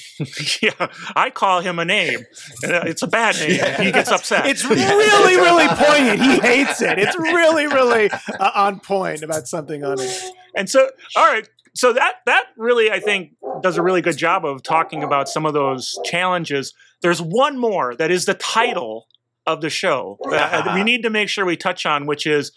yeah, 0.61 0.87
I 1.15 1.29
call 1.29 1.61
him 1.61 1.79
a 1.79 1.85
name. 1.85 2.25
It's 2.63 3.01
a 3.01 3.07
bad 3.07 3.35
name. 3.35 3.51
Yeah. 3.51 3.81
He 3.81 3.91
gets 3.93 4.11
upset. 4.11 4.45
It's 4.45 4.65
really, 4.65 5.35
really 5.35 5.67
poignant. 5.69 6.21
He 6.21 6.39
hates 6.39 6.81
it. 6.81 6.99
It's 6.99 7.17
really, 7.17 7.67
really 7.67 8.09
uh, 8.11 8.51
on 8.55 8.81
point 8.81 9.23
about 9.23 9.47
something 9.47 9.85
on 9.85 10.01
it. 10.01 10.23
And 10.53 10.69
so, 10.69 10.89
all 11.15 11.31
right. 11.31 11.47
So 11.75 11.93
that 11.93 12.15
that 12.25 12.45
really, 12.57 12.91
I 12.91 12.99
think, 12.99 13.33
does 13.61 13.77
a 13.77 13.81
really 13.81 14.01
good 14.01 14.17
job 14.17 14.45
of 14.45 14.61
talking 14.61 15.03
about 15.03 15.27
some 15.27 15.45
of 15.45 15.53
those 15.53 15.97
challenges. 16.05 16.73
There's 17.01 17.21
one 17.21 17.57
more 17.57 17.95
that 17.95 18.11
is 18.11 18.25
the 18.25 18.35
title 18.35 19.07
of 19.45 19.61
the 19.61 19.69
show 19.69 20.17
that 20.29 20.75
we 20.75 20.83
need 20.89 21.03
to 21.03 21.09
make 21.09 21.29
sure 21.29 21.45
we 21.45 21.57
touch 21.57 21.85
on, 21.85 22.05
which 22.05 22.25
is 22.27 22.51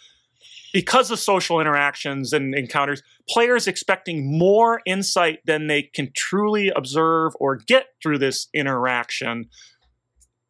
because 0.73 1.11
of 1.11 1.19
social 1.19 1.61
interactions 1.61 2.33
and 2.33 2.55
encounters, 2.55 3.03
players 3.29 3.67
expecting 3.67 4.39
more 4.39 4.83
insight 4.85 5.39
than 5.47 5.69
they 5.69 5.83
can 5.83 6.11
truly 6.15 6.69
observe 6.69 7.33
or 7.41 7.57
get 7.57 7.87
through 8.03 8.19
this 8.19 8.49
interaction. 8.53 9.47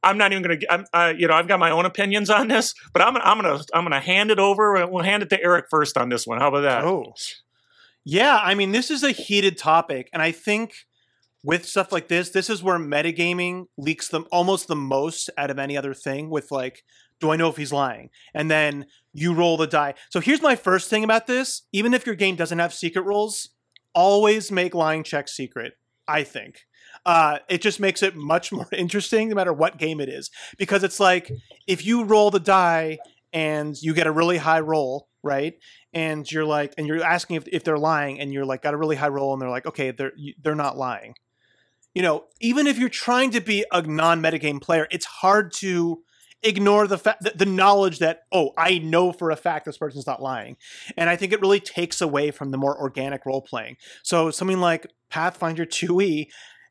I'm 0.02 0.18
not 0.18 0.32
even 0.32 0.42
going 0.42 0.60
to, 0.60 0.84
uh, 0.92 1.14
you 1.16 1.28
know, 1.28 1.34
I've 1.34 1.48
got 1.48 1.60
my 1.60 1.70
own 1.70 1.84
opinions 1.86 2.28
on 2.30 2.48
this, 2.48 2.74
but 2.92 3.02
I'm, 3.02 3.16
I'm 3.16 3.40
going 3.40 3.58
to, 3.58 3.64
I'm 3.72 3.82
going 3.84 3.92
to 3.92 4.04
hand 4.04 4.30
it 4.30 4.38
over. 4.38 4.86
We'll 4.88 5.04
hand 5.04 5.22
it 5.22 5.30
to 5.30 5.42
Eric 5.42 5.66
first 5.70 5.96
on 5.96 6.08
this 6.08 6.26
one. 6.26 6.38
How 6.40 6.48
about 6.48 6.62
that? 6.62 6.84
Oh, 6.84 7.14
yeah. 8.06 8.40
I 8.42 8.54
mean, 8.54 8.72
this 8.72 8.90
is 8.90 9.02
a 9.02 9.10
heated 9.10 9.58
topic, 9.58 10.08
and 10.14 10.22
I 10.22 10.32
think 10.32 10.72
with 11.44 11.66
stuff 11.66 11.92
like 11.92 12.08
this, 12.08 12.30
this 12.30 12.48
is 12.48 12.62
where 12.62 12.78
metagaming 12.78 13.66
leaks 13.76 14.08
them 14.08 14.26
almost 14.32 14.66
the 14.66 14.74
most 14.76 15.28
out 15.36 15.50
of 15.50 15.58
any 15.58 15.76
other 15.76 15.92
thing. 15.92 16.30
With 16.30 16.50
like 16.50 16.82
do 17.20 17.30
I 17.30 17.36
know 17.36 17.48
if 17.48 17.56
he's 17.56 17.72
lying? 17.72 18.10
And 18.34 18.50
then 18.50 18.86
you 19.12 19.32
roll 19.32 19.56
the 19.56 19.66
die. 19.66 19.94
So 20.10 20.20
here's 20.20 20.42
my 20.42 20.56
first 20.56 20.90
thing 20.90 21.04
about 21.04 21.26
this. 21.26 21.62
Even 21.72 21.94
if 21.94 22.06
your 22.06 22.14
game 22.14 22.36
doesn't 22.36 22.58
have 22.58 22.74
secret 22.74 23.02
rolls, 23.02 23.50
always 23.94 24.52
make 24.52 24.74
lying 24.74 25.02
checks 25.02 25.34
secret, 25.34 25.74
I 26.06 26.22
think. 26.22 26.60
Uh, 27.04 27.38
it 27.48 27.62
just 27.62 27.80
makes 27.80 28.02
it 28.02 28.16
much 28.16 28.52
more 28.52 28.68
interesting 28.72 29.28
no 29.28 29.34
matter 29.34 29.52
what 29.52 29.78
game 29.78 30.00
it 30.00 30.08
is. 30.08 30.30
Because 30.58 30.82
it's 30.84 31.00
like 31.00 31.30
if 31.66 31.84
you 31.84 32.04
roll 32.04 32.30
the 32.30 32.40
die 32.40 32.98
and 33.32 33.76
you 33.80 33.94
get 33.94 34.06
a 34.06 34.12
really 34.12 34.38
high 34.38 34.60
roll, 34.60 35.08
right? 35.22 35.54
And 35.96 36.30
you're 36.30 36.44
like, 36.44 36.74
and 36.76 36.86
you're 36.86 37.02
asking 37.02 37.36
if, 37.36 37.48
if 37.48 37.64
they're 37.64 37.78
lying, 37.78 38.20
and 38.20 38.30
you're 38.30 38.44
like, 38.44 38.60
got 38.60 38.74
a 38.74 38.76
really 38.76 38.96
high 38.96 39.08
roll, 39.08 39.32
and 39.32 39.40
they're 39.40 39.48
like, 39.48 39.64
okay, 39.64 39.92
they're 39.92 40.12
they're 40.42 40.54
not 40.54 40.76
lying. 40.76 41.14
You 41.94 42.02
know, 42.02 42.24
even 42.38 42.66
if 42.66 42.78
you're 42.78 42.90
trying 42.90 43.30
to 43.30 43.40
be 43.40 43.64
a 43.72 43.80
non-metagame 43.80 44.60
player, 44.60 44.86
it's 44.90 45.06
hard 45.06 45.52
to 45.54 46.02
ignore 46.42 46.86
the 46.86 46.98
fact 46.98 47.26
the 47.38 47.46
knowledge 47.46 47.98
that 47.98 48.24
oh 48.30 48.50
i 48.58 48.76
know 48.78 49.10
for 49.10 49.30
a 49.30 49.36
fact 49.36 49.64
this 49.64 49.78
person's 49.78 50.06
not 50.06 50.20
lying 50.20 50.54
and 50.98 51.08
i 51.08 51.16
think 51.16 51.32
it 51.32 51.40
really 51.40 51.58
takes 51.58 52.02
away 52.02 52.30
from 52.30 52.50
the 52.50 52.58
more 52.58 52.78
organic 52.78 53.24
role 53.24 53.40
playing 53.40 53.74
so 54.02 54.30
something 54.30 54.60
like 54.60 54.86
pathfinder 55.08 55.64
2e 55.64 56.26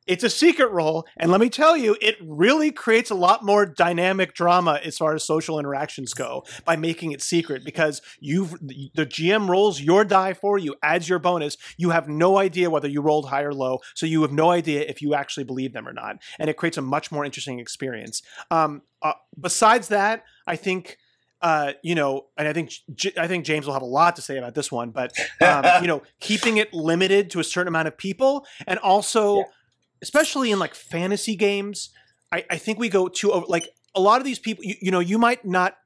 it's 0.08 0.24
a 0.24 0.30
secret 0.30 0.72
roll, 0.72 1.08
and 1.18 1.32
let 1.32 1.42
me 1.42 1.50
tell 1.50 1.76
you, 1.76 1.98
it 2.00 2.16
really 2.22 2.72
creates 2.72 3.10
a 3.10 3.16
lot 3.16 3.44
more 3.44 3.66
dynamic 3.66 4.34
drama 4.34 4.80
as 4.84 4.98
far 4.98 5.16
as 5.16 5.24
social 5.24 5.58
interactions 5.58 6.14
go 6.14 6.44
by 6.64 6.76
making 6.76 7.12
it 7.12 7.22
secret 7.22 7.64
because 7.64 8.02
you've 8.20 8.52
the 8.62 9.06
GM 9.06 9.50
rolls 9.50 9.82
your 9.82 10.04
die 10.04 10.34
for 10.34 10.58
you, 10.58 10.76
adds 10.84 11.10
your 11.10 11.20
bonus. 11.20 11.58
You 11.78 11.90
have 11.90 12.08
no 12.08 12.38
idea 12.38 12.70
whether 12.70 12.88
you 12.88 13.02
rolled 13.02 13.30
high 13.30 13.44
or 13.44 13.54
low, 13.54 13.80
so 13.96 14.06
you 14.06 14.22
have 14.22 14.32
no 14.32 14.52
idea 14.52 14.82
if 14.82 15.02
you 15.02 15.16
actually 15.16 15.44
believe 15.44 15.74
them 15.74 15.88
or 15.88 15.94
not, 15.94 16.18
and 16.40 16.50
it 16.50 16.58
creates 16.58 16.78
a 16.78 16.82
much 16.82 17.12
more 17.12 17.26
interesting 17.26 17.60
experience. 17.60 18.22
Um, 18.52 18.84
uh, 19.02 19.14
besides 19.40 19.88
that, 19.90 20.24
I 20.46 20.56
think. 20.56 20.98
Uh, 21.42 21.74
you 21.84 21.94
know, 21.94 22.26
and 22.38 22.48
I 22.48 22.54
think 22.54 22.72
I 23.20 23.28
think 23.28 23.46
James 23.46 23.68
will 23.68 23.74
have 23.74 23.84
a 23.84 23.86
lot 23.86 24.16
to 24.16 24.22
say 24.22 24.38
about 24.38 24.56
this 24.56 24.72
one, 24.72 24.90
but 24.90 25.12
um, 25.42 25.64
you 25.82 25.88
know, 25.88 26.02
keeping 26.20 26.58
it 26.58 26.74
limited 26.74 27.30
to 27.32 27.40
a 27.40 27.44
certain 27.44 27.68
amount 27.68 27.88
of 27.88 27.98
people, 27.98 28.48
and 28.66 28.80
also 28.80 29.40
yeah 29.40 29.44
especially 30.06 30.52
in 30.52 30.60
like 30.60 30.76
fantasy 30.76 31.36
games, 31.36 31.90
I, 32.32 32.46
I 32.52 32.58
think 32.60 32.78
we 32.78 32.90
go 32.90 33.08
too 33.08 33.32
over. 33.32 33.48
Like 33.48 33.70
a 33.96 34.00
lot 34.00 34.22
of 34.22 34.24
these 34.24 34.38
people, 34.38 34.64
you, 34.64 34.76
you 34.80 34.92
know, 34.92 35.00
you 35.00 35.18
might 35.18 35.44
not. 35.44 35.78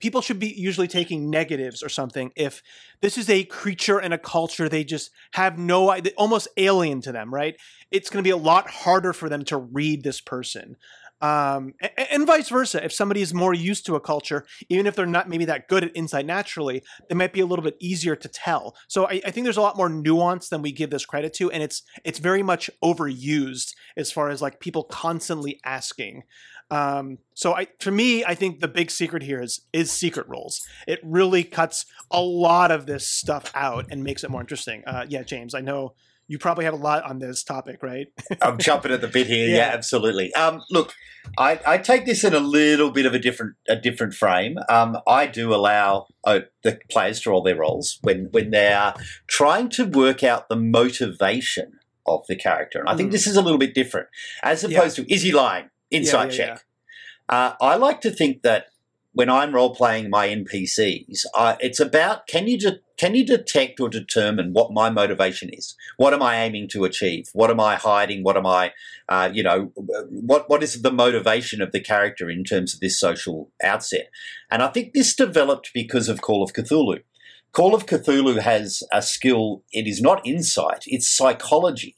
People 0.00 0.20
should 0.20 0.40
be 0.40 0.48
usually 0.48 0.88
taking 0.88 1.30
negatives 1.30 1.82
or 1.82 1.88
something 1.88 2.30
if 2.36 2.60
this 3.00 3.16
is 3.16 3.30
a 3.30 3.44
creature 3.44 3.98
and 3.98 4.12
a 4.12 4.18
culture 4.18 4.68
they 4.68 4.84
just 4.84 5.10
have 5.32 5.58
no 5.58 5.96
almost 6.18 6.48
alien 6.58 7.00
to 7.00 7.12
them, 7.12 7.32
right? 7.32 7.56
It's 7.90 8.10
going 8.10 8.22
to 8.22 8.26
be 8.26 8.32
a 8.32 8.36
lot 8.36 8.68
harder 8.68 9.14
for 9.14 9.30
them 9.30 9.42
to 9.44 9.56
read 9.56 10.02
this 10.02 10.20
person 10.20 10.76
um, 11.20 11.72
and, 11.80 12.08
and, 12.10 12.26
vice 12.26 12.50
versa. 12.50 12.84
If 12.84 12.92
somebody 12.92 13.22
is 13.22 13.32
more 13.32 13.54
used 13.54 13.86
to 13.86 13.94
a 13.94 14.00
culture, 14.00 14.44
even 14.68 14.86
if 14.86 14.94
they're 14.94 15.06
not 15.06 15.28
maybe 15.28 15.46
that 15.46 15.66
good 15.66 15.82
at 15.82 15.92
insight 15.94 16.26
naturally, 16.26 16.82
they 17.08 17.14
might 17.14 17.32
be 17.32 17.40
a 17.40 17.46
little 17.46 17.64
bit 17.64 17.76
easier 17.80 18.14
to 18.16 18.28
tell. 18.28 18.76
So 18.88 19.06
I, 19.06 19.22
I, 19.24 19.30
think 19.30 19.44
there's 19.44 19.56
a 19.56 19.62
lot 19.62 19.78
more 19.78 19.88
nuance 19.88 20.50
than 20.50 20.60
we 20.60 20.72
give 20.72 20.90
this 20.90 21.06
credit 21.06 21.32
to, 21.34 21.50
and 21.50 21.62
it's 21.62 21.82
it's 22.04 22.18
very 22.18 22.42
much 22.42 22.68
overused 22.84 23.72
as 23.96 24.12
far 24.12 24.28
as 24.28 24.42
like 24.42 24.60
people 24.60 24.84
constantly 24.84 25.58
asking. 25.64 26.24
Um, 26.70 27.18
so 27.34 27.54
I, 27.54 27.68
for 27.80 27.90
me, 27.90 28.24
I 28.24 28.34
think 28.34 28.60
the 28.60 28.68
big 28.68 28.90
secret 28.90 29.22
here 29.22 29.40
is 29.40 29.62
is 29.72 29.90
secret 29.90 30.26
rolls. 30.28 30.60
It 30.86 31.00
really 31.02 31.44
cuts 31.44 31.86
a 32.10 32.20
lot 32.20 32.70
of 32.70 32.84
this 32.84 33.08
stuff 33.08 33.50
out 33.54 33.86
and 33.90 34.04
makes 34.04 34.22
it 34.22 34.30
more 34.30 34.40
interesting. 34.42 34.82
Uh, 34.86 35.06
yeah, 35.08 35.22
James, 35.22 35.54
I 35.54 35.60
know 35.60 35.94
you 36.28 36.38
probably 36.38 36.64
have 36.64 36.74
a 36.74 36.78
lot 36.78 37.04
on 37.04 37.18
this 37.18 37.42
topic, 37.44 37.82
right? 37.82 38.08
I'm 38.42 38.58
jumping 38.58 38.92
at 38.92 39.00
the 39.00 39.08
bit 39.08 39.26
here. 39.26 39.48
Yeah, 39.48 39.56
Yeah. 39.56 39.70
absolutely. 39.74 40.32
Um, 40.34 40.62
look, 40.70 40.92
I, 41.38 41.60
I 41.66 41.78
take 41.78 42.04
this 42.06 42.24
in 42.24 42.34
a 42.34 42.38
little 42.40 42.90
bit 42.90 43.06
of 43.06 43.14
a 43.14 43.18
different 43.18 43.54
a 43.68 43.76
different 43.76 44.14
frame. 44.14 44.58
Um, 44.68 44.98
I 45.06 45.26
do 45.26 45.54
allow 45.54 46.06
uh, 46.24 46.40
the 46.62 46.78
players 46.90 47.20
to 47.22 47.30
roll 47.30 47.42
their 47.42 47.56
rolls 47.56 47.98
when 48.02 48.28
when 48.32 48.50
they 48.50 48.72
are 48.72 48.94
trying 49.26 49.68
to 49.70 49.84
work 49.84 50.22
out 50.24 50.48
the 50.48 50.56
motivation 50.56 51.72
of 52.06 52.24
the 52.28 52.36
character, 52.36 52.78
and 52.80 52.88
I 52.88 52.96
think 52.96 53.08
Mm. 53.08 53.12
this 53.12 53.26
is 53.26 53.36
a 53.36 53.42
little 53.42 53.58
bit 53.58 53.74
different 53.74 54.08
as 54.42 54.62
Yeah. 54.62 54.78
opposed 54.78 54.96
to 54.96 55.12
is 55.12 55.22
he 55.22 55.32
lying? 55.32 55.70
Insight 55.90 56.32
yeah, 56.32 56.36
check. 56.46 56.64
Uh, 57.28 57.52
I 57.60 57.74
like 57.76 58.00
to 58.02 58.10
think 58.10 58.42
that 58.42 58.66
when 59.16 59.30
I'm 59.30 59.54
role 59.54 59.74
playing 59.74 60.10
my 60.10 60.28
NPCs, 60.28 61.24
uh, 61.32 61.56
it's 61.58 61.80
about 61.80 62.26
can 62.26 62.46
you 62.46 62.58
de- 62.58 62.80
can 62.98 63.14
you 63.14 63.24
detect 63.24 63.80
or 63.80 63.88
determine 63.88 64.52
what 64.52 64.74
my 64.74 64.90
motivation 64.90 65.48
is? 65.50 65.74
What 65.96 66.12
am 66.12 66.22
I 66.22 66.42
aiming 66.44 66.68
to 66.72 66.84
achieve? 66.84 67.30
What 67.32 67.50
am 67.50 67.58
I 67.58 67.76
hiding? 67.76 68.24
What 68.24 68.36
am 68.36 68.44
I, 68.44 68.72
uh, 69.08 69.30
you 69.32 69.42
know, 69.42 69.72
what 69.74 70.50
what 70.50 70.62
is 70.62 70.82
the 70.82 70.92
motivation 70.92 71.62
of 71.62 71.72
the 71.72 71.80
character 71.80 72.28
in 72.28 72.44
terms 72.44 72.74
of 72.74 72.80
this 72.80 73.00
social 73.00 73.50
outset? 73.64 74.10
And 74.50 74.62
I 74.62 74.68
think 74.68 74.92
this 74.92 75.16
developed 75.16 75.70
because 75.72 76.10
of 76.10 76.20
Call 76.20 76.42
of 76.42 76.52
Cthulhu. 76.52 77.00
Call 77.52 77.74
of 77.74 77.86
Cthulhu 77.86 78.38
has 78.42 78.82
a 78.92 79.00
skill. 79.00 79.62
It 79.72 79.86
is 79.86 80.02
not 80.02 80.26
insight; 80.26 80.84
it's 80.86 81.08
psychology. 81.08 81.96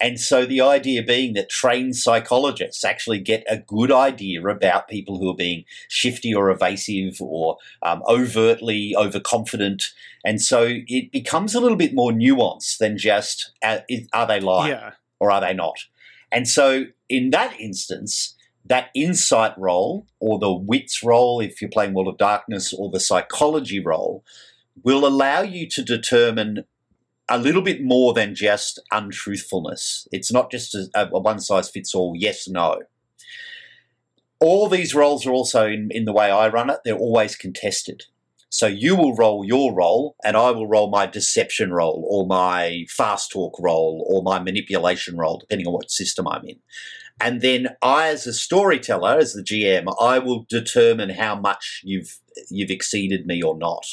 And 0.00 0.18
so 0.18 0.44
the 0.44 0.60
idea 0.60 1.02
being 1.02 1.34
that 1.34 1.48
trained 1.48 1.96
psychologists 1.96 2.84
actually 2.84 3.20
get 3.20 3.44
a 3.48 3.58
good 3.58 3.92
idea 3.92 4.44
about 4.46 4.88
people 4.88 5.18
who 5.18 5.30
are 5.30 5.36
being 5.36 5.64
shifty 5.88 6.34
or 6.34 6.50
evasive 6.50 7.20
or 7.20 7.58
um, 7.82 8.02
overtly 8.08 8.94
overconfident. 8.96 9.84
And 10.24 10.40
so 10.42 10.66
it 10.68 11.12
becomes 11.12 11.54
a 11.54 11.60
little 11.60 11.76
bit 11.76 11.94
more 11.94 12.10
nuanced 12.10 12.78
than 12.78 12.98
just 12.98 13.52
uh, 13.62 13.78
are 14.12 14.26
they 14.26 14.40
lying 14.40 14.72
Yeah. 14.72 14.90
or 15.20 15.30
are 15.30 15.40
they 15.40 15.54
not? 15.54 15.76
And 16.32 16.48
so 16.48 16.86
in 17.08 17.30
that 17.30 17.58
instance, 17.60 18.34
that 18.64 18.88
insight 18.94 19.52
roll 19.56 20.06
or 20.18 20.38
the 20.38 20.52
wits 20.52 21.02
roll, 21.04 21.40
if 21.40 21.60
you're 21.60 21.70
playing 21.70 21.94
World 21.94 22.08
of 22.08 22.18
Darkness, 22.18 22.72
or 22.72 22.90
the 22.90 22.98
psychology 22.98 23.78
roll, 23.78 24.24
will 24.82 25.06
allow 25.06 25.42
you 25.42 25.68
to 25.68 25.82
determine 25.82 26.64
a 27.28 27.38
little 27.38 27.62
bit 27.62 27.82
more 27.82 28.12
than 28.12 28.34
just 28.34 28.80
untruthfulness. 28.92 30.06
It's 30.12 30.32
not 30.32 30.50
just 30.50 30.74
a, 30.74 30.88
a 30.94 31.20
one 31.20 31.40
size 31.40 31.70
fits 31.70 31.94
all 31.94 32.14
yes, 32.16 32.48
no. 32.48 32.82
All 34.40 34.68
these 34.68 34.94
rolls 34.94 35.26
are 35.26 35.32
also, 35.32 35.66
in, 35.66 35.88
in 35.90 36.04
the 36.04 36.12
way 36.12 36.30
I 36.30 36.48
run 36.48 36.68
it, 36.68 36.80
they're 36.84 36.96
always 36.96 37.36
contested. 37.36 38.04
So 38.50 38.66
you 38.66 38.94
will 38.94 39.16
roll 39.16 39.44
your 39.44 39.74
roll, 39.74 40.16
and 40.22 40.36
I 40.36 40.50
will 40.50 40.68
roll 40.68 40.88
my 40.88 41.06
deception 41.06 41.72
roll, 41.72 42.06
or 42.08 42.26
my 42.26 42.84
fast 42.88 43.32
talk 43.32 43.56
roll, 43.58 44.06
or 44.08 44.22
my 44.22 44.38
manipulation 44.38 45.16
roll, 45.16 45.38
depending 45.38 45.66
on 45.66 45.72
what 45.72 45.90
system 45.90 46.28
I'm 46.28 46.44
in. 46.44 46.60
And 47.20 47.40
then 47.40 47.68
I, 47.80 48.08
as 48.08 48.26
a 48.26 48.32
storyteller, 48.32 49.18
as 49.18 49.32
the 49.34 49.42
GM, 49.42 49.84
I 50.00 50.18
will 50.18 50.46
determine 50.48 51.10
how 51.10 51.36
much 51.36 51.80
you've 51.84 52.18
you've 52.50 52.70
exceeded 52.70 53.26
me 53.26 53.40
or 53.40 53.56
not. 53.56 53.86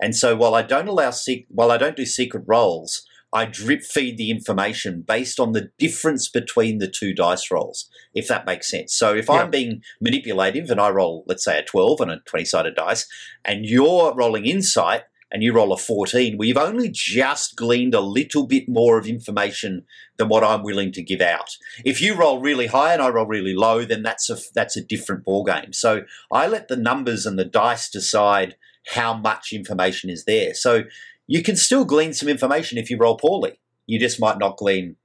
And 0.00 0.14
so 0.14 0.36
while 0.36 0.54
I 0.54 0.62
don't 0.62 0.86
allow 0.88 1.10
sec- 1.10 1.46
while 1.48 1.70
I 1.72 1.78
don't 1.78 1.96
do 1.96 2.04
secret 2.04 2.44
rolls, 2.46 3.06
I 3.32 3.46
drip 3.46 3.82
feed 3.82 4.18
the 4.18 4.30
information 4.30 5.02
based 5.06 5.40
on 5.40 5.52
the 5.52 5.70
difference 5.78 6.28
between 6.28 6.78
the 6.78 6.88
two 6.88 7.14
dice 7.14 7.50
rolls, 7.50 7.88
if 8.14 8.28
that 8.28 8.46
makes 8.46 8.70
sense. 8.70 8.94
So 8.94 9.14
if 9.14 9.26
Yeah. 9.26 9.34
I'm 9.42 9.50
being 9.50 9.82
manipulative 10.00 10.70
and 10.70 10.80
I 10.80 10.90
roll, 10.90 11.24
let's 11.26 11.44
say, 11.44 11.58
a 11.58 11.64
12 11.64 12.00
on 12.02 12.10
a 12.10 12.20
20 12.20 12.44
sided 12.44 12.74
dice, 12.76 13.06
and 13.44 13.64
you're 13.64 14.14
rolling 14.14 14.46
insight 14.46 15.02
and 15.30 15.42
you 15.42 15.52
roll 15.52 15.72
a 15.72 15.76
14, 15.76 16.38
we've 16.38 16.56
only 16.56 16.88
just 16.88 17.56
gleaned 17.56 17.94
a 17.94 18.00
little 18.00 18.46
bit 18.46 18.68
more 18.68 18.98
of 18.98 19.06
information 19.06 19.84
than 20.18 20.28
what 20.28 20.44
I'm 20.44 20.62
willing 20.62 20.92
to 20.92 21.02
give 21.02 21.20
out. 21.20 21.56
If 21.84 22.00
you 22.00 22.14
roll 22.14 22.40
really 22.40 22.68
high 22.68 22.92
and 22.92 23.02
I 23.02 23.08
roll 23.08 23.26
really 23.26 23.54
low, 23.54 23.84
then 23.84 24.02
that's 24.02 24.30
a 24.30 24.36
that's 24.54 24.76
a 24.76 24.84
different 24.84 25.24
ball 25.24 25.44
game. 25.44 25.72
So 25.72 26.02
I 26.30 26.46
let 26.46 26.68
the 26.68 26.76
numbers 26.76 27.26
and 27.26 27.38
the 27.38 27.44
dice 27.44 27.90
decide 27.90 28.56
how 28.94 29.14
much 29.14 29.52
information 29.52 30.10
is 30.10 30.24
there. 30.24 30.54
So 30.54 30.84
you 31.26 31.42
can 31.42 31.56
still 31.56 31.84
glean 31.84 32.12
some 32.12 32.28
information 32.28 32.78
if 32.78 32.88
you 32.88 32.96
roll 32.98 33.16
poorly. 33.16 33.58
You 33.86 33.98
just 33.98 34.20
might 34.20 34.38
not 34.38 34.56
glean 34.56 34.96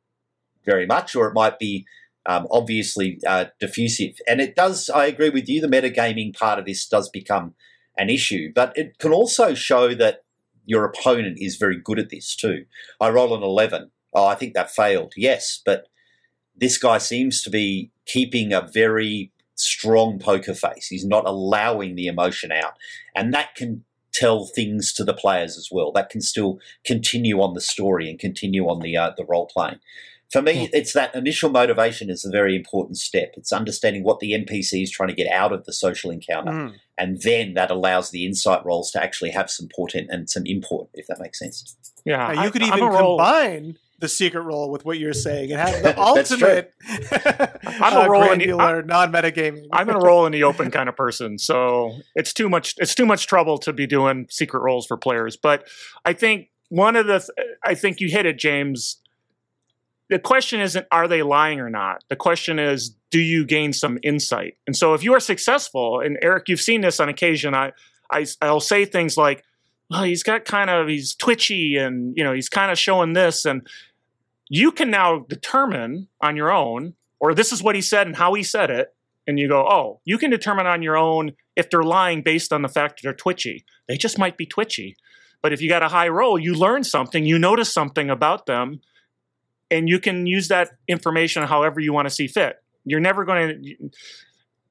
very 0.66 0.86
much, 0.86 1.16
or 1.16 1.28
it 1.28 1.34
might 1.34 1.58
be 1.58 1.86
um, 2.28 2.48
obviously 2.52 3.20
uh, 3.26 3.46
diffusive. 3.60 4.20
And 4.28 4.40
it 4.40 4.56
does. 4.56 4.90
I 4.90 5.08
agree 5.08 5.30
with 5.30 5.50
you. 5.50 5.62
The 5.62 5.68
metagaming 5.68 6.36
part 6.36 6.60
of 6.60 6.66
this 6.66 6.88
does 6.88 7.10
become 7.10 7.56
an 7.98 8.10
issue, 8.10 8.52
but 8.54 8.74
it 8.76 8.98
can 9.00 9.12
also 9.12 9.54
show 9.54 9.94
that 9.96 10.24
your 10.66 10.86
opponent 10.86 11.38
is 11.40 11.56
very 11.58 11.80
good 11.80 12.00
at 12.00 12.10
this 12.10 12.36
too. 12.36 12.66
I 13.00 13.10
roll 13.10 13.36
an 13.36 13.44
eleven. 13.44 13.92
Oh, 14.14 14.26
I 14.26 14.36
think 14.36 14.54
that 14.54 14.72
failed. 14.72 15.14
Yes, 15.18 15.62
but 15.66 15.88
this 16.56 16.78
guy 16.78 16.98
seems 16.98 17.42
to 17.44 17.50
be 17.50 17.92
keeping 18.06 18.54
a 18.54 18.62
very 18.62 19.32
strong 19.56 20.20
poker 20.20 20.54
face. 20.54 20.88
He's 20.88 21.06
not 21.06 21.26
allowing 21.26 21.96
the 21.96 22.08
emotion 22.08 22.52
out. 22.52 22.74
And 23.16 23.34
that 23.34 23.56
can 23.56 23.84
tell 24.14 24.46
things 24.46 24.92
to 24.94 25.04
the 25.04 25.14
players 25.14 25.58
as 25.58 25.70
well. 25.72 25.92
That 25.92 26.10
can 26.10 26.22
still 26.22 26.60
continue 26.86 27.42
on 27.42 27.54
the 27.54 27.62
story 27.62 28.10
and 28.10 28.20
continue 28.20 28.68
on 28.68 28.80
the 28.82 28.98
uh, 28.98 29.12
the 29.16 29.26
role 29.26 29.48
playing. 29.48 29.80
For 30.32 30.42
me, 30.42 30.70
it's 30.72 30.94
that 30.94 31.14
initial 31.14 31.50
motivation 31.50 32.10
is 32.10 32.24
a 32.24 32.32
very 32.32 32.56
important 32.56 32.98
step. 32.98 33.34
It's 33.36 33.52
understanding 33.52 34.04
what 34.04 34.20
the 34.20 34.32
NPC 34.32 34.82
is 34.84 34.90
trying 34.92 35.10
to 35.10 35.16
get 35.16 35.30
out 35.32 35.52
of 35.52 35.66
the 35.66 35.74
social 35.74 36.10
encounter, 36.10 36.52
Mm. 36.52 36.74
And 37.02 37.20
then 37.24 37.56
that 37.56 37.72
allows 37.72 38.12
the 38.12 38.26
insight 38.26 38.64
rolls 38.66 38.92
to 38.92 39.04
actually 39.04 39.32
have 39.32 39.50
some 39.50 39.68
portent 39.76 40.08
and 40.10 40.30
some 40.30 40.44
import, 40.46 40.90
if 40.94 41.08
that 41.08 41.20
makes 41.20 41.40
sense. 41.40 41.76
Yeah, 42.06 42.32
Now, 42.34 42.44
you 42.44 42.52
could 42.52 42.62
I'm 42.64 42.68
even 42.78 42.84
a 42.84 42.92
roll- 42.92 43.18
combine 43.18 43.78
the 44.00 44.08
secret 44.08 44.42
roll 44.42 44.72
with 44.72 44.84
what 44.86 44.98
you're 45.00 45.14
saying 45.14 45.52
and 45.52 45.60
have 45.62 45.84
the 45.84 46.00
ultimate 46.10 46.74
I'm 47.66 47.94
a 47.94 48.00
uh, 48.02 48.08
roll 48.08 48.24
in 48.32 48.40
the- 48.40 48.46
granular 48.46 48.84
non-meta 48.84 49.32
gaming. 49.32 49.68
I'm 49.72 49.88
gonna 49.88 50.00
roll 50.00 50.26
in 50.26 50.32
the 50.32 50.44
open 50.44 50.72
kind 50.72 50.90
of 50.90 50.96
person, 50.96 51.38
so 51.40 51.96
it's 52.16 52.34
too 52.34 52.50
much. 52.50 52.76
It's 52.78 52.96
too 52.96 53.06
much 53.06 53.28
trouble 53.28 53.58
to 53.60 53.74
be 53.74 53.86
doing 53.88 54.28
secret 54.30 54.62
rolls 54.62 54.86
for 54.88 54.98
players. 54.98 55.38
But 55.38 55.68
I 56.06 56.14
think 56.14 56.48
one 56.70 56.96
of 56.96 57.06
the, 57.08 57.20
th- 57.20 57.48
I 57.66 57.76
think 57.76 58.00
you 58.00 58.10
hit 58.10 58.26
it, 58.26 58.38
James. 58.40 59.01
The 60.12 60.20
question 60.20 60.62
isn't 60.62 60.86
are 60.92 61.08
they 61.08 61.24
lying 61.24 61.60
or 61.60 61.70
not. 61.70 62.04
The 62.10 62.16
question 62.16 62.60
is 62.60 62.96
do 63.10 63.20
you 63.20 63.46
gain 63.46 63.74
some 63.74 63.98
insight? 64.04 64.58
And 64.68 64.76
so 64.76 64.94
if 64.94 65.04
you 65.04 65.14
are 65.14 65.20
successful, 65.20 66.00
and 66.00 66.20
Eric, 66.22 66.48
you've 66.48 66.62
seen 66.62 66.82
this 66.82 67.00
on 67.00 67.10
occasion. 67.10 67.56
I, 67.56 67.72
I 68.12 68.28
I'll 68.42 68.60
say 68.60 68.86
things 68.86 69.18
like, 69.18 69.44
"Well, 69.90 70.04
he's 70.04 70.22
got 70.22 70.46
kind 70.46 70.70
of 70.70 70.88
he's 70.88 71.16
twitchy, 71.16 71.78
and 71.78 72.14
you 72.16 72.24
know 72.24 72.34
he's 72.34 72.50
kind 72.50 72.72
of 72.72 72.78
showing 72.78 73.14
this," 73.14 73.46
and 73.46 73.66
you 74.50 74.72
can 74.72 74.92
now 74.92 75.26
determine 75.28 76.10
on 76.22 76.36
your 76.36 76.52
own, 76.52 76.94
or 77.20 77.34
this 77.34 77.52
is 77.52 77.64
what 77.64 77.76
he 77.76 77.82
said 77.82 78.06
and 78.06 78.16
how 78.16 78.36
he 78.36 78.44
said 78.44 78.70
it 78.70 78.94
and 79.28 79.40
you 79.40 79.48
go, 79.48 79.66
oh, 79.68 80.02
you 80.04 80.18
can 80.18 80.30
determine 80.30 80.66
on 80.66 80.82
your 80.82 80.98
own 80.98 81.34
if 81.56 81.70
they're 81.70 81.84
lying 81.84 82.22
based 82.22 82.52
on 82.52 82.62
the 82.62 82.68
fact 82.68 82.98
that 82.98 83.04
they're 83.04 83.14
twitchy. 83.14 83.64
They 83.88 83.98
just 83.98 84.18
might 84.18 84.38
be 84.38 84.46
twitchy. 84.46 84.96
But 85.42 85.54
if 85.54 85.62
you 85.62 85.70
got 85.70 85.84
a 85.84 85.88
high 85.88 86.08
roll, 86.08 86.40
you 86.40 86.54
learn 86.54 86.84
something, 86.84 87.26
you 87.26 87.40
notice 87.40 87.74
something 87.74 88.10
about 88.10 88.46
them, 88.46 88.82
and 89.72 89.90
you 89.90 90.00
can 90.00 90.28
use 90.28 90.50
that 90.50 90.72
information 90.88 91.44
however 91.44 91.80
you 91.80 91.94
want 91.94 92.08
to 92.08 92.14
see 92.14 92.28
fit. 92.28 92.58
You're 92.86 93.00
never 93.00 93.26
going 93.26 93.64
to, 93.64 93.90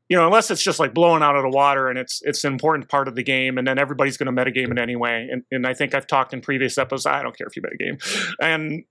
you 0.08 0.16
know, 0.16 0.26
unless 0.26 0.50
it's 0.50 0.62
just 0.62 0.78
like 0.78 0.92
blowing 0.92 1.22
out 1.22 1.36
of 1.36 1.42
the 1.42 1.48
water 1.48 1.88
and 1.88 1.98
it's 1.98 2.20
it's 2.24 2.44
an 2.44 2.52
important 2.52 2.88
part 2.88 3.08
of 3.08 3.14
the 3.14 3.22
game, 3.22 3.58
and 3.58 3.66
then 3.66 3.78
everybody's 3.78 4.16
going 4.16 4.34
to 4.34 4.44
metagame 4.44 4.70
it 4.70 4.78
anyway. 4.78 5.28
And, 5.30 5.42
and 5.50 5.66
I 5.66 5.74
think 5.74 5.94
I've 5.94 6.06
talked 6.06 6.34
in 6.34 6.40
previous 6.40 6.78
episodes. 6.78 7.06
I 7.06 7.22
don't 7.22 7.36
care 7.36 7.46
if 7.46 7.56
you 7.56 7.62
metagame, 7.62 8.34
and 8.40 8.84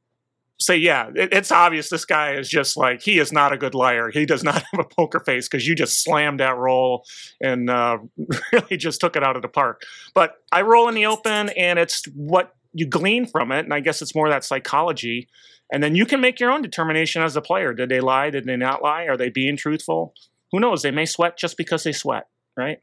say, 0.60 0.76
yeah, 0.76 1.10
it, 1.16 1.34
it's 1.34 1.52
obvious 1.52 1.90
this 1.90 2.06
guy 2.06 2.34
is 2.34 2.50
just 2.50 2.78
like 2.78 3.02
he 3.02 3.20
is 3.20 3.32
not 3.32 3.54
a 3.54 3.58
good 3.58 3.74
liar. 3.74 4.10
He 4.10 4.26
does 4.26 4.44
not 4.44 4.56
have 4.72 4.80
a 4.80 4.84
poker 4.84 5.20
face 5.20 5.48
because 5.48 5.68
you 5.68 5.76
just 5.76 6.04
slammed 6.04 6.40
that 6.40 6.58
roll 6.58 7.06
and 7.42 7.70
uh, 7.70 7.98
really 8.54 8.78
just 8.78 9.02
took 9.02 9.16
it 9.16 9.24
out 9.24 9.36
of 9.36 9.42
the 9.42 9.48
park. 9.48 9.84
But 10.14 10.36
I 10.52 10.62
roll 10.62 10.88
in 10.90 10.96
the 10.96 11.06
open, 11.06 11.50
and 11.50 11.80
it's 11.80 12.06
what 12.14 12.54
you 12.74 12.86
glean 12.86 13.26
from 13.26 13.52
it, 13.52 13.60
and 13.60 13.74
I 13.74 13.80
guess 13.80 14.02
it's 14.02 14.14
more 14.14 14.30
that 14.30 14.44
psychology. 14.44 15.28
And 15.72 15.84
then 15.84 15.96
you 15.96 16.06
can 16.06 16.20
make 16.22 16.40
your 16.40 16.52
own 16.52 16.62
determination 16.62 17.22
as 17.22 17.36
a 17.36 17.42
player. 17.42 17.74
Did 17.74 17.90
they 17.90 18.00
lie? 18.00 18.30
Did 18.30 18.46
they 18.46 18.56
not 18.58 18.82
lie? 18.82 19.04
Are 19.04 19.18
they 19.18 19.30
being 19.30 19.56
truthful? 19.58 20.14
Who 20.52 20.60
knows? 20.60 20.82
They 20.82 20.92
may 20.92 21.06
sweat 21.06 21.38
just 21.38 21.58
because 21.58 21.84
they 21.84 21.92
sweat, 21.92 22.28
right? 22.58 22.80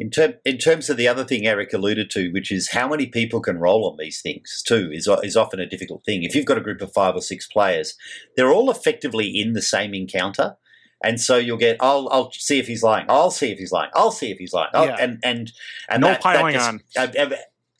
In, 0.00 0.10
term, 0.10 0.34
in 0.44 0.58
terms 0.58 0.90
of 0.90 0.96
the 0.96 1.06
other 1.08 1.24
thing 1.24 1.46
Eric 1.46 1.72
alluded 1.72 2.10
to, 2.10 2.30
which 2.32 2.50
is 2.52 2.70
how 2.70 2.88
many 2.88 3.06
people 3.06 3.40
can 3.40 3.58
roll 3.58 3.88
on 3.88 3.96
these 3.98 4.20
things 4.20 4.62
too, 4.66 4.90
is, 4.92 5.08
is 5.22 5.36
often 5.36 5.60
a 5.60 5.66
difficult 5.66 6.04
thing. 6.04 6.22
If 6.24 6.34
you've 6.34 6.44
got 6.46 6.58
a 6.58 6.60
group 6.60 6.80
of 6.82 6.92
five 6.92 7.14
or 7.14 7.20
six 7.20 7.46
players, 7.46 7.96
they're 8.36 8.52
all 8.52 8.70
effectively 8.70 9.28
in 9.28 9.52
the 9.52 9.62
same 9.62 9.94
encounter. 9.94 10.56
And 11.04 11.20
so 11.20 11.36
you'll 11.36 11.56
get, 11.56 11.76
I'll, 11.80 12.08
I'll 12.10 12.32
see 12.32 12.58
if 12.58 12.66
he's 12.66 12.82
lying. 12.82 13.06
I'll 13.08 13.30
see 13.30 13.52
if 13.52 13.58
he's 13.58 13.70
lying. 13.70 13.90
I'll 13.94 14.10
see 14.10 14.32
if 14.32 14.38
he's 14.38 14.52
lying. 14.52 14.70
Oh, 14.74 14.84
Yeah. 14.84 14.96
And 14.98 15.18
and 15.22 15.52
and 15.88 16.00
No 16.00 16.08
that- 16.08 16.14
that 16.14 16.22
piling 16.22 16.54
just- 16.54 16.68
on. 16.68 16.82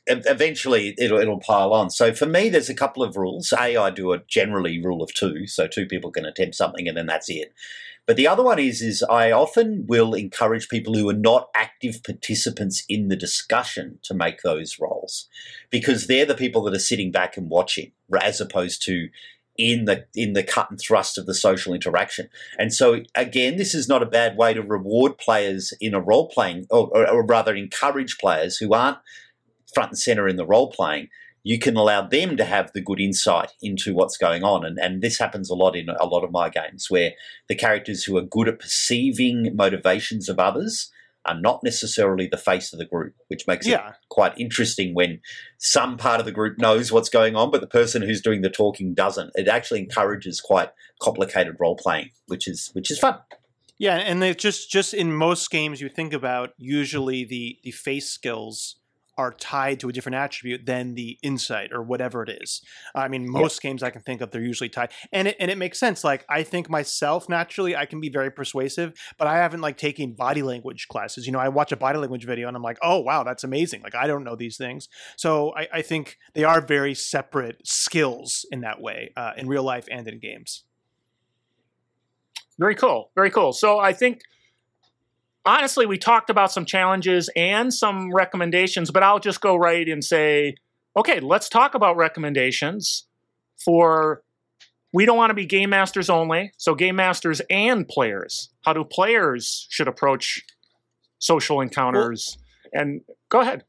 Ev- 0.08 0.18
ev- 0.18 0.26
ev- 0.26 0.34
Eventually, 0.36 0.94
it'll 0.98 1.18
it'll 1.18 1.40
pile 1.40 1.72
on. 1.72 1.90
So 1.90 2.12
for 2.12 2.26
me, 2.26 2.48
there's 2.48 2.70
a 2.70 2.74
couple 2.74 3.02
of 3.02 3.16
rules. 3.16 3.52
A, 3.52 3.76
I 3.76 3.90
do 3.90 4.12
a 4.12 4.22
generally 4.26 4.82
rule 4.82 5.02
of 5.02 5.12
two, 5.12 5.46
so 5.46 5.66
two 5.66 5.86
people 5.86 6.10
can 6.10 6.24
attempt 6.24 6.54
something, 6.54 6.88
and 6.88 6.96
then 6.96 7.06
that's 7.06 7.28
it. 7.28 7.52
But 8.06 8.16
the 8.16 8.26
other 8.26 8.42
one 8.42 8.58
is, 8.58 8.80
is 8.80 9.02
I 9.02 9.30
often 9.32 9.84
will 9.86 10.14
encourage 10.14 10.70
people 10.70 10.94
who 10.94 11.10
are 11.10 11.14
not 11.14 11.50
active 11.54 12.02
participants 12.02 12.82
in 12.88 13.08
the 13.08 13.16
discussion 13.16 13.98
to 14.04 14.14
make 14.14 14.40
those 14.40 14.78
rolls 14.80 15.28
because 15.68 16.06
they're 16.06 16.24
the 16.24 16.34
people 16.34 16.62
that 16.62 16.74
are 16.74 16.78
sitting 16.78 17.12
back 17.12 17.36
and 17.36 17.50
watching 17.50 17.92
as 18.22 18.40
opposed 18.40 18.82
to 18.86 19.10
in 19.58 19.84
the 19.84 20.06
in 20.14 20.32
the 20.32 20.42
cut 20.42 20.70
and 20.70 20.80
thrust 20.80 21.18
of 21.18 21.26
the 21.26 21.34
social 21.34 21.74
interaction. 21.74 22.30
And 22.58 22.72
so 22.72 23.02
again, 23.14 23.56
this 23.56 23.74
is 23.74 23.88
not 23.88 24.02
a 24.02 24.06
bad 24.06 24.38
way 24.38 24.54
to 24.54 24.62
reward 24.62 25.18
players 25.18 25.74
in 25.78 25.92
a 25.92 26.00
role 26.00 26.28
playing, 26.28 26.66
or, 26.70 26.88
or, 26.96 27.10
or 27.10 27.26
rather 27.26 27.54
encourage 27.54 28.16
players 28.16 28.56
who 28.56 28.72
aren't 28.72 28.98
front 29.74 29.90
and 29.90 29.98
center 29.98 30.28
in 30.28 30.36
the 30.36 30.46
role 30.46 30.70
playing. 30.70 31.08
You 31.44 31.58
can 31.58 31.76
allow 31.76 32.06
them 32.06 32.36
to 32.36 32.44
have 32.44 32.72
the 32.74 32.80
good 32.82 33.00
insight 33.00 33.52
into 33.62 33.94
what's 33.94 34.16
going 34.16 34.42
on, 34.44 34.64
and 34.66 34.78
and 34.78 35.02
this 35.02 35.18
happens 35.18 35.48
a 35.50 35.54
lot 35.54 35.76
in 35.76 35.88
a 35.88 36.06
lot 36.06 36.24
of 36.24 36.32
my 36.32 36.48
games 36.50 36.86
where 36.90 37.12
the 37.48 37.54
characters 37.54 38.04
who 38.04 38.16
are 38.18 38.22
good 38.22 38.48
at 38.48 38.58
perceiving 38.58 39.54
motivations 39.54 40.28
of 40.28 40.38
others 40.38 40.90
are 41.24 41.38
not 41.38 41.62
necessarily 41.62 42.26
the 42.26 42.36
face 42.38 42.72
of 42.72 42.78
the 42.78 42.84
group, 42.86 43.14
which 43.28 43.46
makes 43.46 43.66
Yeah. 43.66 43.90
it 43.90 43.94
quite 44.08 44.38
interesting 44.38 44.94
when 44.94 45.20
some 45.58 45.96
part 45.98 46.20
of 46.20 46.26
the 46.26 46.32
group 46.32 46.58
knows 46.58 46.90
what's 46.90 47.10
going 47.10 47.36
on, 47.36 47.50
but 47.50 47.60
the 47.60 47.66
person 47.66 48.02
who's 48.02 48.22
doing 48.22 48.40
the 48.40 48.48
talking 48.50 48.94
doesn't. 48.94 49.30
It 49.34 49.46
actually 49.46 49.80
encourages 49.80 50.40
quite 50.40 50.70
complicated 51.02 51.56
role 51.60 51.76
playing, 51.76 52.10
which 52.26 52.48
is 52.48 52.70
which 52.72 52.90
is 52.90 52.98
fun. 52.98 53.18
Yeah, 53.78 53.96
and 53.96 54.36
just 54.38 54.70
just 54.70 54.92
in 54.92 55.12
most 55.12 55.50
games 55.50 55.80
you 55.80 55.88
think 55.88 56.12
about, 56.12 56.50
usually 56.56 57.24
the 57.24 57.58
the 57.62 57.70
face 57.70 58.08
skills 58.10 58.76
are 59.18 59.32
tied 59.32 59.80
to 59.80 59.88
a 59.88 59.92
different 59.92 60.14
attribute 60.14 60.64
than 60.64 60.94
the 60.94 61.18
insight 61.22 61.72
or 61.72 61.82
whatever 61.82 62.22
it 62.22 62.30
is. 62.40 62.62
I 62.94 63.08
mean, 63.08 63.28
most 63.28 63.60
games 63.60 63.82
I 63.82 63.90
can 63.90 64.00
think 64.00 64.20
of, 64.20 64.30
they're 64.30 64.40
usually 64.40 64.68
tied, 64.68 64.92
and 65.12 65.28
it 65.28 65.36
and 65.40 65.50
it 65.50 65.58
makes 65.58 65.78
sense. 65.78 66.04
Like 66.04 66.24
I 66.28 66.44
think 66.44 66.70
myself 66.70 67.28
naturally, 67.28 67.76
I 67.76 67.84
can 67.84 68.00
be 68.00 68.08
very 68.08 68.30
persuasive, 68.30 68.92
but 69.18 69.26
I 69.26 69.36
haven't 69.36 69.60
like 69.60 69.76
taken 69.76 70.14
body 70.14 70.42
language 70.42 70.86
classes. 70.88 71.26
You 71.26 71.32
know, 71.32 71.40
I 71.40 71.48
watch 71.48 71.72
a 71.72 71.76
body 71.76 71.98
language 71.98 72.24
video 72.24 72.48
and 72.48 72.56
I'm 72.56 72.62
like, 72.62 72.78
oh 72.82 73.00
wow, 73.00 73.24
that's 73.24 73.44
amazing. 73.44 73.82
Like 73.82 73.96
I 73.96 74.06
don't 74.06 74.24
know 74.24 74.36
these 74.36 74.56
things, 74.56 74.88
so 75.16 75.52
I, 75.56 75.68
I 75.74 75.82
think 75.82 76.16
they 76.34 76.44
are 76.44 76.60
very 76.60 76.94
separate 76.94 77.66
skills 77.66 78.46
in 78.50 78.60
that 78.60 78.80
way, 78.80 79.12
uh, 79.16 79.32
in 79.36 79.48
real 79.48 79.64
life 79.64 79.86
and 79.90 80.06
in 80.06 80.20
games. 80.20 80.64
Very 82.58 82.74
cool. 82.74 83.10
Very 83.14 83.30
cool. 83.30 83.52
So 83.52 83.78
I 83.78 83.92
think 83.92 84.20
honestly, 85.44 85.86
we 85.86 85.98
talked 85.98 86.30
about 86.30 86.52
some 86.52 86.64
challenges 86.64 87.30
and 87.36 87.72
some 87.72 88.12
recommendations, 88.12 88.90
but 88.90 89.02
I'll 89.02 89.20
just 89.20 89.40
go 89.40 89.56
right 89.56 89.88
and 89.88 90.02
say, 90.02 90.54
okay, 90.96 91.20
let's 91.20 91.48
talk 91.48 91.74
about 91.74 91.96
recommendations 91.96 93.06
for 93.64 94.22
we 94.92 95.04
don't 95.04 95.16
want 95.16 95.30
to 95.30 95.34
be 95.34 95.46
game 95.46 95.70
masters 95.70 96.08
only. 96.08 96.52
So 96.56 96.74
game 96.74 96.96
masters 96.96 97.40
and 97.50 97.86
players. 97.86 98.50
How 98.64 98.72
do 98.72 98.84
players 98.84 99.66
should 99.70 99.88
approach 99.88 100.42
social 101.18 101.60
encounters? 101.60 102.38
and 102.72 103.00
go 103.28 103.40
ahead. 103.40 103.64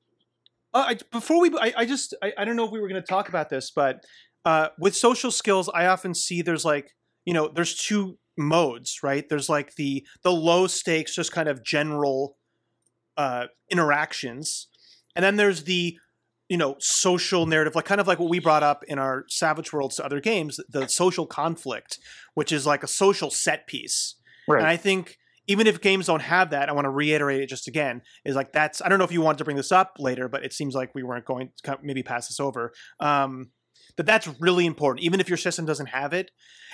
Uh, 0.73 0.85
I, 0.89 0.97
before 1.11 1.41
we, 1.41 1.51
I, 1.57 1.73
I 1.77 1.85
just, 1.85 2.13
I, 2.21 2.33
I 2.37 2.45
don't 2.45 2.55
know 2.55 2.65
if 2.65 2.71
we 2.71 2.79
were 2.79 2.87
going 2.87 3.01
to 3.01 3.07
talk 3.07 3.29
about 3.29 3.49
this, 3.49 3.71
but 3.71 4.03
uh, 4.45 4.69
with 4.77 4.95
social 4.95 5.31
skills, 5.31 5.69
I 5.73 5.87
often 5.87 6.13
see 6.13 6.41
there's 6.41 6.65
like, 6.65 6.95
you 7.25 7.33
know, 7.33 7.47
there's 7.47 7.75
two 7.75 8.17
modes, 8.39 8.99
right? 9.03 9.27
There's 9.29 9.49
like 9.49 9.75
the 9.75 10.05
the 10.23 10.31
low 10.31 10.65
stakes, 10.65 11.13
just 11.13 11.31
kind 11.31 11.47
of 11.47 11.63
general 11.63 12.37
uh, 13.17 13.47
interactions, 13.69 14.67
and 15.15 15.23
then 15.23 15.35
there's 15.35 15.65
the 15.65 15.97
you 16.47 16.57
know 16.57 16.75
social 16.79 17.45
narrative, 17.45 17.75
like 17.75 17.85
kind 17.85 18.01
of 18.01 18.07
like 18.07 18.19
what 18.19 18.29
we 18.29 18.39
brought 18.39 18.63
up 18.63 18.83
in 18.87 18.97
our 18.97 19.25
Savage 19.27 19.71
Worlds 19.71 19.97
to 19.97 20.05
other 20.05 20.19
games, 20.19 20.59
the 20.69 20.87
social 20.87 21.27
conflict, 21.27 21.99
which 22.33 22.51
is 22.51 22.65
like 22.65 22.81
a 22.81 22.87
social 22.87 23.29
set 23.29 23.67
piece. 23.67 24.15
Right. 24.47 24.59
And 24.59 24.67
I 24.67 24.77
think 24.77 25.17
even 25.47 25.67
if 25.67 25.81
games 25.81 26.05
don't 26.05 26.21
have 26.21 26.51
that, 26.51 26.69
I 26.69 26.73
want 26.73 26.85
to 26.85 26.91
reiterate 26.91 27.41
it 27.41 27.49
just 27.49 27.67
again. 27.67 28.01
Is 28.23 28.35
like 28.35 28.53
that's 28.53 28.81
I 28.81 28.89
don't 28.89 28.99
know 28.99 29.05
if 29.05 29.11
you 29.11 29.21
wanted 29.21 29.39
to 29.39 29.45
bring 29.45 29.57
this 29.57 29.71
up 29.71 29.93
later, 29.99 30.29
but 30.29 30.43
it 30.43 30.53
seems 30.53 30.73
like 30.73 30.95
we 30.95 31.03
weren't 31.03 31.25
going 31.25 31.51
to 31.63 31.77
maybe 31.83 32.03
pass 32.03 32.27
this 32.27 32.39
over. 32.39 32.71
Um, 32.99 33.51
that 33.99 34.05
that's 34.05 34.29
really 34.39 34.65
important, 34.65 35.03
even 35.03 35.19
if 35.19 35.27
your 35.27 35.37
system 35.37 35.65
doesn't 35.65 35.87
have 35.87 36.13
it, 36.13 36.31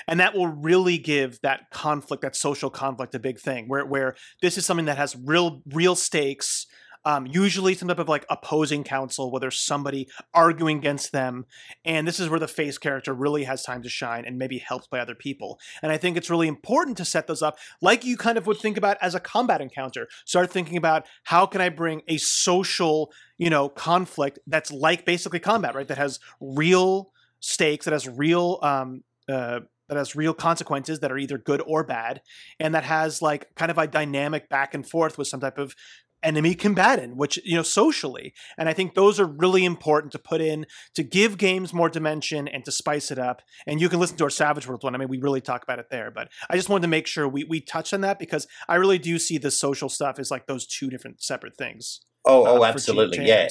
and 0.07 0.19
that 0.19 0.36
will 0.36 0.45
really 0.45 0.99
give 0.99 1.41
that 1.41 1.71
conflict, 1.71 2.21
that 2.21 2.36
social 2.36 2.69
conflict, 2.69 3.15
a 3.15 3.19
big 3.19 3.39
thing. 3.39 3.67
Where 3.67 3.84
where 3.84 4.15
this 4.43 4.59
is 4.59 4.65
something 4.67 4.86
that 4.86 4.97
has 4.97 5.15
real 5.15 5.63
real 5.73 5.95
stakes. 5.95 6.67
Um, 7.03 7.28
usually 7.28 7.76
some 7.76 7.88
type 7.88 7.99
of 7.99 8.09
like 8.09 8.26
opposing 8.32 8.84
counsel 8.84 9.32
where 9.32 9.39
there's 9.39 9.59
somebody 9.59 10.07
arguing 10.34 10.78
against 10.80 11.11
them 11.11 11.45
and 11.84 12.07
this 12.07 12.19
is 12.19 12.30
where 12.30 12.39
the 12.39 12.47
face 12.47 12.80
character 12.80 13.13
really 13.13 13.43
has 13.43 13.61
time 13.61 13.84
to 13.84 13.89
shine 13.89 14.26
and 14.26 14.39
maybe 14.39 14.57
helped 14.57 14.89
by 14.89 14.97
other 14.97 15.13
people 15.13 15.59
and 15.84 15.91
i 15.91 15.97
think 15.97 16.17
it's 16.17 16.32
really 16.32 16.47
important 16.47 16.97
to 16.97 17.05
set 17.05 17.28
those 17.28 17.43
up 17.43 17.59
like 17.80 18.03
you 18.03 18.17
kind 18.17 18.39
of 18.39 18.47
would 18.47 18.57
think 18.57 18.76
about 18.76 18.97
as 19.03 19.13
a 19.13 19.19
combat 19.19 19.61
encounter 19.61 20.07
start 20.26 20.49
thinking 20.49 20.78
about 20.78 21.05
how 21.26 21.45
can 21.45 21.61
i 21.61 21.69
bring 21.69 22.01
a 22.07 22.17
social 22.17 23.11
you 23.38 23.51
know 23.51 23.69
conflict 23.69 24.39
that's 24.47 24.71
like 24.71 25.05
basically 25.05 25.39
combat 25.39 25.76
right 25.76 25.88
that 25.88 25.99
has 25.99 26.19
real 26.39 27.11
stakes 27.39 27.86
that 27.86 27.91
has 27.91 28.07
real 28.07 28.59
um 28.61 29.03
uh 29.29 29.59
that 29.88 29.97
has 29.97 30.15
real 30.15 30.33
consequences 30.33 30.99
that 30.99 31.11
are 31.11 31.17
either 31.17 31.38
good 31.38 31.61
or 31.67 31.83
bad 31.83 32.21
and 32.59 32.73
that 32.73 32.83
has 32.83 33.21
like 33.21 33.47
kind 33.55 33.69
of 33.69 33.77
a 33.77 33.88
dynamic 33.88 34.49
back 34.49 34.73
and 34.73 34.88
forth 34.89 35.17
with 35.17 35.27
some 35.27 35.39
type 35.39 35.57
of 35.57 35.75
enemy 36.23 36.55
combatant 36.55 37.15
which 37.15 37.38
you 37.45 37.55
know 37.55 37.61
socially 37.61 38.33
and 38.57 38.67
i 38.67 38.73
think 38.73 38.95
those 38.95 39.19
are 39.19 39.27
really 39.27 39.63
important 39.63 40.11
to 40.11 40.17
put 40.17 40.41
in 40.41 40.65
to 40.95 41.03
give 41.03 41.38
games 41.38 41.71
more 41.71 41.88
dimension 41.88 42.47
and 42.47 42.65
to 42.65 42.71
spice 42.71 43.11
it 43.11 43.19
up 43.19 43.43
and 43.67 43.79
you 43.79 43.89
can 43.89 43.99
listen 43.99 44.17
to 44.17 44.23
our 44.23 44.29
savage 44.29 44.67
world 44.67 44.81
one. 44.83 44.95
I 44.95 44.97
mean 44.97 45.07
we 45.07 45.19
really 45.19 45.41
talk 45.41 45.61
about 45.61 45.77
it 45.77 45.86
there 45.91 46.09
but 46.09 46.29
i 46.49 46.55
just 46.55 46.67
wanted 46.67 46.83
to 46.83 46.88
make 46.88 47.05
sure 47.05 47.27
we, 47.27 47.43
we 47.43 47.61
touch 47.61 47.93
on 47.93 48.01
that 48.01 48.17
because 48.17 48.47
i 48.67 48.73
really 48.75 48.97
do 48.97 49.19
see 49.19 49.38
the 49.38 49.51
social 49.51 49.88
stuff 49.88 50.17
as 50.17 50.31
like 50.31 50.47
those 50.47 50.65
two 50.65 50.89
different 50.89 51.21
separate 51.21 51.57
things 51.57 52.01
Oh, 52.25 52.43
uh, 52.43 52.49
oh, 52.49 52.63
absolutely, 52.63 53.25
yeah, 53.25 53.47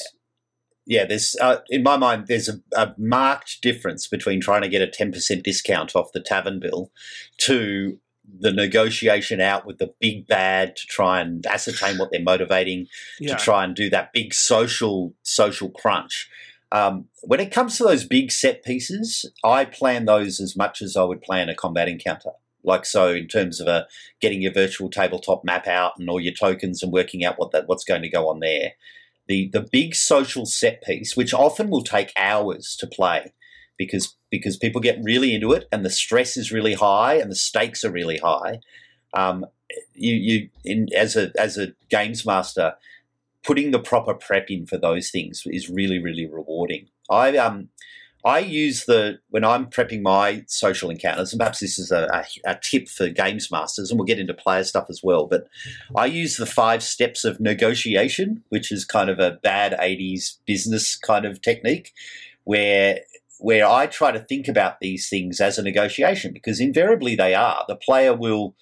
yeah. 0.87 1.05
There's 1.05 1.37
uh, 1.41 1.59
in 1.69 1.83
my 1.83 1.97
mind, 1.97 2.27
there's 2.27 2.49
a, 2.49 2.61
a 2.77 2.95
marked 2.99 3.63
difference 3.63 4.07
between 4.07 4.41
trying 4.41 4.63
to 4.63 4.69
get 4.69 4.83
a 4.83 4.87
ten 4.87 5.13
percent 5.13 5.45
discount 5.45 5.95
off 5.97 6.13
the 6.13 6.21
tavern 6.21 6.61
bill 6.61 6.91
to 7.39 7.99
the 8.41 8.53
negotiation 8.53 9.41
out 9.41 9.67
with 9.67 9.79
the 9.79 9.93
big 10.01 10.27
bad 10.27 10.77
to 10.77 10.87
try 10.87 11.21
and 11.21 11.47
ascertain 11.47 11.99
what 11.99 12.11
they're 12.11 12.23
motivating 12.23 12.87
yeah 13.21 13.37
to 13.37 13.45
try 13.45 13.63
and 13.63 13.77
do 13.77 13.91
that 13.91 14.13
big 14.13 14.35
social 14.35 15.15
social 15.23 15.71
crunch. 15.71 16.29
Um, 16.73 17.07
when 17.23 17.39
it 17.39 17.53
comes 17.53 17.77
to 17.79 17.85
those 17.85 18.05
big 18.05 18.33
set 18.33 18.65
pieces, 18.65 19.31
I 19.45 19.65
plan 19.65 20.07
those 20.07 20.41
as 20.41 20.57
much 20.57 20.83
as 20.83 20.97
I 20.97 21.05
would 21.05 21.23
plan 21.23 21.49
a 21.49 21.55
combat 21.55 21.89
encounter. 21.89 22.31
Like 22.65 22.85
so, 22.85 23.13
in 23.13 23.29
terms 23.29 23.61
of 23.61 23.69
a 23.69 23.87
getting 24.21 24.43
your 24.43 24.53
virtual 24.53 24.91
tabletop 24.91 25.45
map 25.45 25.69
out 25.69 25.93
and 25.99 26.09
all 26.09 26.19
your 26.19 26.33
tokens 26.33 26.83
and 26.83 26.93
working 26.93 27.25
out 27.25 27.39
what 27.39 27.53
that 27.53 27.69
what's 27.69 27.85
going 27.85 28.03
to 28.03 28.09
go 28.09 28.29
on 28.29 28.41
there. 28.41 28.73
The 29.27 29.49
the 29.53 29.67
big 29.73 29.95
social 29.95 30.47
set 30.47 30.83
piece, 30.83 31.17
which 31.17 31.33
often 31.33 31.71
will 31.71 31.83
take 31.83 32.13
hours 32.17 32.77
to 32.81 32.87
play, 32.87 33.33
because 33.79 34.17
because 34.31 34.57
people 34.57 34.81
get 34.81 34.99
really 35.03 35.35
into 35.35 35.53
it 35.53 35.69
and 35.73 35.85
the 35.85 35.91
stress 35.91 36.37
is 36.37 36.53
really 36.53 36.75
high 36.75 37.15
and 37.15 37.31
the 37.31 37.37
stakes 37.37 37.85
are 37.85 37.91
really 37.91 38.19
high. 38.19 38.61
Um, 39.13 39.47
you 39.95 40.15
you 40.15 40.49
in 40.65 40.89
as 40.95 41.17
a 41.17 41.33
as 41.39 41.57
a 41.57 41.75
games 41.89 42.27
master, 42.27 42.75
putting 43.43 43.71
the 43.71 43.79
proper 43.79 44.15
prep 44.15 44.51
in 44.51 44.67
for 44.67 44.77
those 44.77 45.11
things 45.11 45.43
is 45.47 45.71
really 45.71 46.03
really 46.03 46.27
rewarding. 46.27 46.89
I 47.09 47.37
um 47.37 47.69
I 48.25 48.39
use 48.39 48.87
the 48.87 49.19
when 49.29 49.45
I'm 49.45 49.67
prepping 49.67 50.01
my 50.01 50.45
social 50.47 50.89
encounters, 50.89 51.33
and 51.33 51.39
perhaps 51.39 51.61
this 51.61 51.79
is 51.79 51.91
a, 51.91 52.09
a, 52.13 52.53
a 52.53 52.59
tip 52.63 52.89
for 52.89 53.09
games 53.09 53.51
masters, 53.51 53.91
and 53.91 53.99
we'll 53.99 54.07
get 54.07 54.19
into 54.19 54.33
player 54.33 54.65
stuff 54.65 54.87
as 54.89 55.03
well. 55.03 55.27
But 55.27 55.47
I 55.95 56.07
use 56.07 56.37
the 56.37 56.47
five 56.47 56.83
steps 56.83 57.25
of 57.25 57.39
negotiation, 57.39 58.43
which 58.49 58.73
is 58.73 58.87
kind 58.87 59.11
of 59.11 59.19
a 59.19 59.39
bad 59.43 59.73
'80s 59.73 60.39
business 60.47 60.97
kind 60.97 61.27
of 61.27 61.43
technique, 61.43 61.93
where 62.45 63.01
where 63.39 63.69
I 63.69 63.87
try 63.87 64.11
to 64.11 64.21
think 64.21 64.49
about 64.49 64.81
these 64.81 65.09
things 65.11 65.39
as 65.41 65.59
a 65.59 65.63
negotiation 65.63 66.33
because 66.33 66.61
invariably 66.61 67.15
they 67.17 67.35
are. 67.35 67.65
The 67.69 67.77
player 67.77 68.15
will 68.15 68.55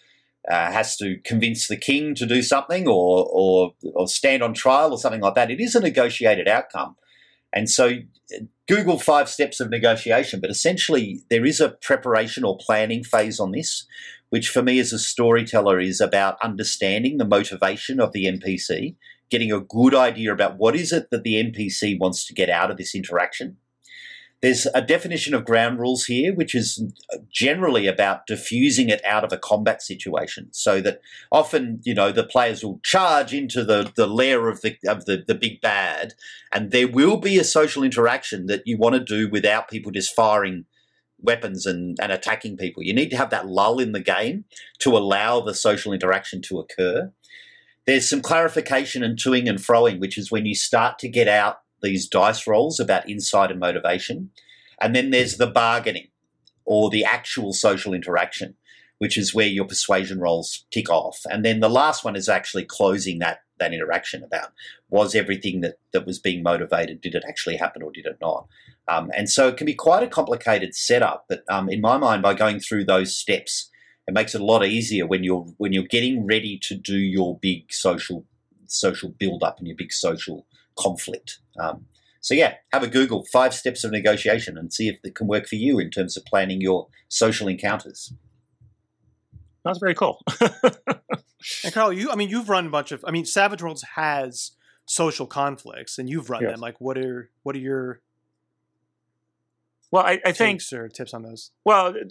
uh, 0.51 0.73
has 0.73 0.97
to 0.97 1.19
convince 1.25 1.69
the 1.69 1.77
king 1.77 2.17
to 2.17 2.27
do 2.27 2.43
something 2.43 2.89
or, 2.89 3.29
or 3.31 3.75
or 3.95 4.09
stand 4.09 4.43
on 4.43 4.55
trial 4.55 4.91
or 4.91 4.99
something 4.99 5.21
like 5.21 5.37
that. 5.37 5.53
It 5.53 5.61
is 5.61 5.77
a 5.77 5.81
negotiated 5.81 6.49
outcome, 6.49 6.97
and 7.53 7.71
so 7.71 7.99
Google 8.69 8.99
five 8.99 9.29
steps 9.29 9.61
of 9.61 9.71
negotiation. 9.71 10.41
But 10.41 10.51
essentially, 10.51 11.23
there 11.31 11.45
is 11.45 11.61
a 11.61 11.71
preparation 11.83 12.45
or 12.45 12.59
planning 12.59 13.05
phase 13.05 13.39
on 13.39 13.53
this, 13.53 13.87
which 14.31 14.49
for 14.49 14.63
me 14.63 14.79
as 14.79 14.93
a 14.93 14.99
storyteller 14.99 15.79
is 15.79 16.01
about 16.01 16.39
understanding 16.43 17.19
the 17.19 17.27
motivation 17.27 18.01
of 18.01 18.13
the 18.13 18.25
NPC, 18.25 18.97
getting 19.31 19.53
a 19.53 19.61
good 19.61 19.95
idea 19.95 20.33
about 20.33 20.59
what 20.59 20.77
is 20.77 20.93
it 20.93 21.09
that 21.11 21.23
the 21.23 21.35
NPC 21.35 21.99
wants 21.99 22.27
to 22.27 22.35
get 22.35 22.49
out 22.49 22.71
of 22.71 22.77
this 22.77 22.95
interaction. 22.95 23.57
There's 24.43 24.67
a 24.75 24.83
definition 24.83 25.35
of 25.35 25.45
ground 25.45 25.79
rules 25.79 26.07
here, 26.07 26.35
which 26.35 26.53
is 26.53 26.85
generally 27.31 27.87
about 27.87 28.27
diffusing 28.27 28.89
it 28.89 29.01
out 29.05 29.23
of 29.23 29.33
a 29.33 29.39
combat 29.39 29.81
situation, 29.83 30.49
so 30.51 30.81
that 30.81 31.01
often 31.31 31.81
you 31.85 31.95
know 31.95 32.11
the 32.11 32.25
players 32.25 32.65
will 32.65 32.81
charge 32.83 33.33
into 33.33 33.65
the 33.65 33.93
the 33.95 34.09
lair 34.09 34.49
of 34.49 34.61
the 34.61 34.77
of 34.89 35.05
the 35.05 35.23
the 35.25 35.37
big 35.37 35.61
bad, 35.61 36.15
and 36.53 36.73
there 36.73 36.89
will 36.89 37.19
be 37.19 37.39
a 37.39 37.45
social 37.45 37.85
interaction 37.85 38.47
that 38.47 38.63
you 38.67 38.77
want 38.77 38.97
to 38.97 39.01
do 39.05 39.31
without 39.31 39.71
people 39.71 39.93
just 39.93 40.15
firing 40.15 40.65
weapons 41.23 41.65
and, 41.65 41.97
and 42.03 42.11
attacking 42.11 42.57
people. 42.57 42.83
You 42.83 42.95
need 42.95 43.11
to 43.11 43.17
have 43.17 43.31
that 43.31 43.47
lull 43.47 43.79
in 43.79 43.93
the 43.93 44.01
game 44.01 44.45
to 44.81 44.97
allow 44.97 45.41
the 45.41 45.55
social 45.55 45.93
interaction 45.93 46.43
to 46.43 46.59
occur. 46.59 47.13
There's 47.87 48.11
some 48.11 48.23
clarification 48.23 49.03
and 49.05 49.17
toing 49.17 49.49
and 49.49 49.59
froing, 49.59 50.01
which 50.01 50.19
is 50.19 50.33
when 50.33 50.47
you 50.47 50.55
start 50.57 50.99
to 50.99 51.09
get 51.09 51.29
out 51.29 51.59
these 51.83 52.09
dice 52.09 52.47
rolls 52.47 52.81
about 52.81 53.09
insight 53.09 53.51
and 53.51 53.61
motivation. 53.61 54.31
And 54.81 54.95
then 54.95 55.11
there's 55.11 55.37
the 55.37 55.47
bargaining 55.47 56.09
or 56.65 56.91
the 56.91 57.05
actual 57.05 57.53
social 57.53 57.95
interaction, 57.95 58.55
which 58.99 59.17
is 59.19 59.35
where 59.35 59.47
your 59.47 59.65
persuasion 59.65 60.21
rolls 60.21 60.65
tick 60.71 60.91
off. 60.91 61.21
And 61.31 61.45
then 61.45 61.61
the 61.61 61.69
last 61.69 62.05
one 62.05 62.17
is 62.17 62.29
actually 62.29 62.65
closing 62.65 63.19
that 63.19 63.41
that 63.59 63.73
interaction 63.73 64.25
about 64.25 64.51
was 64.91 65.15
everything 65.15 65.61
that, 65.61 65.77
that 65.93 66.07
was 66.07 66.19
being 66.19 66.43
motivated, 66.43 67.01
did 67.01 67.15
it 67.15 67.25
actually 67.29 67.57
happen 67.57 67.83
or 67.83 67.93
did 67.93 68.07
it 68.07 68.19
not? 68.21 68.47
Um, 68.89 69.11
and 69.17 69.31
so 69.31 69.49
it 69.49 69.57
can 69.57 69.67
be 69.67 69.75
quite 69.75 70.03
a 70.03 70.09
complicated 70.09 70.75
setup, 70.75 71.27
but 71.29 71.45
um, 71.49 71.69
in 71.69 71.81
my 71.81 71.97
mind, 71.97 72.23
by 72.23 72.35
going 72.35 72.59
through 72.59 72.85
those 72.85 73.17
steps, 73.17 73.71
it 74.09 74.15
makes 74.15 74.35
it 74.35 74.41
a 74.41 74.45
lot 74.45 74.67
easier 74.67 75.07
when 75.07 75.23
you're 75.23 75.47
when 75.59 75.73
you're 75.73 75.85
getting 75.85 76.27
ready 76.27 76.59
to 76.63 76.75
do 76.75 76.99
your 76.99 77.39
big 77.39 77.73
social 77.73 78.27
social 78.67 79.11
build 79.11 79.45
up 79.45 79.59
and 79.59 79.69
your 79.69 79.77
big 79.77 79.93
social 79.93 80.47
conflict. 80.77 81.39
Um, 81.59 81.87
so 82.21 82.35
yeah, 82.35 82.55
have 82.73 82.83
a 82.83 82.89
Google 82.89 83.25
five 83.33 83.53
steps 83.53 83.83
of 83.85 83.91
negotiation 83.91 84.57
and 84.57 84.73
see 84.73 84.89
if 84.89 84.99
it 85.03 85.15
can 85.15 85.27
work 85.27 85.47
for 85.49 85.57
you 85.57 85.79
in 85.79 85.91
terms 85.91 86.17
of 86.17 86.25
planning 86.25 86.61
your 86.61 86.87
social 87.09 87.49
encounters. 87.49 88.13
That's 89.65 89.79
very 89.79 89.95
cool. 89.95 90.23
and 91.65 91.73
Carl, 91.73 91.93
you 91.93 92.11
I 92.11 92.17
mean 92.17 92.29
you've 92.29 92.49
run 92.49 92.67
a 92.67 92.71
bunch 92.71 92.93
of 92.93 93.05
I 93.07 93.11
mean 93.11 93.25
Savage 93.25 93.63
Worlds 93.63 93.85
has 93.97 94.53
social 94.87 95.27
conflicts 95.27 95.99
and 95.99 96.09
you've 96.09 96.31
run 96.31 96.43
Yes. 96.43 96.53
them. 96.53 96.61
Like 96.61 96.81
what 96.81 96.99
are 96.99 97.31
what 97.43 97.57
are 97.57 97.61
your 97.61 98.01
well, 99.91 100.05
I, 100.05 100.21
I 100.25 100.33
think 100.33 100.61
takes 100.61 100.73
or 100.73 100.89
tips 100.89 101.13
on 101.13 101.23
those? 101.23 101.51
Well, 101.67 101.93
th- 101.93 102.09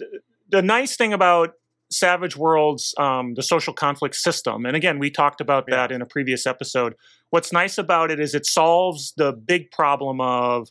the 0.48 0.62
nice 0.62 0.96
thing 0.96 1.12
about 1.12 1.54
Savage 1.92 2.36
Worlds, 2.36 2.94
um, 2.98 3.34
the 3.34 3.42
social 3.42 3.72
conflict 3.72 4.14
system, 4.16 4.64
and 4.66 4.74
again, 4.74 4.98
we 4.98 5.10
talked 5.10 5.40
about 5.40 5.64
Yeah. 5.68 5.76
that 5.76 5.92
in 5.92 6.02
a 6.02 6.06
previous 6.06 6.46
episode. 6.46 6.94
What's 7.30 7.52
nice 7.52 7.78
about 7.78 8.10
it 8.10 8.18
is 8.18 8.34
it 8.34 8.46
solves 8.46 9.12
the 9.16 9.32
big 9.32 9.70
problem 9.70 10.20
of 10.20 10.68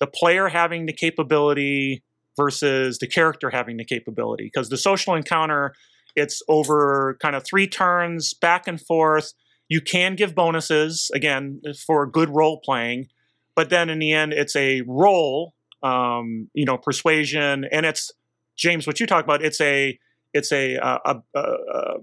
the 0.00 0.06
player 0.06 0.48
having 0.48 0.86
the 0.86 0.92
capability 0.92 2.02
versus 2.36 2.98
the 2.98 3.06
character 3.08 3.50
having 3.50 3.78
the 3.78 3.84
capability. 3.84 4.44
Because 4.44 4.68
the 4.68 4.76
social 4.76 5.14
encounter, 5.14 5.74
it's 6.14 6.40
over 6.48 7.16
kind 7.20 7.34
of 7.34 7.44
three 7.44 7.66
turns, 7.66 8.32
back 8.34 8.68
and 8.68 8.80
forth. 8.80 9.32
You 9.68 9.80
can 9.80 10.14
give 10.14 10.34
bonuses, 10.34 11.10
again, 11.12 11.60
for 11.86 12.06
good 12.06 12.30
role 12.30 12.60
playing, 12.64 13.08
but 13.56 13.70
then 13.70 13.90
in 13.90 13.98
the 13.98 14.12
end, 14.12 14.32
it's 14.32 14.54
a 14.54 14.82
roll, 14.86 15.52
um, 15.82 16.48
you 16.54 16.64
know, 16.64 16.78
persuasion, 16.78 17.66
and 17.72 17.84
it's 17.84 18.12
James, 18.56 18.86
what 18.86 18.98
you 18.98 19.06
talk 19.06 19.24
about, 19.24 19.42
it's 19.44 19.60
a, 19.60 19.98
it's 20.34 20.52
a, 20.52 20.76
uh, 20.76 20.98
a, 21.04 21.38
a, 21.38 21.40
a 21.40 21.94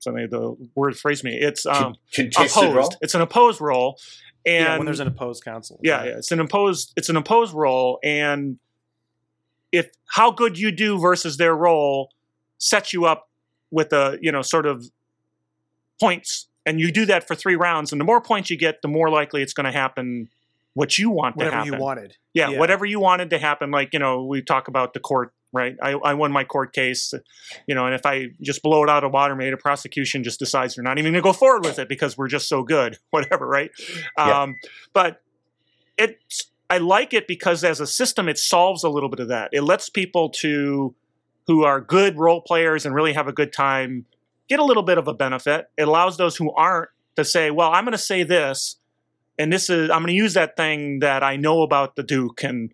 something 0.00 0.28
the 0.30 0.56
word 0.74 0.96
phrase 0.96 1.24
me. 1.24 1.34
It's 1.40 1.64
um, 1.66 1.94
contested 2.12 2.62
opposed. 2.64 2.76
roll. 2.76 2.94
It's 3.00 3.14
an 3.14 3.20
opposed 3.22 3.60
roll, 3.60 3.98
and 4.46 4.64
yeah, 4.64 4.76
when 4.76 4.84
there's 4.86 5.00
an 5.00 5.08
opposed 5.08 5.44
council. 5.44 5.80
yeah, 5.82 6.04
yeah, 6.04 6.10
it's 6.18 6.30
an 6.32 6.40
imposed 6.40 6.92
it's 6.96 7.08
an 7.08 7.16
imposed 7.16 7.54
roll, 7.54 7.98
and 8.04 8.58
if 9.72 9.90
how 10.06 10.30
good 10.30 10.58
you 10.58 10.70
do 10.70 10.98
versus 10.98 11.36
their 11.36 11.54
roll 11.56 12.10
sets 12.58 12.92
you 12.92 13.04
up 13.06 13.28
with 13.70 13.92
a 13.92 14.18
you 14.20 14.30
know 14.30 14.42
sort 14.42 14.66
of 14.66 14.84
points, 16.00 16.48
and 16.66 16.80
you 16.80 16.90
do 16.92 17.06
that 17.06 17.26
for 17.26 17.34
three 17.34 17.56
rounds, 17.56 17.92
and 17.92 18.00
the 18.00 18.04
more 18.04 18.20
points 18.20 18.50
you 18.50 18.56
get, 18.56 18.82
the 18.82 18.88
more 18.88 19.08
likely 19.10 19.42
it's 19.42 19.52
going 19.52 19.64
to 19.66 19.72
happen 19.72 20.28
what 20.74 20.98
you 20.98 21.08
want 21.08 21.34
to 21.34 21.44
Whatever 21.44 21.56
happen. 21.56 21.72
you 21.72 21.78
wanted. 21.78 22.16
Yeah, 22.34 22.50
Yeah. 22.50 22.58
whatever 22.58 22.84
you 22.84 22.98
wanted 22.98 23.30
to 23.30 23.38
happen. 23.38 23.70
Like, 23.70 23.92
you 23.92 24.00
know, 24.00 24.24
we 24.24 24.42
talk 24.42 24.66
about 24.66 24.92
the 24.92 24.98
court, 24.98 25.32
right? 25.54 25.76
I, 25.80 25.92
I 25.92 26.14
won 26.14 26.32
my 26.32 26.44
court 26.44 26.72
case, 26.72 27.14
you 27.66 27.74
know, 27.74 27.86
and 27.86 27.94
if 27.94 28.04
I 28.04 28.30
just 28.42 28.62
blow 28.62 28.82
it 28.82 28.90
out 28.90 29.04
of 29.04 29.12
water, 29.12 29.36
maybe 29.36 29.52
the 29.52 29.56
prosecution 29.56 30.24
just 30.24 30.38
decides 30.38 30.74
they're 30.74 30.82
not 30.82 30.98
even 30.98 31.12
going 31.12 31.22
to 31.22 31.26
go 31.26 31.32
forward 31.32 31.64
with 31.64 31.78
it 31.78 31.88
because 31.88 32.18
we're 32.18 32.28
just 32.28 32.48
so 32.48 32.62
good, 32.62 32.98
whatever, 33.10 33.46
right? 33.46 33.70
Yeah. 34.18 34.42
Um, 34.42 34.56
but 34.92 35.22
it's, 35.96 36.50
I 36.68 36.78
like 36.78 37.14
it 37.14 37.28
because 37.28 37.62
as 37.62 37.80
a 37.80 37.86
system, 37.86 38.28
it 38.28 38.38
solves 38.38 38.82
a 38.82 38.88
little 38.88 39.08
bit 39.08 39.20
of 39.20 39.28
that. 39.28 39.50
It 39.52 39.62
lets 39.62 39.88
people 39.88 40.30
to, 40.40 40.94
who 41.46 41.62
are 41.62 41.80
good 41.80 42.18
role 42.18 42.40
players 42.40 42.84
and 42.84 42.94
really 42.94 43.12
have 43.12 43.28
a 43.28 43.32
good 43.32 43.52
time, 43.52 44.06
get 44.48 44.58
a 44.58 44.64
little 44.64 44.82
bit 44.82 44.98
of 44.98 45.06
a 45.06 45.14
benefit. 45.14 45.66
It 45.76 45.86
allows 45.86 46.16
those 46.16 46.36
who 46.36 46.52
aren't 46.52 46.90
to 47.16 47.24
say, 47.24 47.50
well, 47.50 47.70
I'm 47.70 47.84
going 47.84 47.92
to 47.92 47.98
say 47.98 48.24
this, 48.24 48.76
and 49.38 49.52
this 49.52 49.70
is 49.70 49.90
I'm 49.90 50.00
going 50.00 50.08
to 50.08 50.14
use 50.14 50.34
that 50.34 50.56
thing 50.56 51.00
that 51.00 51.22
I 51.22 51.36
know 51.36 51.62
about 51.62 51.96
the 51.96 52.02
Duke, 52.02 52.42
and 52.42 52.72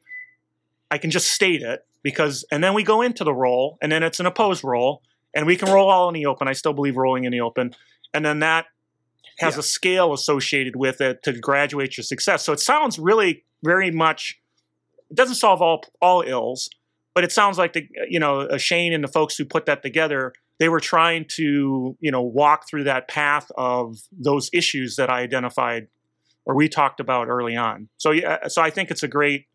I 0.91 0.99
can 0.99 1.11
just 1.11 1.31
state 1.33 1.63
it 1.63 1.85
because, 2.03 2.45
and 2.51 2.63
then 2.63 2.75
we 2.75 2.83
go 2.83 3.03
into 3.03 3.25
the 3.25 3.35
roll, 3.35 3.79
and 3.83 3.91
then 3.91 4.03
it's 4.03 4.21
an 4.21 4.27
opposed 4.27 4.65
roll, 4.65 5.03
and 5.35 5.47
we 5.47 5.57
can 5.57 5.71
roll 5.71 5.91
all 5.91 6.09
in 6.09 6.15
the 6.15 6.27
open. 6.27 6.49
I 6.49 6.53
still 6.53 6.73
believe 6.73 6.97
rolling 6.97 7.25
in 7.25 7.33
the 7.33 7.41
open, 7.41 7.75
and 8.15 8.25
then 8.25 8.41
that 8.41 8.67
has 9.39 9.55
Yeah. 9.55 9.61
a 9.61 9.63
scale 9.63 10.13
associated 10.13 10.77
with 10.77 11.01
it 11.01 11.23
to 11.23 11.33
graduate 11.33 11.97
your 11.97 12.05
success. 12.05 12.45
So 12.45 12.53
it 12.53 12.61
sounds 12.61 12.99
really 12.99 13.45
very 13.63 13.91
much. 13.91 14.39
It 15.11 15.17
doesn't 15.17 15.37
solve 15.37 15.63
all 15.63 15.85
all 16.01 16.23
ills, 16.23 16.69
but 17.15 17.25
it 17.25 17.33
sounds 17.33 17.59
like 17.59 17.73
the 17.73 17.87
you 18.09 18.21
know 18.21 18.41
uh, 18.41 18.59
Shane 18.59 18.93
and 18.93 19.03
the 19.03 19.09
folks 19.09 19.37
who 19.37 19.45
put 19.45 19.67
that 19.67 19.83
together 19.83 20.33
they 20.59 20.69
were 20.69 20.81
trying 20.81 21.25
to 21.37 21.97
you 22.01 22.11
know 22.11 22.23
walk 22.23 22.69
through 22.69 22.85
that 22.85 23.09
path 23.09 23.51
of 23.57 23.97
those 24.13 24.51
issues 24.53 24.97
that 24.97 25.09
I 25.11 25.21
identified 25.23 25.89
or 26.47 26.55
we 26.55 26.69
talked 26.69 27.01
about 27.01 27.29
early 27.29 27.57
on. 27.57 27.89
So 27.97 28.11
yeah, 28.11 28.49
so 28.49 28.63
I 28.63 28.71
think 28.71 28.91
it's 28.91 29.03
a 29.03 29.09
great, 29.09 29.47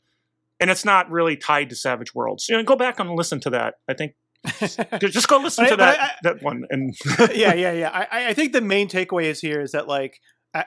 and 0.59 0.69
it's 0.69 0.85
not 0.85 1.09
really 1.11 1.35
tied 1.37 1.69
to 1.69 1.75
Savage 1.75 2.13
Worlds. 2.13 2.47
You 2.49 2.57
know, 2.57 2.63
go 2.63 2.75
back 2.75 2.99
and 2.99 3.09
listen 3.11 3.39
to 3.41 3.49
that. 3.51 3.75
I 3.89 3.93
think 3.93 4.13
just 4.99 5.27
go 5.27 5.37
listen 5.37 5.65
I- 5.65 5.69
to 5.69 5.75
that 5.77 5.99
I- 5.99 6.11
that 6.23 6.43
one 6.43 6.63
and 6.69 6.95
yeah, 7.33 7.53
yeah, 7.53 7.71
yeah. 7.71 7.89
I, 8.11 8.27
I 8.29 8.33
think 8.33 8.53
the 8.53 8.61
main 8.61 8.87
takeaway 8.87 9.23
is 9.25 9.39
here 9.41 9.61
is 9.61 9.71
that 9.71 9.87
like 9.87 10.19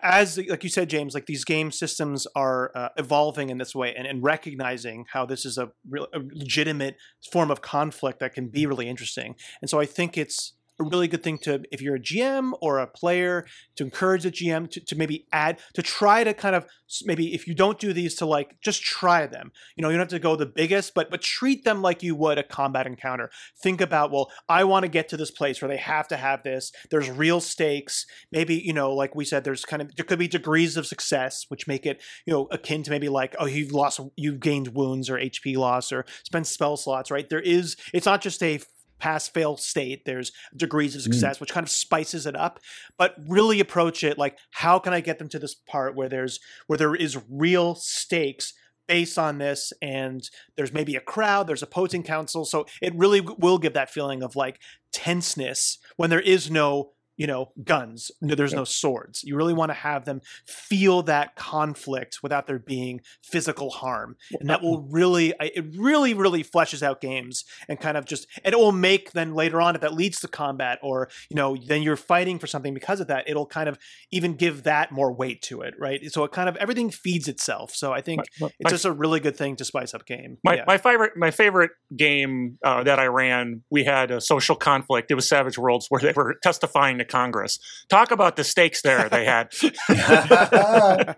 as 0.02 0.36
like 0.36 0.62
you 0.62 0.68
said, 0.68 0.90
James, 0.90 1.14
like 1.14 1.24
these 1.24 1.44
game 1.46 1.70
systems 1.72 2.26
are 2.36 2.70
uh, 2.74 2.88
evolving 2.98 3.48
in 3.48 3.56
this 3.56 3.74
way 3.74 3.94
and, 3.96 4.06
and 4.06 4.22
recognizing 4.22 5.06
how 5.12 5.24
this 5.24 5.46
is 5.46 5.56
a, 5.56 5.70
real, 5.88 6.06
a 6.12 6.18
legitimate 6.34 6.96
form 7.32 7.50
of 7.50 7.62
conflict 7.62 8.20
that 8.20 8.34
can 8.34 8.48
be 8.48 8.66
really 8.66 8.86
interesting. 8.86 9.34
And 9.62 9.70
so 9.70 9.80
I 9.80 9.86
think 9.86 10.18
it's 10.18 10.52
a 10.78 10.84
really 10.84 11.08
good 11.08 11.22
thing 11.22 11.38
to 11.38 11.62
if 11.72 11.82
you're 11.82 11.96
a 11.96 12.00
GM 12.00 12.52
or 12.60 12.78
a 12.78 12.86
player 12.86 13.46
to 13.76 13.84
encourage 13.84 14.22
the 14.22 14.30
GM 14.30 14.70
to, 14.70 14.80
to 14.80 14.96
maybe 14.96 15.26
add 15.32 15.58
to 15.74 15.82
try 15.82 16.24
to 16.24 16.32
kind 16.32 16.54
of 16.54 16.66
maybe 17.04 17.34
if 17.34 17.46
you 17.46 17.54
don't 17.54 17.78
do 17.78 17.92
these 17.92 18.14
to 18.16 18.26
like 18.26 18.60
just 18.60 18.82
try 18.82 19.26
them. 19.26 19.52
You 19.76 19.82
know, 19.82 19.88
you 19.88 19.96
don't 19.96 20.04
have 20.04 20.08
to 20.10 20.18
go 20.18 20.36
the 20.36 20.46
biggest, 20.46 20.94
but 20.94 21.10
but 21.10 21.20
treat 21.20 21.64
them 21.64 21.82
like 21.82 22.02
you 22.02 22.14
would 22.14 22.38
a 22.38 22.42
combat 22.42 22.86
encounter. 22.86 23.30
Think 23.60 23.80
about 23.80 24.10
well, 24.10 24.30
I 24.48 24.64
want 24.64 24.84
to 24.84 24.88
get 24.88 25.08
to 25.10 25.16
this 25.16 25.30
place 25.30 25.60
where 25.60 25.68
they 25.68 25.76
have 25.76 26.08
to 26.08 26.16
have 26.16 26.42
this. 26.42 26.72
There's 26.90 27.10
real 27.10 27.40
stakes. 27.40 28.06
Maybe 28.30 28.54
you 28.54 28.72
know, 28.72 28.92
like 28.94 29.14
we 29.14 29.24
said, 29.24 29.44
there's 29.44 29.64
kind 29.64 29.82
of 29.82 29.94
there 29.96 30.04
could 30.04 30.18
be 30.18 30.28
degrees 30.28 30.76
of 30.76 30.86
success 30.86 31.46
which 31.48 31.66
make 31.66 31.86
it 31.86 32.00
you 32.24 32.32
know 32.32 32.46
akin 32.50 32.82
to 32.84 32.90
maybe 32.90 33.08
like 33.08 33.34
oh 33.38 33.46
you've 33.46 33.72
lost 33.72 34.00
you've 34.16 34.40
gained 34.40 34.68
wounds 34.68 35.10
or 35.10 35.16
HP 35.18 35.56
loss 35.56 35.92
or 35.92 36.04
spent 36.24 36.46
spell 36.46 36.76
slots. 36.76 37.10
Right? 37.10 37.28
There 37.28 37.40
is 37.40 37.76
it's 37.92 38.06
not 38.06 38.20
just 38.20 38.42
a 38.42 38.60
pass 38.98 39.28
fail 39.28 39.56
state 39.56 40.04
there's 40.04 40.32
degrees 40.56 40.94
of 40.94 41.00
mm. 41.00 41.04
success 41.04 41.40
which 41.40 41.52
kind 41.52 41.64
of 41.64 41.70
spices 41.70 42.26
it 42.26 42.36
up 42.36 42.58
but 42.96 43.14
really 43.26 43.60
approach 43.60 44.02
it 44.02 44.18
like 44.18 44.38
how 44.52 44.78
can 44.78 44.92
i 44.92 45.00
get 45.00 45.18
them 45.18 45.28
to 45.28 45.38
this 45.38 45.54
part 45.54 45.94
where 45.94 46.08
there's 46.08 46.40
where 46.66 46.78
there 46.78 46.94
is 46.94 47.18
real 47.28 47.74
stakes 47.74 48.52
based 48.88 49.18
on 49.18 49.38
this 49.38 49.72
and 49.80 50.28
there's 50.56 50.72
maybe 50.72 50.96
a 50.96 51.00
crowd 51.00 51.46
there's 51.46 51.62
opposing 51.62 52.02
counsel. 52.02 52.44
So 52.44 52.66
it 52.82 52.94
really 52.96 53.20
will 53.20 53.58
give 53.58 53.74
that 53.74 53.90
feeling 53.90 54.22
of 54.22 54.34
like 54.34 54.58
tenseness 54.92 55.78
when 55.96 56.10
there 56.10 56.20
is 56.20 56.50
no 56.50 56.92
you 57.18 57.26
know 57.26 57.52
guns. 57.64 58.10
No, 58.22 58.34
there's 58.34 58.54
no 58.54 58.64
swords. 58.64 59.22
You 59.24 59.36
really 59.36 59.52
want 59.52 59.70
to 59.70 59.74
have 59.74 60.06
them 60.06 60.22
feel 60.46 61.02
that 61.02 61.36
conflict 61.36 62.20
without 62.22 62.46
there 62.46 62.58
being 62.58 63.02
physical 63.22 63.70
harm. 63.70 64.16
And 64.40 64.48
that 64.48 64.62
will 64.62 64.82
really 64.82 65.34
it 65.40 65.66
really 65.76 66.14
really 66.14 66.42
fleshes 66.42 66.82
out 66.82 67.00
games 67.00 67.44
and 67.68 67.78
kind 67.78 67.96
of 67.96 68.06
just 68.06 68.26
and 68.44 68.54
it 68.54 68.58
will 68.58 68.72
make 68.72 69.12
then 69.12 69.34
later 69.34 69.60
on 69.60 69.74
if 69.74 69.80
that 69.82 69.94
leads 69.94 70.20
to 70.20 70.28
combat 70.28 70.78
or 70.82 71.10
you 71.28 71.36
know 71.36 71.56
then 71.56 71.82
you're 71.82 71.96
fighting 71.96 72.38
for 72.38 72.46
something 72.46 72.72
because 72.72 73.00
of 73.00 73.08
that 73.08 73.28
it'll 73.28 73.46
kind 73.46 73.68
of 73.68 73.78
even 74.12 74.34
give 74.34 74.62
that 74.62 74.92
more 74.92 75.12
weight 75.12 75.42
to 75.42 75.60
it 75.60 75.74
right? 75.78 76.00
So 76.12 76.24
it 76.24 76.32
kind 76.32 76.48
of 76.48 76.56
everything 76.56 76.90
feeds 76.90 77.28
itself. 77.28 77.74
So 77.74 77.92
i 77.92 78.00
think 78.00 78.22
my, 78.40 78.48
it's 78.60 78.70
just 78.70 78.84
a 78.84 78.92
really 78.92 79.18
good 79.18 79.36
thing 79.36 79.56
to 79.56 79.64
spice 79.64 79.92
up 79.92 80.06
game. 80.06 80.38
My, 80.44 80.56
yeah. 80.56 80.64
my 80.66 80.78
favorite 80.78 81.12
my 81.16 81.32
favorite 81.32 81.72
game 81.96 82.58
uh, 82.64 82.84
that 82.84 83.00
I 83.00 83.06
ran. 83.06 83.62
We 83.70 83.82
had 83.82 84.12
a 84.12 84.20
social 84.20 84.54
conflict. 84.54 85.10
It 85.10 85.14
was 85.14 85.28
Savage 85.28 85.58
Worlds 85.58 85.86
where 85.88 86.00
they 86.00 86.12
were 86.12 86.36
testifying 86.42 86.98
to 86.98 87.07
Congress. 87.08 87.58
Talk 87.88 88.10
about 88.10 88.36
the 88.36 88.44
stakes 88.44 88.82
there 88.82 89.08
they 89.08 89.24
had. 89.24 89.52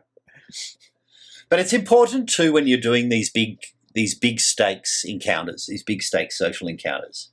but 1.49 1.59
it's 1.59 1.72
important 1.72 2.28
too 2.28 2.53
when 2.53 2.66
you're 2.66 2.78
doing 2.78 3.09
these 3.09 3.30
big 3.30 3.59
these 3.93 4.14
big 4.16 4.41
stakes 4.41 5.05
encounters, 5.05 5.66
these 5.68 5.82
big 5.82 6.03
stakes 6.03 6.38
social 6.38 6.68
encounters. 6.68 7.30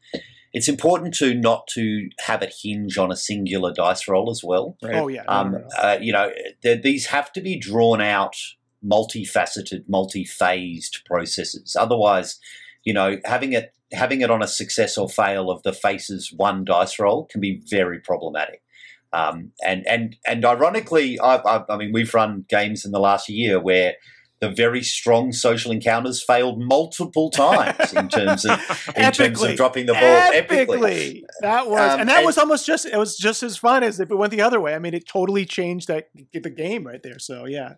It's 0.54 0.68
important 0.68 1.14
to 1.16 1.36
not 1.36 1.68
to 1.76 2.10
have 2.20 2.42
it 2.42 2.54
hinge 2.64 2.98
on 2.98 3.12
a 3.12 3.16
singular 3.16 3.72
dice 3.74 4.08
roll 4.08 4.32
as 4.32 4.42
well. 4.44 4.76
Right? 4.82 4.96
oh 4.96 5.08
yeah 5.08 5.24
Um, 5.28 5.52
no, 5.52 5.58
no. 5.60 5.68
uh, 5.78 6.00
you 6.02 6.12
know, 6.12 6.32
these 6.64 7.08
have 7.08 7.32
to 7.34 7.42
be 7.42 7.60
drawn 7.60 8.02
out, 8.02 8.36
multifaceted, 8.84 9.88
multi-phased 9.88 11.02
processes. 11.06 11.76
Otherwise, 11.80 12.40
you 12.88 12.94
know, 12.94 13.10
having 13.26 13.52
it 13.52 13.74
having 13.92 14.22
it 14.22 14.32
on 14.32 14.42
a 14.42 14.48
success 14.48 14.98
or 14.98 15.10
fail 15.10 15.50
of 15.52 15.62
the 15.64 15.74
faces 15.74 16.32
one 16.46 16.64
dice 16.64 16.98
roll 17.00 17.26
can 17.26 17.42
be 17.42 17.62
very 17.70 18.00
problematic. 18.00 18.62
Um, 19.12 19.52
and 19.66 19.86
and 19.88 20.16
and 20.26 20.46
ironically, 20.46 21.20
I've, 21.20 21.46
I've, 21.46 21.66
I 21.70 21.76
mean, 21.78 21.92
we've 21.92 22.14
run 22.14 22.46
games 22.48 22.86
in 22.86 22.92
the 22.94 23.00
last 23.00 23.28
year 23.28 23.60
where 23.60 23.96
the 24.40 24.50
very 24.52 24.84
strong 24.84 25.32
social 25.34 25.72
encounters 25.72 26.24
failed 26.24 26.62
multiple 26.62 27.30
times 27.32 27.92
in 27.92 28.08
terms 28.08 28.46
of 28.46 28.58
in 28.96 29.12
terms 29.12 29.42
of 29.44 29.56
dropping 29.56 29.86
the 29.88 29.94
ball 29.94 30.32
epically. 30.32 30.68
epically. 30.68 31.22
That 31.42 31.70
was, 31.70 31.94
Um, 31.94 32.00
and 32.02 32.10
that 32.10 32.18
and- 32.18 32.26
was 32.26 32.38
almost 32.38 32.66
just 32.66 32.86
it 32.86 32.98
was 32.98 33.18
just 33.18 33.44
as 33.44 33.58
fun 33.58 33.84
as 33.84 34.00
if 34.00 34.12
it 34.12 34.16
went 34.16 34.32
the 34.32 34.42
other 34.42 34.62
way. 34.62 34.76
I 34.76 34.80
mean, 34.80 34.94
it 34.94 35.08
totally 35.08 35.46
changed 35.46 35.88
that 35.90 36.08
the 36.32 36.50
game 36.50 36.88
right 36.88 37.04
there. 37.04 37.20
So 37.20 37.46
yeah, 37.46 37.74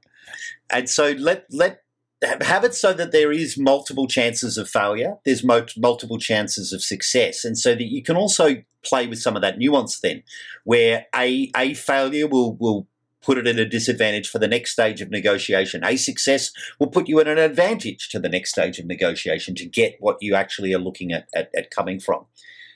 and 0.70 0.88
so 0.88 1.14
let 1.14 1.46
let 1.52 1.82
have 2.24 2.64
it 2.64 2.76
so 2.76 2.94
that 2.94 3.12
there 3.12 3.32
is 3.32 3.58
multiple 3.58 4.08
chances 4.08 4.58
of 4.58 4.70
failure. 4.70 5.16
There's 5.26 5.44
mo- 5.44 5.66
multiple 5.78 6.18
chances 6.18 6.74
of 6.74 6.84
success. 6.84 7.46
And 7.46 7.58
so 7.58 7.76
that 7.76 7.84
you 7.84 8.04
can 8.04 8.18
also 8.18 8.58
play 8.84 9.08
with 9.08 9.20
some 9.20 9.36
of 9.36 9.42
that 9.42 9.58
nuance 9.58 10.00
then 10.00 10.24
where 10.64 11.06
a 11.16 11.52
a 11.56 11.74
failure 11.74 12.28
will 12.28 12.56
will 12.58 12.88
put 13.22 13.38
it 13.38 13.48
at 13.48 13.60
a 13.60 13.66
disadvantage 13.66 14.30
for 14.30 14.40
the 14.40 14.48
next 14.48 14.72
stage 14.72 15.02
of 15.02 15.10
negotiation. 15.10 15.84
A 15.84 15.98
success 15.98 16.52
will 16.80 16.88
put 16.88 17.10
you 17.10 17.20
at 17.20 17.28
an 17.28 17.38
advantage 17.38 18.08
to 18.10 18.20
the 18.20 18.30
next 18.30 18.52
stage 18.52 18.80
of 18.80 18.86
negotiation 18.86 19.56
to 19.56 19.66
get 19.66 19.98
what 20.00 20.18
you 20.22 20.36
actually 20.36 20.74
are 20.74 20.80
looking 20.80 21.12
at 21.12 21.28
at, 21.36 21.50
at 21.56 21.72
coming 21.72 22.00
from. 22.00 22.26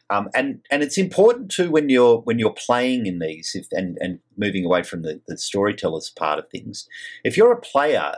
Um, 0.09 0.29
and 0.35 0.59
and 0.69 0.83
it's 0.83 0.97
important 0.97 1.49
too 1.49 1.71
when 1.71 1.89
you're 1.89 2.17
when 2.19 2.39
you're 2.39 2.53
playing 2.53 3.05
in 3.05 3.19
these 3.19 3.51
if, 3.55 3.67
and 3.71 3.97
and 4.01 4.19
moving 4.37 4.65
away 4.65 4.83
from 4.83 5.01
the, 5.01 5.21
the 5.27 5.37
storytellers 5.37 6.11
part 6.17 6.39
of 6.39 6.49
things. 6.49 6.87
If 7.23 7.37
you're 7.37 7.53
a 7.53 7.61
player 7.61 8.13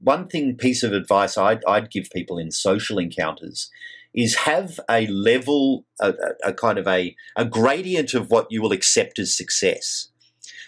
one 0.00 0.28
thing 0.28 0.56
piece 0.56 0.82
of 0.82 0.92
advice 0.92 1.36
I'd, 1.36 1.64
I'd 1.66 1.90
give 1.90 2.10
people 2.10 2.38
in 2.38 2.50
social 2.50 2.98
encounters 2.98 3.70
is 4.14 4.34
have 4.34 4.80
a 4.90 5.06
level 5.06 5.84
a, 6.00 6.14
a, 6.44 6.52
kind 6.52 6.78
of 6.78 6.86
a, 6.86 7.14
a 7.36 7.44
gradient 7.44 8.14
of 8.14 8.30
what 8.30 8.46
you 8.50 8.62
will 8.62 8.72
accept 8.72 9.18
as 9.18 9.36
success 9.36 10.08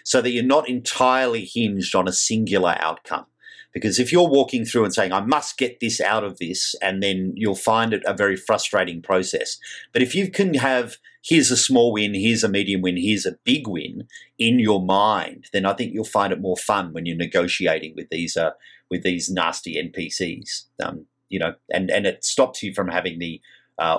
so 0.03 0.21
that 0.21 0.31
you're 0.31 0.43
not 0.43 0.69
entirely 0.69 1.45
hinged 1.45 1.95
on 1.95 2.07
a 2.07 2.13
singular 2.13 2.75
outcome. 2.79 3.25
Because 3.73 3.99
if 3.99 4.11
you're 4.11 4.27
walking 4.27 4.65
through 4.65 4.83
and 4.83 4.93
saying 4.93 5.13
i 5.13 5.21
must 5.21 5.57
get 5.57 5.79
this 5.79 6.01
out 6.01 6.23
of 6.23 6.37
this 6.39 6.75
and 6.81 7.01
then 7.01 7.33
you'll 7.35 7.55
find 7.55 7.93
it 7.93 8.03
a 8.05 8.13
very 8.13 8.35
frustrating 8.35 9.01
process. 9.01 9.57
But 9.93 10.01
if 10.01 10.13
you 10.13 10.29
can 10.29 10.55
have 10.55 10.97
here's 11.23 11.51
a 11.51 11.57
small 11.57 11.93
win 11.93 12.13
here's 12.13 12.43
a 12.43 12.49
medium 12.49 12.81
win 12.81 12.97
here's 12.97 13.25
a 13.25 13.37
big 13.43 13.67
win 13.67 14.07
in 14.39 14.59
your 14.59 14.83
mind 14.83 15.45
then 15.53 15.65
i 15.65 15.73
think 15.73 15.93
you'll 15.93 16.03
find 16.03 16.33
it 16.33 16.41
more 16.41 16.57
fun 16.57 16.91
when 16.93 17.05
you're 17.05 17.15
negotiating 17.15 17.93
with 17.95 18.09
these 18.09 18.35
uh, 18.35 18.51
with 18.91 19.01
these 19.03 19.29
nasty 19.29 19.75
npcs 19.81 20.65
um, 20.83 21.05
you 21.29 21.39
know 21.39 21.53
and 21.71 21.89
and 21.89 22.05
it 22.05 22.23
stops 22.23 22.61
you 22.61 22.73
from 22.73 22.87
having 22.87 23.17
the 23.17 23.41
uh, 23.79 23.97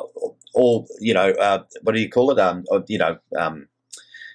all 0.54 0.86
you 1.00 1.12
know 1.14 1.30
uh, 1.30 1.64
what 1.82 1.94
do 1.94 2.00
you 2.00 2.08
call 2.08 2.30
it 2.30 2.38
um, 2.38 2.62
you 2.86 2.98
know 2.98 3.18
um, 3.36 3.66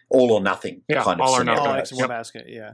all 0.09 0.31
or 0.31 0.41
nothing 0.41 0.81
Yeah, 0.89 1.03
kind 1.03 1.21
of 1.21 1.27
all 1.27 1.33
or 1.35 1.39
scenario. 1.39 1.59
nothing. 1.59 1.67
all 1.69 1.73
Right. 1.73 1.79
eggs 1.81 1.91
in 1.91 1.97
one 1.99 2.09
basket. 2.09 2.45
Yeah. 2.49 2.73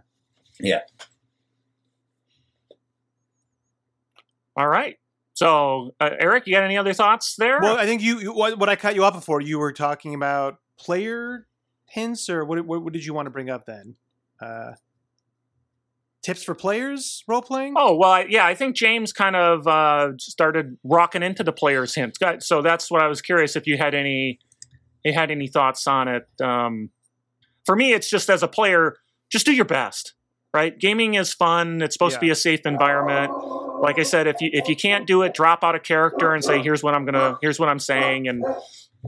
All 4.55 4.67
right. 4.67 4.97
So, 5.33 5.95
uh, 5.99 6.11
Eric, 6.19 6.45
you 6.45 6.53
got 6.53 6.63
any 6.63 6.77
other 6.77 6.93
thoughts 6.93 7.35
there? 7.37 7.59
Well, 7.59 7.77
I 7.77 7.85
think 7.85 8.03
you, 8.03 8.19
you 8.19 8.33
what, 8.33 8.59
what 8.59 8.69
I 8.69 8.75
cut 8.75 8.93
you 8.93 9.03
off 9.03 9.15
before. 9.15 9.41
You 9.41 9.57
were 9.57 9.73
talking 9.73 10.13
about 10.13 10.59
player 10.77 11.47
hints, 11.87 12.29
or 12.29 12.45
what? 12.45 12.63
What, 12.65 12.83
what 12.83 12.93
did 12.93 13.03
you 13.03 13.13
want 13.15 13.25
to 13.25 13.31
bring 13.31 13.49
up 13.49 13.65
then? 13.65 13.95
Uh, 14.39 14.73
tips 16.23 16.43
for 16.43 16.55
players 16.55 17.23
role 17.27 17.41
playing. 17.41 17.73
Oh 17.77 17.95
well, 17.95 18.11
I, 18.11 18.25
yeah. 18.29 18.45
I 18.45 18.55
think 18.55 18.75
James 18.75 19.13
kind 19.13 19.35
of 19.35 19.67
uh, 19.67 20.17
started 20.17 20.77
rocking 20.83 21.21
into 21.21 21.43
the 21.43 21.51
players' 21.51 21.93
hints. 21.93 22.17
So 22.39 22.61
that's 22.61 22.89
what 22.89 23.01
I 23.01 23.07
was 23.07 23.21
curious 23.21 23.55
if 23.55 23.67
you 23.67 23.77
had 23.77 23.93
any, 23.93 24.39
you 25.03 25.13
had 25.13 25.29
any 25.31 25.47
thoughts 25.47 25.85
on 25.85 26.07
it. 26.07 26.27
Um, 26.41 26.89
for 27.65 27.75
me, 27.75 27.93
it's 27.93 28.09
just 28.09 28.29
as 28.29 28.41
a 28.41 28.47
player, 28.47 28.95
just 29.31 29.45
do 29.45 29.53
your 29.53 29.65
best. 29.65 30.13
Right? 30.53 30.77
Gaming 30.77 31.15
is 31.15 31.33
fun. 31.33 31.81
It's 31.81 31.95
supposed 31.95 32.13
to 32.13 32.19
be 32.19 32.29
a 32.29 32.35
safe 32.35 32.61
environment. 32.65 33.31
Like 33.81 33.97
I 33.97 34.03
said, 34.03 34.27
if 34.27 34.39
you 34.39 34.51
if 34.53 34.67
you 34.69 34.75
can't 34.75 35.07
do 35.07 35.23
it, 35.23 35.33
drop 35.33 35.63
out 35.63 35.73
a 35.73 35.79
character 35.79 36.31
and 36.33 36.43
say, 36.43 36.61
"Here's 36.61 36.83
what 36.83 36.93
I'm 36.93 37.05
gonna. 37.05 37.39
Here's 37.41 37.59
what 37.59 37.69
I'm 37.69 37.79
saying," 37.79 38.27
and 38.27 38.45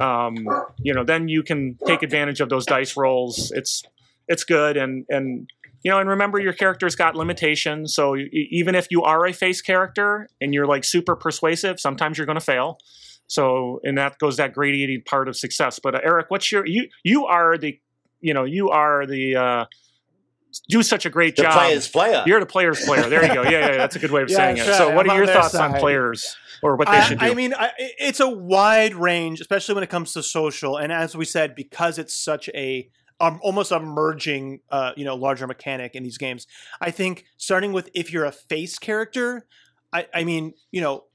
um, 0.01 0.47
you 0.79 0.93
know, 0.93 1.03
then 1.03 1.27
you 1.27 1.43
can 1.43 1.77
take 1.85 2.01
advantage 2.01 2.41
of 2.41 2.49
those 2.49 2.65
dice 2.65 2.97
rolls. 2.97 3.51
It's 3.55 3.83
it's 4.27 4.43
good 4.43 4.75
and 4.75 5.05
and 5.07 5.47
you 5.85 5.91
know 5.91 5.99
and 5.99 6.09
remember 6.09 6.39
your 6.39 6.51
character's 6.51 6.95
got 6.95 7.15
limitations 7.15 7.93
so 7.93 8.17
e- 8.17 8.49
even 8.51 8.73
if 8.73 8.87
you 8.89 9.03
are 9.03 9.23
a 9.27 9.31
face 9.31 9.61
character 9.61 10.27
and 10.41 10.51
you're 10.51 10.65
like 10.65 10.83
super 10.83 11.15
persuasive 11.15 11.79
sometimes 11.79 12.17
you're 12.17 12.25
going 12.25 12.39
to 12.39 12.45
fail. 12.45 12.79
So 13.27 13.79
and 13.83 13.97
that 13.97 14.17
goes 14.17 14.37
that 14.37 14.53
gradiated 14.53 15.05
part 15.05 15.27
of 15.27 15.37
success. 15.37 15.79
But 15.81 15.95
uh, 15.95 16.01
eric 16.03 16.25
what's 16.29 16.51
your 16.51 16.65
you 16.65 16.89
you 17.03 17.25
are 17.25 17.57
the 17.57 17.79
you 18.19 18.33
know 18.33 18.43
you 18.43 18.71
are 18.71 19.05
the 19.05 19.35
uh 19.35 19.65
do 20.69 20.81
such 20.81 21.05
a 21.05 21.09
great 21.09 21.35
the 21.35 21.43
job. 21.43 21.53
player's 21.53 21.87
player. 21.87 22.23
You're 22.25 22.39
the 22.39 22.45
player's 22.47 22.83
player. 22.83 23.07
There 23.07 23.23
you 23.23 23.33
go. 23.33 23.43
Yeah 23.43 23.49
yeah, 23.51 23.59
yeah 23.59 23.77
that's 23.77 23.95
a 23.95 23.99
good 23.99 24.11
way 24.11 24.23
of 24.23 24.29
Yeah, 24.31 24.37
saying 24.37 24.57
it. 24.57 24.65
That's 24.65 24.77
so 24.77 24.95
what 24.95 25.05
I'm 25.05 25.11
are 25.11 25.17
your 25.17 25.25
their 25.27 25.35
thoughts 25.35 25.53
on 25.53 25.73
players 25.75 26.35
or 26.63 26.77
what 26.77 26.87
they 26.87 26.97
I, 26.97 27.01
should 27.01 27.19
do? 27.19 27.25
I 27.25 27.33
mean, 27.35 27.53
I, 27.53 27.71
it's 27.77 28.21
a 28.21 28.29
wide 28.29 28.95
range, 28.95 29.39
especially 29.39 29.75
when 29.75 29.83
it 29.83 29.89
comes 29.91 30.13
to 30.13 30.23
social. 30.23 30.77
And 30.77 30.91
as 30.91 31.15
we 31.15 31.25
said, 31.25 31.53
because 31.53 31.99
it's 31.99 32.15
such 32.15 32.49
a 32.55 32.89
um, 33.19 33.39
almost 33.41 33.71
a 33.71 33.79
merging, 33.79 34.59
uh, 34.69 34.91
you 34.97 35.05
know, 35.05 35.15
larger 35.15 35.47
mechanic 35.47 35.95
in 35.95 36.03
these 36.03 36.17
games. 36.17 36.47
I 36.81 36.91
think 36.91 37.25
starting 37.37 37.73
with 37.73 37.89
if 37.93 38.11
you're 38.11 38.25
a 38.25 38.31
face 38.31 38.77
character, 38.77 39.45
I, 39.93 40.07
I 40.13 40.23
mean, 40.23 40.53
you 40.71 40.81
know, 40.81 41.05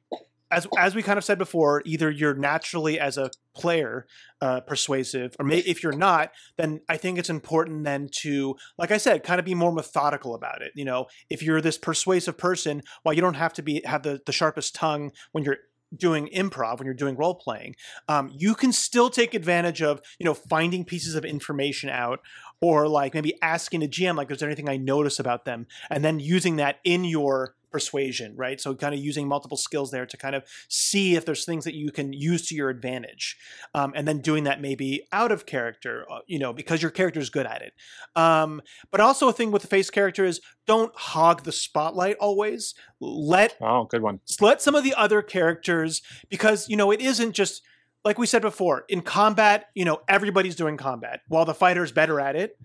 as 0.51 0.67
as 0.77 0.95
we 0.95 1.03
kind 1.03 1.19
of 1.19 1.25
said 1.25 1.39
before, 1.39 1.83
either 1.85 2.11
you're 2.11 2.35
naturally 2.35 2.99
as 2.99 3.17
a 3.17 3.31
player 3.55 4.07
uh, 4.41 4.61
persuasive, 4.61 5.37
or 5.39 5.45
may, 5.45 5.59
if 5.59 5.83
you're 5.83 5.93
not, 5.93 6.33
then 6.57 6.81
I 6.89 6.97
think 6.97 7.19
it's 7.19 7.31
important 7.31 7.85
then 7.85 8.09
to, 8.23 8.57
like 8.79 8.91
I 8.91 8.97
said, 8.97 9.23
kind 9.23 9.39
of 9.39 9.45
be 9.45 9.55
more 9.55 9.73
methodical 9.73 10.35
about 10.35 10.63
it. 10.63 10.73
You 10.75 10.85
know, 10.85 11.07
if 11.29 11.43
you're 11.43 11.61
this 11.61 11.79
persuasive 11.79 12.37
person, 12.37 12.83
while 13.03 13.15
you 13.15 13.21
don't 13.21 13.35
have 13.35 13.53
to 13.55 13.63
be 13.63 13.83
have 13.85 14.03
the 14.03 14.21
the 14.27 14.33
sharpest 14.33 14.75
tongue 14.75 15.13
when 15.33 15.45
you're 15.45 15.59
doing 15.97 16.29
improv 16.29 16.79
when 16.79 16.87
you're 16.87 16.95
doing 16.95 17.17
role 17.17 17.35
playing 17.35 17.75
um, 18.09 18.31
you 18.37 18.55
can 18.55 18.73
still 18.73 19.11
take 19.11 19.35
advantage 19.35 19.83
of 19.83 20.01
you 20.19 20.25
know 20.25 20.35
finding 20.35 20.85
pieces 20.85 21.15
of 21.15 21.25
information 21.25 21.89
out 21.89 22.21
or 22.61 22.89
like 22.89 23.15
maybe 23.15 23.35
asking 23.43 23.83
a 23.83 23.87
gm 23.87 24.17
like 24.17 24.31
is 24.31 24.39
there 24.39 24.49
anything 24.49 24.69
i 24.69 24.77
notice 24.77 25.21
about 25.21 25.45
them? 25.45 25.67
And 25.89 26.05
then 26.05 26.19
using 26.19 26.57
that 26.57 26.81
in 26.83 27.05
your 27.05 27.55
persuasion 27.71 28.35
right? 28.37 28.61
So 28.61 28.75
kind 28.75 28.95
of 28.95 29.01
using 29.01 29.29
multiple 29.29 29.57
skills 29.57 29.91
there 29.91 30.07
to 30.07 30.17
kind 30.17 30.35
of 30.35 30.45
see 30.69 31.17
if 31.17 31.25
there's 31.25 31.45
things 31.45 31.65
that 31.65 31.75
you 31.75 31.91
can 31.91 32.13
use 32.13 32.47
to 32.49 32.55
your 32.55 32.69
advantage 32.69 33.37
um, 33.75 33.93
and 33.95 34.07
then 34.07 34.21
doing 34.21 34.45
that 34.45 34.61
maybe 34.61 35.07
out 35.13 35.33
of 35.33 35.47
character 35.47 36.07
uh, 36.11 36.21
you 36.27 36.39
know 36.39 36.53
because 36.53 36.83
your 36.83 36.91
character 36.91 37.21
is 37.21 37.31
good 37.31 37.47
at 37.47 37.63
it. 37.63 37.73
Um, 38.17 38.63
but 38.91 39.01
also 39.01 39.29
a 39.29 39.33
thing 39.33 39.51
with 39.51 39.63
the 39.63 39.69
face 39.69 39.91
character 39.91 40.25
is 40.25 40.41
don't 40.67 40.95
hog 40.95 41.45
the 41.45 41.53
spotlight 41.53 42.17
always. 42.19 42.75
Let 43.01 43.57
oh 43.61 43.85
good 43.85 44.03
one. 44.03 44.21
let 44.41 44.63
some 44.63 44.75
of 44.75 44.85
the 44.85 44.95
other 44.95 45.23
characters 45.23 46.03
because 46.29 46.69
you 46.69 46.77
know 46.77 46.91
it 46.91 47.01
isn't 47.01 47.33
just 47.33 47.63
like 48.05 48.19
we 48.19 48.27
said 48.27 48.43
before 48.43 48.85
in 48.89 49.03
combat 49.03 49.67
you 49.75 49.85
know 49.85 50.01
everybody's 50.09 50.57
doing 50.57 50.77
combat. 50.77 51.21
While 51.29 51.45
the 51.45 51.55
fighter's 51.55 51.93
better 51.93 52.21
at 52.21 52.37
it 52.37 52.57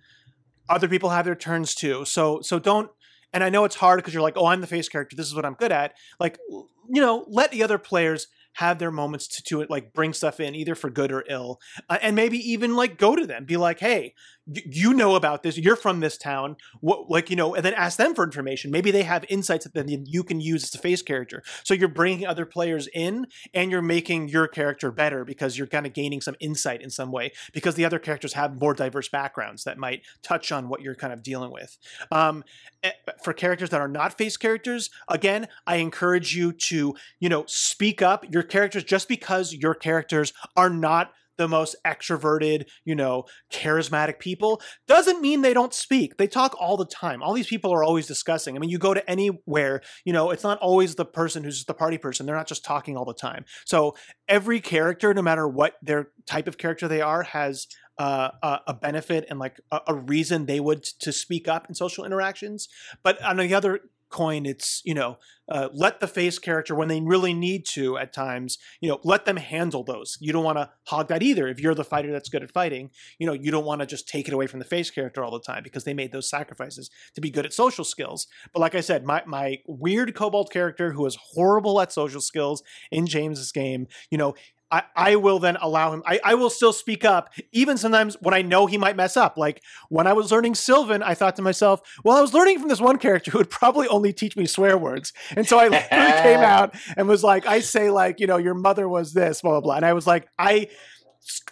other 0.70 0.88
people 0.88 1.10
have 1.10 1.26
their 1.26 1.36
turns 1.36 1.76
too. 1.76 2.06
So 2.06 2.42
so 2.42 2.60
don't 2.60 2.90
and 3.36 3.44
i 3.44 3.50
know 3.50 3.66
it's 3.66 3.76
hard 3.76 4.00
because 4.00 4.14
you're 4.14 4.24
like 4.24 4.38
oh 4.38 4.48
i'm 4.48 4.62
the 4.62 4.68
face 4.68 4.90
character. 4.90 5.16
This 5.16 5.28
is 5.28 5.36
what 5.36 5.46
i'm 5.46 5.54
good 5.54 5.72
at. 5.72 5.94
Like 6.20 6.40
you 6.50 7.02
know 7.02 7.26
let 7.28 7.52
the 7.52 7.62
other 7.62 7.78
players 7.78 8.28
have 8.56 8.80
their 8.80 8.92
moments 8.92 9.28
to, 9.28 9.44
to 9.44 9.62
it 9.62 9.70
like 9.70 9.94
bring 9.94 10.14
stuff 10.14 10.40
in 10.40 10.56
either 10.56 10.76
for 10.76 10.90
good 10.90 11.12
or 11.12 11.24
ill 11.30 11.60
uh, 11.90 11.98
and 12.02 12.16
maybe 12.16 12.38
even 12.38 12.76
like 12.76 12.98
go 12.98 13.16
to 13.16 13.26
them 13.26 13.46
be 13.46 13.58
like 13.58 13.80
hey 13.80 14.14
y- 14.48 14.62
you 14.66 14.94
know 14.94 15.16
about 15.16 15.44
this 15.44 15.58
you're 15.58 15.76
from 15.76 16.00
this 16.00 16.18
town 16.18 16.56
what 16.82 17.10
like 17.10 17.30
you 17.30 17.36
know 17.36 17.56
and 17.56 17.64
then 17.64 17.74
ask 17.74 17.98
them 17.98 18.14
for 18.14 18.24
information. 18.24 18.72
Maybe 18.72 18.92
they 18.92 19.04
have 19.04 19.26
insights 19.30 19.66
that 19.66 19.74
then 19.74 19.88
you 20.06 20.24
can 20.24 20.40
use 20.40 20.64
as 20.64 20.76
a 20.76 20.78
face 20.78 21.02
character. 21.02 21.44
So 21.64 21.74
you're 21.74 21.88
bringing 21.88 22.26
other 22.26 22.46
players 22.46 22.88
in 22.94 23.28
and 23.54 23.72
you're 23.72 23.82
making 23.82 24.30
your 24.30 24.48
character 24.48 24.92
better 24.92 25.24
because 25.26 25.58
you're 25.58 25.68
kind 25.68 25.86
of 25.86 25.94
gaining 25.94 26.22
some 26.22 26.36
insight 26.40 26.82
in 26.82 26.90
some 26.90 27.12
way 27.12 27.32
because 27.54 27.76
the 27.76 27.86
other 27.86 28.00
characters 28.00 28.34
have 28.34 28.60
more 28.60 28.74
diverse 28.74 29.10
backgrounds 29.10 29.64
that 29.64 29.78
might 29.78 30.04
touch 30.24 30.52
on 30.52 30.70
what 30.70 30.82
you're 30.82 30.96
kind 30.96 31.14
of 31.14 31.24
dealing 31.24 31.52
with. 31.52 31.78
Um, 32.12 32.44
eh, 32.84 32.92
for 33.24 33.34
characters 33.34 33.70
that 33.70 33.82
are 33.82 33.88
not 33.88 34.18
face 34.18 34.38
characters 34.38 34.90
again 35.10 35.48
i 35.68 35.78
encourage 35.78 36.36
you 36.36 36.52
to 36.52 36.96
you 37.20 37.30
know 37.30 37.44
speak 37.48 38.02
up 38.02 38.26
your 38.32 38.44
characters 38.46 38.84
just 38.84 39.08
because 39.08 39.54
your 39.54 39.74
characters 39.74 40.34
are 40.56 40.70
not 40.70 41.12
the 41.38 41.48
most 41.48 41.76
extroverted, 41.86 42.66
you 42.84 42.96
know, 42.96 43.26
charismatic 43.52 44.20
people 44.20 44.62
doesn't 44.88 45.22
mean 45.22 45.42
they 45.42 45.54
don't 45.54 45.74
speak. 45.74 46.18
They 46.18 46.28
talk 46.28 46.56
all 46.60 46.78
the 46.78 46.86
time. 46.86 47.22
All 47.22 47.34
these 47.34 47.48
people 47.48 47.74
are 47.74 47.84
always 47.84 48.08
discussing. 48.08 48.56
I 48.56 48.60
mean, 48.60 48.70
you 48.70 48.78
go 48.78 48.94
to 48.94 49.10
anywhere, 49.10 49.82
you 50.06 50.14
know, 50.14 50.32
it's 50.32 50.44
not 50.44 50.60
always 50.60 50.96
the 50.96 51.06
person 51.06 51.44
who's 51.44 51.66
the 51.66 51.74
party 51.74 51.98
person. 51.98 52.26
They're 52.26 52.36
not 52.36 52.48
just 52.48 52.64
talking 52.64 52.98
all 52.98 53.06
the 53.06 53.14
time. 53.14 53.46
So 53.66 53.96
every 54.28 54.62
character, 54.62 55.14
no 55.14 55.22
matter 55.22 55.48
what 55.48 55.76
their 55.82 56.10
type 56.26 56.48
of 56.48 56.58
character 56.58 56.88
they 56.88 57.02
are, 57.02 57.24
has 57.24 57.68
uh, 57.98 58.60
a, 58.68 58.74
benefit 58.74 59.26
and 59.30 59.40
like 59.40 59.60
a, 59.72 59.80
a 59.88 59.96
reason 59.96 60.46
they 60.46 60.60
would 60.60 60.84
to 60.84 61.14
speak 61.14 61.48
up 61.48 61.68
in 61.70 61.76
social 61.76 62.04
interactions. 62.04 62.68
But 63.04 63.22
on 63.22 63.38
the 63.38 63.54
other 63.54 63.80
coin, 64.16 64.46
it's 64.46 64.82
you 64.86 64.94
know 64.94 65.18
uh, 65.50 65.70
let 65.74 66.00
the 66.00 66.08
face 66.08 66.40
character 66.40 66.74
when 66.74 66.88
they 66.88 67.02
really 67.02 67.34
need 67.34 67.66
to 67.66 67.98
at 67.98 68.14
times 68.14 68.58
you 68.82 68.90
know 68.90 69.00
let 69.04 69.26
them 69.26 69.38
handle 69.38 69.84
those. 69.84 70.18
You 70.22 70.34
don't 70.34 70.44
want 70.44 70.58
to 70.58 70.70
hog 70.88 71.10
that 71.10 71.22
either. 71.22 71.48
If 71.48 71.60
you're 71.60 71.76
the 71.76 71.84
fighter 71.84 72.12
that's 72.12 72.30
good 72.30 72.44
at 72.44 72.52
fighting 72.52 72.90
you 73.20 73.28
know 73.28 73.34
you 73.34 73.52
don't 73.52 73.66
want 73.66 73.82
to 73.82 73.88
just 73.88 74.08
take 74.08 74.28
it 74.28 74.34
away 74.34 74.48
from 74.48 74.60
the 74.60 74.66
face 74.66 74.90
character 74.90 75.24
all 75.24 75.32
the 75.32 75.40
time 75.40 75.64
because 75.64 75.84
they 75.84 75.94
made 75.94 76.12
those 76.12 76.30
sacrifices 76.30 76.90
to 77.14 77.22
be 77.22 77.30
good 77.30 77.46
at 77.46 77.54
social 77.54 77.84
skills. 77.84 78.28
But 78.54 78.62
like 78.62 78.76
i 78.76 78.82
said 78.82 79.04
my, 79.06 79.22
my 79.26 79.60
weird 79.68 80.16
kobold 80.16 80.52
character 80.52 80.94
who 80.94 81.06
is 81.06 81.18
horrible 81.34 81.82
at 81.82 81.92
social 81.92 82.22
skills 82.22 82.64
in 82.92 83.06
james's 83.06 83.52
game 83.52 83.88
you 84.10 84.18
know 84.18 84.36
I, 84.72 84.84
I 84.96 85.16
will 85.16 85.40
then 85.40 85.58
allow 85.62 85.94
him. 85.94 86.02
I, 86.06 86.20
I 86.24 86.34
will 86.36 86.50
still 86.50 86.74
speak 86.74 87.06
up, 87.06 87.34
even 87.52 87.78
sometimes 87.78 88.16
when 88.20 88.34
I 88.34 88.42
know 88.42 88.66
he 88.66 88.78
might 88.78 88.96
mess 88.96 89.16
up. 89.16 89.38
Like 89.38 89.62
when 89.90 90.08
I 90.08 90.14
was 90.14 90.32
learning 90.32 90.56
Sylvan, 90.56 91.04
I 91.04 91.14
thought 91.14 91.36
to 91.36 91.42
myself, 91.42 91.82
well, 92.04 92.18
I 92.18 92.22
was 92.22 92.34
learning 92.34 92.60
from 92.60 92.70
this 92.70 92.82
one 92.82 92.98
character 92.98 93.32
who 93.32 93.38
would 93.38 93.50
probably 93.50 93.88
only 93.88 94.12
teach 94.12 94.36
me 94.36 94.46
swear 94.46 94.78
words. 94.78 95.14
And 95.36 95.48
so 95.48 95.60
I 95.60 95.70
came 96.24 96.40
out 96.40 96.76
and 96.98 97.08
was 97.08 97.24
like, 97.24 97.46
I 97.46 97.60
say, 97.60 97.90
like, 97.90 98.20
you 98.20 98.28
know, 98.28 98.38
your 98.38 98.56
mother 98.56 98.90
was 98.90 99.14
this, 99.14 99.42
blah, 99.42 99.52
blah, 99.52 99.62
blah. 99.62 99.76
And 99.76 99.86
I 99.86 99.94
was 99.94 100.08
like, 100.08 100.28
I 100.40 100.70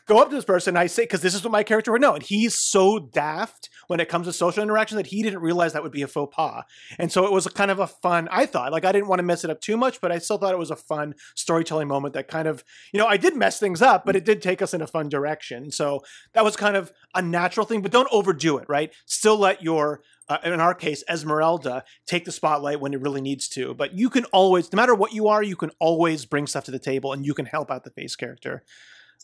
go 0.05 0.19
up 0.19 0.29
to 0.29 0.35
this 0.35 0.45
person, 0.45 0.77
I 0.77 0.87
say, 0.87 1.03
because 1.03 1.21
this 1.21 1.33
is 1.33 1.43
what 1.43 1.51
my 1.51 1.63
character 1.63 1.91
would 1.91 2.01
know. 2.01 2.13
And 2.13 2.23
he's 2.23 2.59
so 2.59 2.99
daft 2.99 3.69
when 3.87 3.99
it 3.99 4.09
comes 4.09 4.27
to 4.27 4.33
social 4.33 4.63
interaction 4.63 4.97
that 4.97 5.07
he 5.07 5.23
didn't 5.23 5.41
realize 5.41 5.73
that 5.73 5.83
would 5.83 5.91
be 5.91 6.01
a 6.01 6.07
faux 6.07 6.33
pas. 6.35 6.63
And 6.99 7.11
so 7.11 7.25
it 7.25 7.31
was 7.31 7.47
kind 7.47 7.71
of 7.71 7.79
a 7.79 7.87
fun, 7.87 8.27
I 8.31 8.45
thought, 8.45 8.71
like 8.71 8.85
I 8.85 8.91
didn't 8.91 9.07
want 9.07 9.19
to 9.19 9.23
mess 9.23 9.43
it 9.43 9.49
up 9.49 9.61
too 9.61 9.77
much, 9.77 10.01
but 10.01 10.11
I 10.11 10.19
still 10.19 10.37
thought 10.37 10.53
it 10.53 10.59
was 10.59 10.71
a 10.71 10.75
fun 10.75 11.15
storytelling 11.35 11.87
moment 11.87 12.13
that 12.13 12.27
kind 12.27 12.47
of, 12.47 12.63
you 12.91 12.99
know, 12.99 13.07
I 13.07 13.17
did 13.17 13.35
mess 13.35 13.59
things 13.59 13.81
up, 13.81 14.05
but 14.05 14.15
it 14.15 14.25
did 14.25 14.41
take 14.41 14.61
us 14.61 14.73
in 14.73 14.81
a 14.81 14.87
fun 14.87 15.09
direction. 15.09 15.71
So 15.71 16.01
that 16.33 16.43
was 16.43 16.55
kind 16.55 16.75
of 16.75 16.91
a 17.15 17.21
natural 17.21 17.65
thing, 17.65 17.81
but 17.81 17.91
don't 17.91 18.07
overdo 18.11 18.57
it, 18.57 18.65
right? 18.67 18.93
Still 19.05 19.37
let 19.37 19.63
your 19.63 20.01
uh, 20.29 20.37
in 20.45 20.59
our 20.61 20.73
case, 20.73 21.03
Esmeralda, 21.09 21.83
take 22.07 22.23
the 22.23 22.31
spotlight 22.31 22.79
when 22.79 22.93
it 22.93 23.01
really 23.01 23.19
needs 23.19 23.49
to. 23.49 23.73
But 23.73 23.93
you 23.93 24.09
can 24.09 24.23
always, 24.25 24.71
no 24.71 24.77
matter 24.77 24.95
what 24.95 25.13
you 25.13 25.27
are, 25.27 25.43
you 25.43 25.57
can 25.57 25.71
always 25.79 26.25
bring 26.25 26.47
stuff 26.47 26.63
to 26.65 26.71
the 26.71 26.79
table 26.79 27.11
and 27.11 27.25
you 27.25 27.33
can 27.33 27.45
help 27.45 27.69
out 27.69 27.83
the 27.83 27.91
face 27.91 28.15
character. 28.15 28.63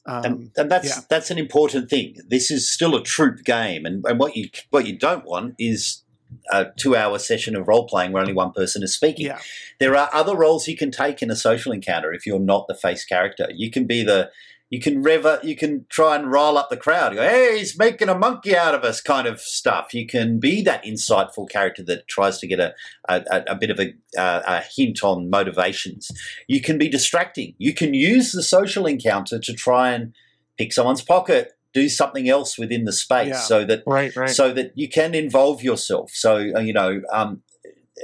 Um, 0.05 0.25
and, 0.25 0.51
and, 0.55 0.71
that's 0.71 0.87
yeah. 0.87 1.01
that's 1.09 1.29
an 1.29 1.37
important 1.37 1.89
thing. 1.89 2.15
This 2.27 2.49
is 2.49 2.71
still 2.71 2.95
a 2.95 3.03
troop 3.03 3.43
game, 3.43 3.85
and, 3.85 4.03
and 4.05 4.19
what 4.19 4.35
you 4.35 4.49
what 4.69 4.87
you 4.87 4.97
don't 4.97 5.25
want 5.25 5.55
is 5.59 6.03
a 6.51 6.67
two 6.77 6.95
hour 6.95 7.19
session 7.19 7.55
of 7.55 7.67
role 7.67 7.87
playing 7.87 8.11
where 8.11 8.21
only 8.21 8.33
one 8.33 8.51
person 8.51 8.83
is 8.83 8.93
speaking. 8.93 9.27
Yeah. 9.27 9.39
There 9.79 9.95
are 9.95 10.09
other 10.13 10.35
roles 10.35 10.67
you 10.67 10.77
can 10.77 10.91
take 10.91 11.21
in 11.21 11.29
a 11.29 11.35
social 11.35 11.71
encounter 11.71 12.13
if 12.13 12.25
you're 12.25 12.39
not 12.39 12.67
the 12.67 12.75
face 12.75 13.03
character. 13.03 13.47
You 13.53 13.71
can 13.71 13.85
be 13.85 14.03
the 14.03 14.29
you 14.69 14.79
can 14.79 15.01
rev 15.01 15.25
you 15.43 15.55
can 15.55 15.85
try 15.89 16.15
and 16.15 16.31
rile 16.31 16.57
up 16.57 16.69
the 16.69 16.77
crowd. 16.77 17.15
Go, 17.15 17.21
hey, 17.21 17.57
he's 17.57 17.77
making 17.77 18.07
a 18.07 18.17
monkey 18.17 18.55
out 18.55 18.75
of 18.75 18.83
us, 18.83 19.01
kind 19.01 19.27
of 19.27 19.41
stuff. 19.41 19.93
You 19.93 20.05
can 20.05 20.39
be 20.39 20.61
that 20.61 20.83
insightful 20.83 21.49
character 21.49 21.83
that 21.83 22.07
tries 22.07 22.37
to 22.39 22.47
get 22.47 22.59
a 22.59 22.75
a, 23.07 23.43
a 23.47 23.55
bit 23.55 23.71
of 23.71 23.79
a, 23.79 23.93
a, 24.17 24.61
hint 24.75 25.03
on 25.03 25.29
motivations. 25.29 26.11
You 26.47 26.61
can 26.61 26.77
be 26.77 26.87
distracting. 26.87 27.55
You 27.57 27.73
can 27.73 27.95
use 27.95 28.31
the 28.31 28.43
social 28.43 28.85
encounter 28.85 29.39
to 29.39 29.53
try 29.53 29.91
and 29.91 30.13
pick 30.57 30.71
someone's 30.71 31.01
pocket, 31.01 31.53
do 31.73 31.89
something 31.89 32.29
else 32.29 32.59
within 32.59 32.85
the 32.85 32.93
space, 32.93 33.29
yeah. 33.29 33.39
so 33.39 33.65
that 33.65 33.81
right, 33.87 34.15
right. 34.15 34.29
so 34.29 34.53
that 34.53 34.73
you 34.75 34.87
can 34.87 35.15
involve 35.15 35.63
yourself. 35.63 36.11
So 36.13 36.51
uh, 36.55 36.59
you 36.59 36.73
know. 36.73 37.01
Um, 37.11 37.41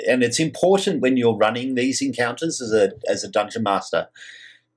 and 0.10 0.24
it's 0.24 0.42
important 0.42 1.02
when 1.02 1.16
you're 1.16 1.38
running 1.38 1.76
these 1.76 2.02
encounters 2.02 2.62
as 2.62 2.74
a 2.74 2.92
as 3.10 3.24
a 3.24 3.30
dungeon 3.30 3.64
master 3.64 4.10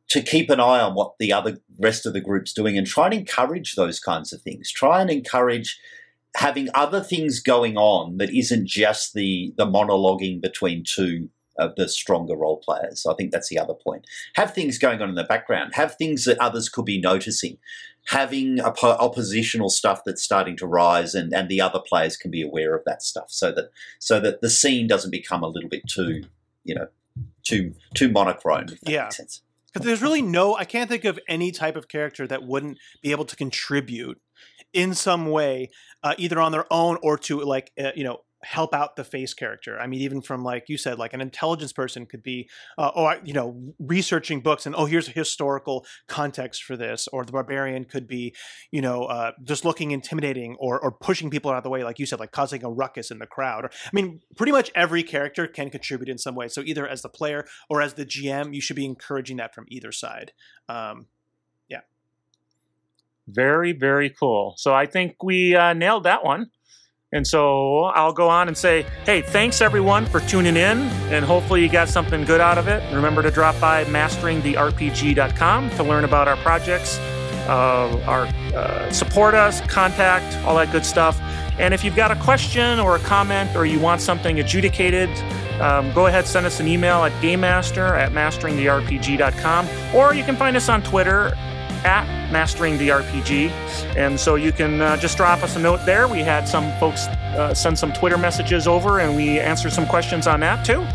to 0.08 0.22
keep 0.22 0.48
an 0.50 0.60
eye 0.60 0.80
on 0.80 0.94
what 0.94 1.18
the 1.18 1.32
other 1.32 1.58
rest 1.78 2.06
of 2.06 2.12
the 2.12 2.20
group's 2.20 2.52
doing 2.52 2.78
and 2.78 2.86
try 2.86 3.06
and 3.06 3.14
encourage 3.14 3.74
those 3.74 4.00
kinds 4.00 4.32
of 4.32 4.40
things. 4.40 4.72
Try 4.72 5.00
and 5.00 5.10
encourage 5.10 5.78
having 6.36 6.68
other 6.74 7.00
things 7.00 7.40
going 7.40 7.76
on 7.76 8.18
that 8.18 8.34
isn't 8.34 8.66
just 8.66 9.14
the 9.14 9.52
the 9.56 9.66
monologuing 9.66 10.40
between 10.40 10.84
two 10.84 11.28
of 11.58 11.74
the 11.74 11.88
stronger 11.88 12.36
role 12.36 12.58
players. 12.58 13.04
I 13.04 13.14
think 13.14 13.32
that's 13.32 13.48
the 13.48 13.58
other 13.58 13.74
point. 13.74 14.06
Have 14.36 14.54
things 14.54 14.78
going 14.78 15.02
on 15.02 15.08
in 15.08 15.16
the 15.16 15.24
background. 15.24 15.74
Have 15.74 15.96
things 15.96 16.24
that 16.24 16.38
others 16.38 16.68
could 16.68 16.84
be 16.84 17.00
noticing. 17.00 17.58
Having 18.06 18.60
oppositional 18.60 19.68
stuff 19.68 20.02
that's 20.06 20.22
starting 20.22 20.56
to 20.58 20.66
rise, 20.66 21.14
and, 21.14 21.34
and 21.34 21.48
the 21.48 21.60
other 21.60 21.80
players 21.80 22.16
can 22.16 22.30
be 22.30 22.40
aware 22.40 22.74
of 22.74 22.82
that 22.86 23.02
stuff, 23.02 23.26
so 23.28 23.52
that 23.52 23.70
so 23.98 24.18
that 24.20 24.40
the 24.40 24.48
scene 24.48 24.86
doesn't 24.86 25.10
become 25.10 25.42
a 25.42 25.48
little 25.48 25.68
bit 25.68 25.86
too, 25.86 26.22
you 26.64 26.74
know, 26.74 26.86
too 27.44 27.74
too 27.94 28.08
monochrome. 28.08 28.68
If 28.72 28.80
that 28.80 28.90
yeah. 28.90 29.02
makes 29.02 29.16
sense. 29.18 29.42
Because 29.72 29.86
there's 29.86 30.02
really 30.02 30.22
no, 30.22 30.56
I 30.56 30.64
can't 30.64 30.88
think 30.88 31.04
of 31.04 31.18
any 31.28 31.52
type 31.52 31.76
of 31.76 31.88
character 31.88 32.26
that 32.26 32.42
wouldn't 32.42 32.78
be 33.02 33.10
able 33.10 33.26
to 33.26 33.36
contribute 33.36 34.20
in 34.72 34.94
some 34.94 35.26
way, 35.26 35.70
uh, 36.02 36.14
either 36.18 36.40
on 36.40 36.52
their 36.52 36.70
own 36.72 36.98
or 37.02 37.18
to 37.18 37.40
like, 37.40 37.70
uh, 37.78 37.90
you 37.94 38.04
know, 38.04 38.20
help 38.42 38.72
out 38.72 38.96
the 38.96 39.04
face 39.04 39.34
character. 39.34 39.78
I 39.80 39.86
mean, 39.86 40.00
even 40.00 40.22
from 40.22 40.44
like 40.44 40.68
you 40.68 40.78
said, 40.78 40.98
like 40.98 41.12
an 41.12 41.20
intelligence 41.20 41.72
person 41.72 42.06
could 42.06 42.22
be, 42.22 42.48
uh, 42.76 42.90
oh, 42.94 43.14
you 43.24 43.32
know, 43.32 43.74
researching 43.78 44.40
books 44.40 44.66
and 44.66 44.74
oh, 44.76 44.84
here's 44.84 45.08
a 45.08 45.12
historical 45.12 45.84
context 46.06 46.62
for 46.62 46.76
this, 46.76 47.08
or 47.12 47.24
the 47.24 47.32
barbarian 47.32 47.84
could 47.84 48.06
be, 48.06 48.34
you 48.70 48.80
know, 48.80 49.04
uh, 49.04 49.32
just 49.44 49.64
looking 49.64 49.90
intimidating 49.90 50.56
or 50.60 50.78
or 50.78 50.92
pushing 50.92 51.30
people 51.30 51.50
out 51.50 51.56
of 51.56 51.64
the 51.64 51.70
way, 51.70 51.82
like 51.82 51.98
you 51.98 52.06
said, 52.06 52.20
like 52.20 52.32
causing 52.32 52.64
a 52.64 52.70
ruckus 52.70 53.10
in 53.10 53.18
the 53.18 53.26
crowd. 53.26 53.64
Or, 53.64 53.70
I 53.84 53.90
mean, 53.92 54.20
pretty 54.36 54.52
much 54.52 54.70
every 54.74 55.02
character 55.02 55.46
can 55.46 55.70
contribute 55.70 56.08
in 56.08 56.18
some 56.18 56.34
way. 56.34 56.48
So 56.48 56.62
either 56.64 56.86
as 56.86 57.02
the 57.02 57.08
player 57.08 57.44
or 57.68 57.82
as 57.82 57.94
the 57.94 58.06
GM, 58.06 58.54
you 58.54 58.60
should 58.60 58.76
be 58.76 58.86
encouraging 58.86 59.38
that 59.38 59.54
from 59.54 59.66
either 59.68 59.90
side. 59.90 60.32
Um, 60.68 61.06
yeah. 61.68 61.80
Very 63.26 63.72
very 63.72 64.10
cool. 64.10 64.54
So 64.56 64.74
I 64.74 64.86
think 64.86 65.22
we 65.22 65.56
uh, 65.56 65.72
nailed 65.72 66.04
that 66.04 66.24
one. 66.24 66.50
And 67.12 67.26
so 67.26 67.84
I'll 67.84 68.12
go 68.12 68.28
on 68.28 68.48
and 68.48 68.56
say, 68.56 68.84
hey, 69.04 69.22
thanks 69.22 69.62
everyone 69.62 70.04
for 70.04 70.20
tuning 70.20 70.56
in, 70.56 70.78
and 71.10 71.24
hopefully 71.24 71.62
you 71.62 71.68
got 71.70 71.88
something 71.88 72.24
good 72.24 72.40
out 72.40 72.58
of 72.58 72.68
it. 72.68 72.82
Remember 72.94 73.22
to 73.22 73.30
drop 73.30 73.58
by 73.58 73.84
masteringtherpg.com 73.84 75.70
to 75.70 75.82
learn 75.82 76.04
about 76.04 76.28
our 76.28 76.36
projects, 76.36 76.98
uh, 77.48 78.02
our 78.06 78.24
uh, 78.54 78.92
support 78.92 79.34
us, 79.34 79.62
contact, 79.62 80.36
all 80.44 80.56
that 80.56 80.70
good 80.70 80.84
stuff. 80.84 81.18
And 81.58 81.72
if 81.72 81.82
you've 81.82 81.96
got 81.96 82.10
a 82.10 82.16
question 82.16 82.78
or 82.78 82.96
a 82.96 83.00
comment 83.00 83.56
or 83.56 83.64
you 83.64 83.80
want 83.80 84.02
something 84.02 84.38
adjudicated, 84.38 85.08
um, 85.60 85.92
go 85.92 86.06
ahead 86.06 86.24
send 86.24 86.46
us 86.46 86.60
an 86.60 86.68
email 86.68 87.04
at 87.04 87.12
gamemaster 87.20 87.98
at 87.98 88.12
masteringtherpg.com 88.12 89.68
or 89.92 90.14
you 90.14 90.22
can 90.22 90.36
find 90.36 90.56
us 90.56 90.68
on 90.68 90.82
Twitter 90.82 91.32
at 91.84 92.06
Mastering 92.30 92.78
the 92.78 92.88
RPG. 92.88 93.50
And 93.96 94.18
so 94.18 94.34
you 94.34 94.52
can 94.52 94.80
uh, 94.80 94.96
just 94.96 95.16
drop 95.16 95.42
us 95.42 95.56
a 95.56 95.58
note 95.58 95.84
there. 95.86 96.08
We 96.08 96.20
had 96.20 96.46
some 96.46 96.70
folks 96.78 97.06
uh, 97.06 97.54
send 97.54 97.78
some 97.78 97.92
Twitter 97.92 98.18
messages 98.18 98.66
over 98.66 99.00
and 99.00 99.16
we 99.16 99.38
answered 99.38 99.72
some 99.72 99.86
questions 99.86 100.26
on 100.26 100.40
that 100.40 100.64
too. 100.64 100.86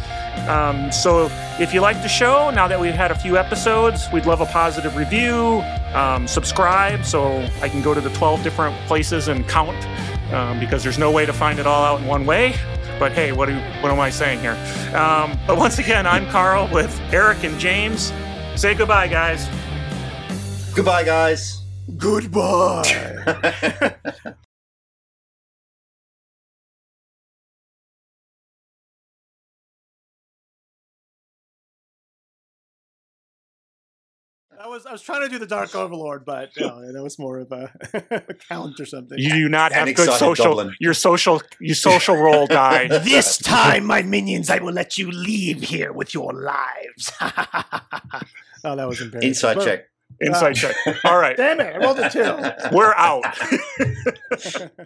Um, 0.49 0.91
so 0.91 1.29
if 1.59 1.73
you 1.73 1.81
like 1.81 2.01
the 2.01 2.07
show, 2.07 2.49
now 2.49 2.67
that 2.67 2.79
we've 2.79 2.93
had 2.93 3.11
a 3.11 3.15
few 3.15 3.37
episodes, 3.37 4.07
we'd 4.11 4.25
love 4.25 4.41
a 4.41 4.45
positive 4.45 4.95
review. 4.95 5.61
Um, 5.93 6.27
subscribe 6.27 7.05
so 7.05 7.47
I 7.61 7.69
can 7.69 7.81
go 7.81 7.93
to 7.93 8.01
the 8.01 8.09
12 8.09 8.43
different 8.43 8.75
places 8.87 9.27
and 9.27 9.47
count 9.47 9.77
um, 10.33 10.59
because 10.59 10.83
there's 10.83 10.97
no 10.97 11.11
way 11.11 11.25
to 11.25 11.33
find 11.33 11.59
it 11.59 11.67
all 11.67 11.83
out 11.83 12.01
in 12.01 12.07
one 12.07 12.25
way. 12.25 12.55
But 12.99 13.11
hey, 13.13 13.31
what, 13.31 13.47
do, 13.47 13.55
what 13.81 13.91
am 13.91 13.99
I 13.99 14.09
saying 14.09 14.39
here? 14.39 14.57
Um, 14.95 15.37
but 15.47 15.57
once 15.57 15.79
again, 15.79 16.05
I'm 16.05 16.27
Carl 16.27 16.69
with 16.71 16.99
Eric 17.11 17.43
and 17.43 17.59
James. 17.59 18.11
Say 18.55 18.75
goodbye, 18.75 19.07
guys. 19.07 19.47
Goodbye, 20.75 21.03
guys. 21.03 21.61
Goodbye. 21.97 22.83
I 34.59 34.67
was 34.67 34.85
I 34.85 34.91
was 34.91 35.01
trying 35.01 35.21
to 35.21 35.29
do 35.29 35.37
the 35.37 35.45
Dark 35.45 35.75
Overlord, 35.75 36.25
but 36.25 36.49
no, 36.59 36.91
that 36.91 37.03
was 37.03 37.19
more 37.19 37.39
of 37.39 37.51
a, 37.51 37.69
count 38.49 38.79
or 38.79 38.85
something. 38.85 39.19
You 39.19 39.33
do 39.33 39.49
not 39.49 39.73
have 39.73 39.93
good 39.93 40.09
social. 40.11 40.55
Goblin. 40.55 40.73
Your 40.79 40.93
social 40.93 41.41
your 41.59 41.75
social 41.75 42.15
roll 42.15 42.47
died. 42.47 42.89
this 43.03 43.37
time, 43.37 43.85
my 43.85 44.01
minions, 44.01 44.49
I 44.49 44.59
will 44.59 44.73
let 44.73 44.97
you 44.97 45.11
leave 45.11 45.61
here 45.61 45.91
with 45.91 46.13
your 46.13 46.33
lives. 46.33 47.11
oh, 48.63 48.75
that 48.75 48.87
was 48.87 49.01
embarrassing. 49.01 49.29
Insight 49.29 49.57
but, 49.57 49.65
check. 49.65 49.85
Insight 50.21 50.55
check. 50.55 50.75
All 51.05 51.17
right. 51.17 51.35
Damn 51.37 51.59
it. 51.59 51.75
I 51.75 51.77
rolled 51.77 51.99
a 51.99 52.09
two. 52.09 52.75
We're 52.75 52.93
out. 52.93 53.23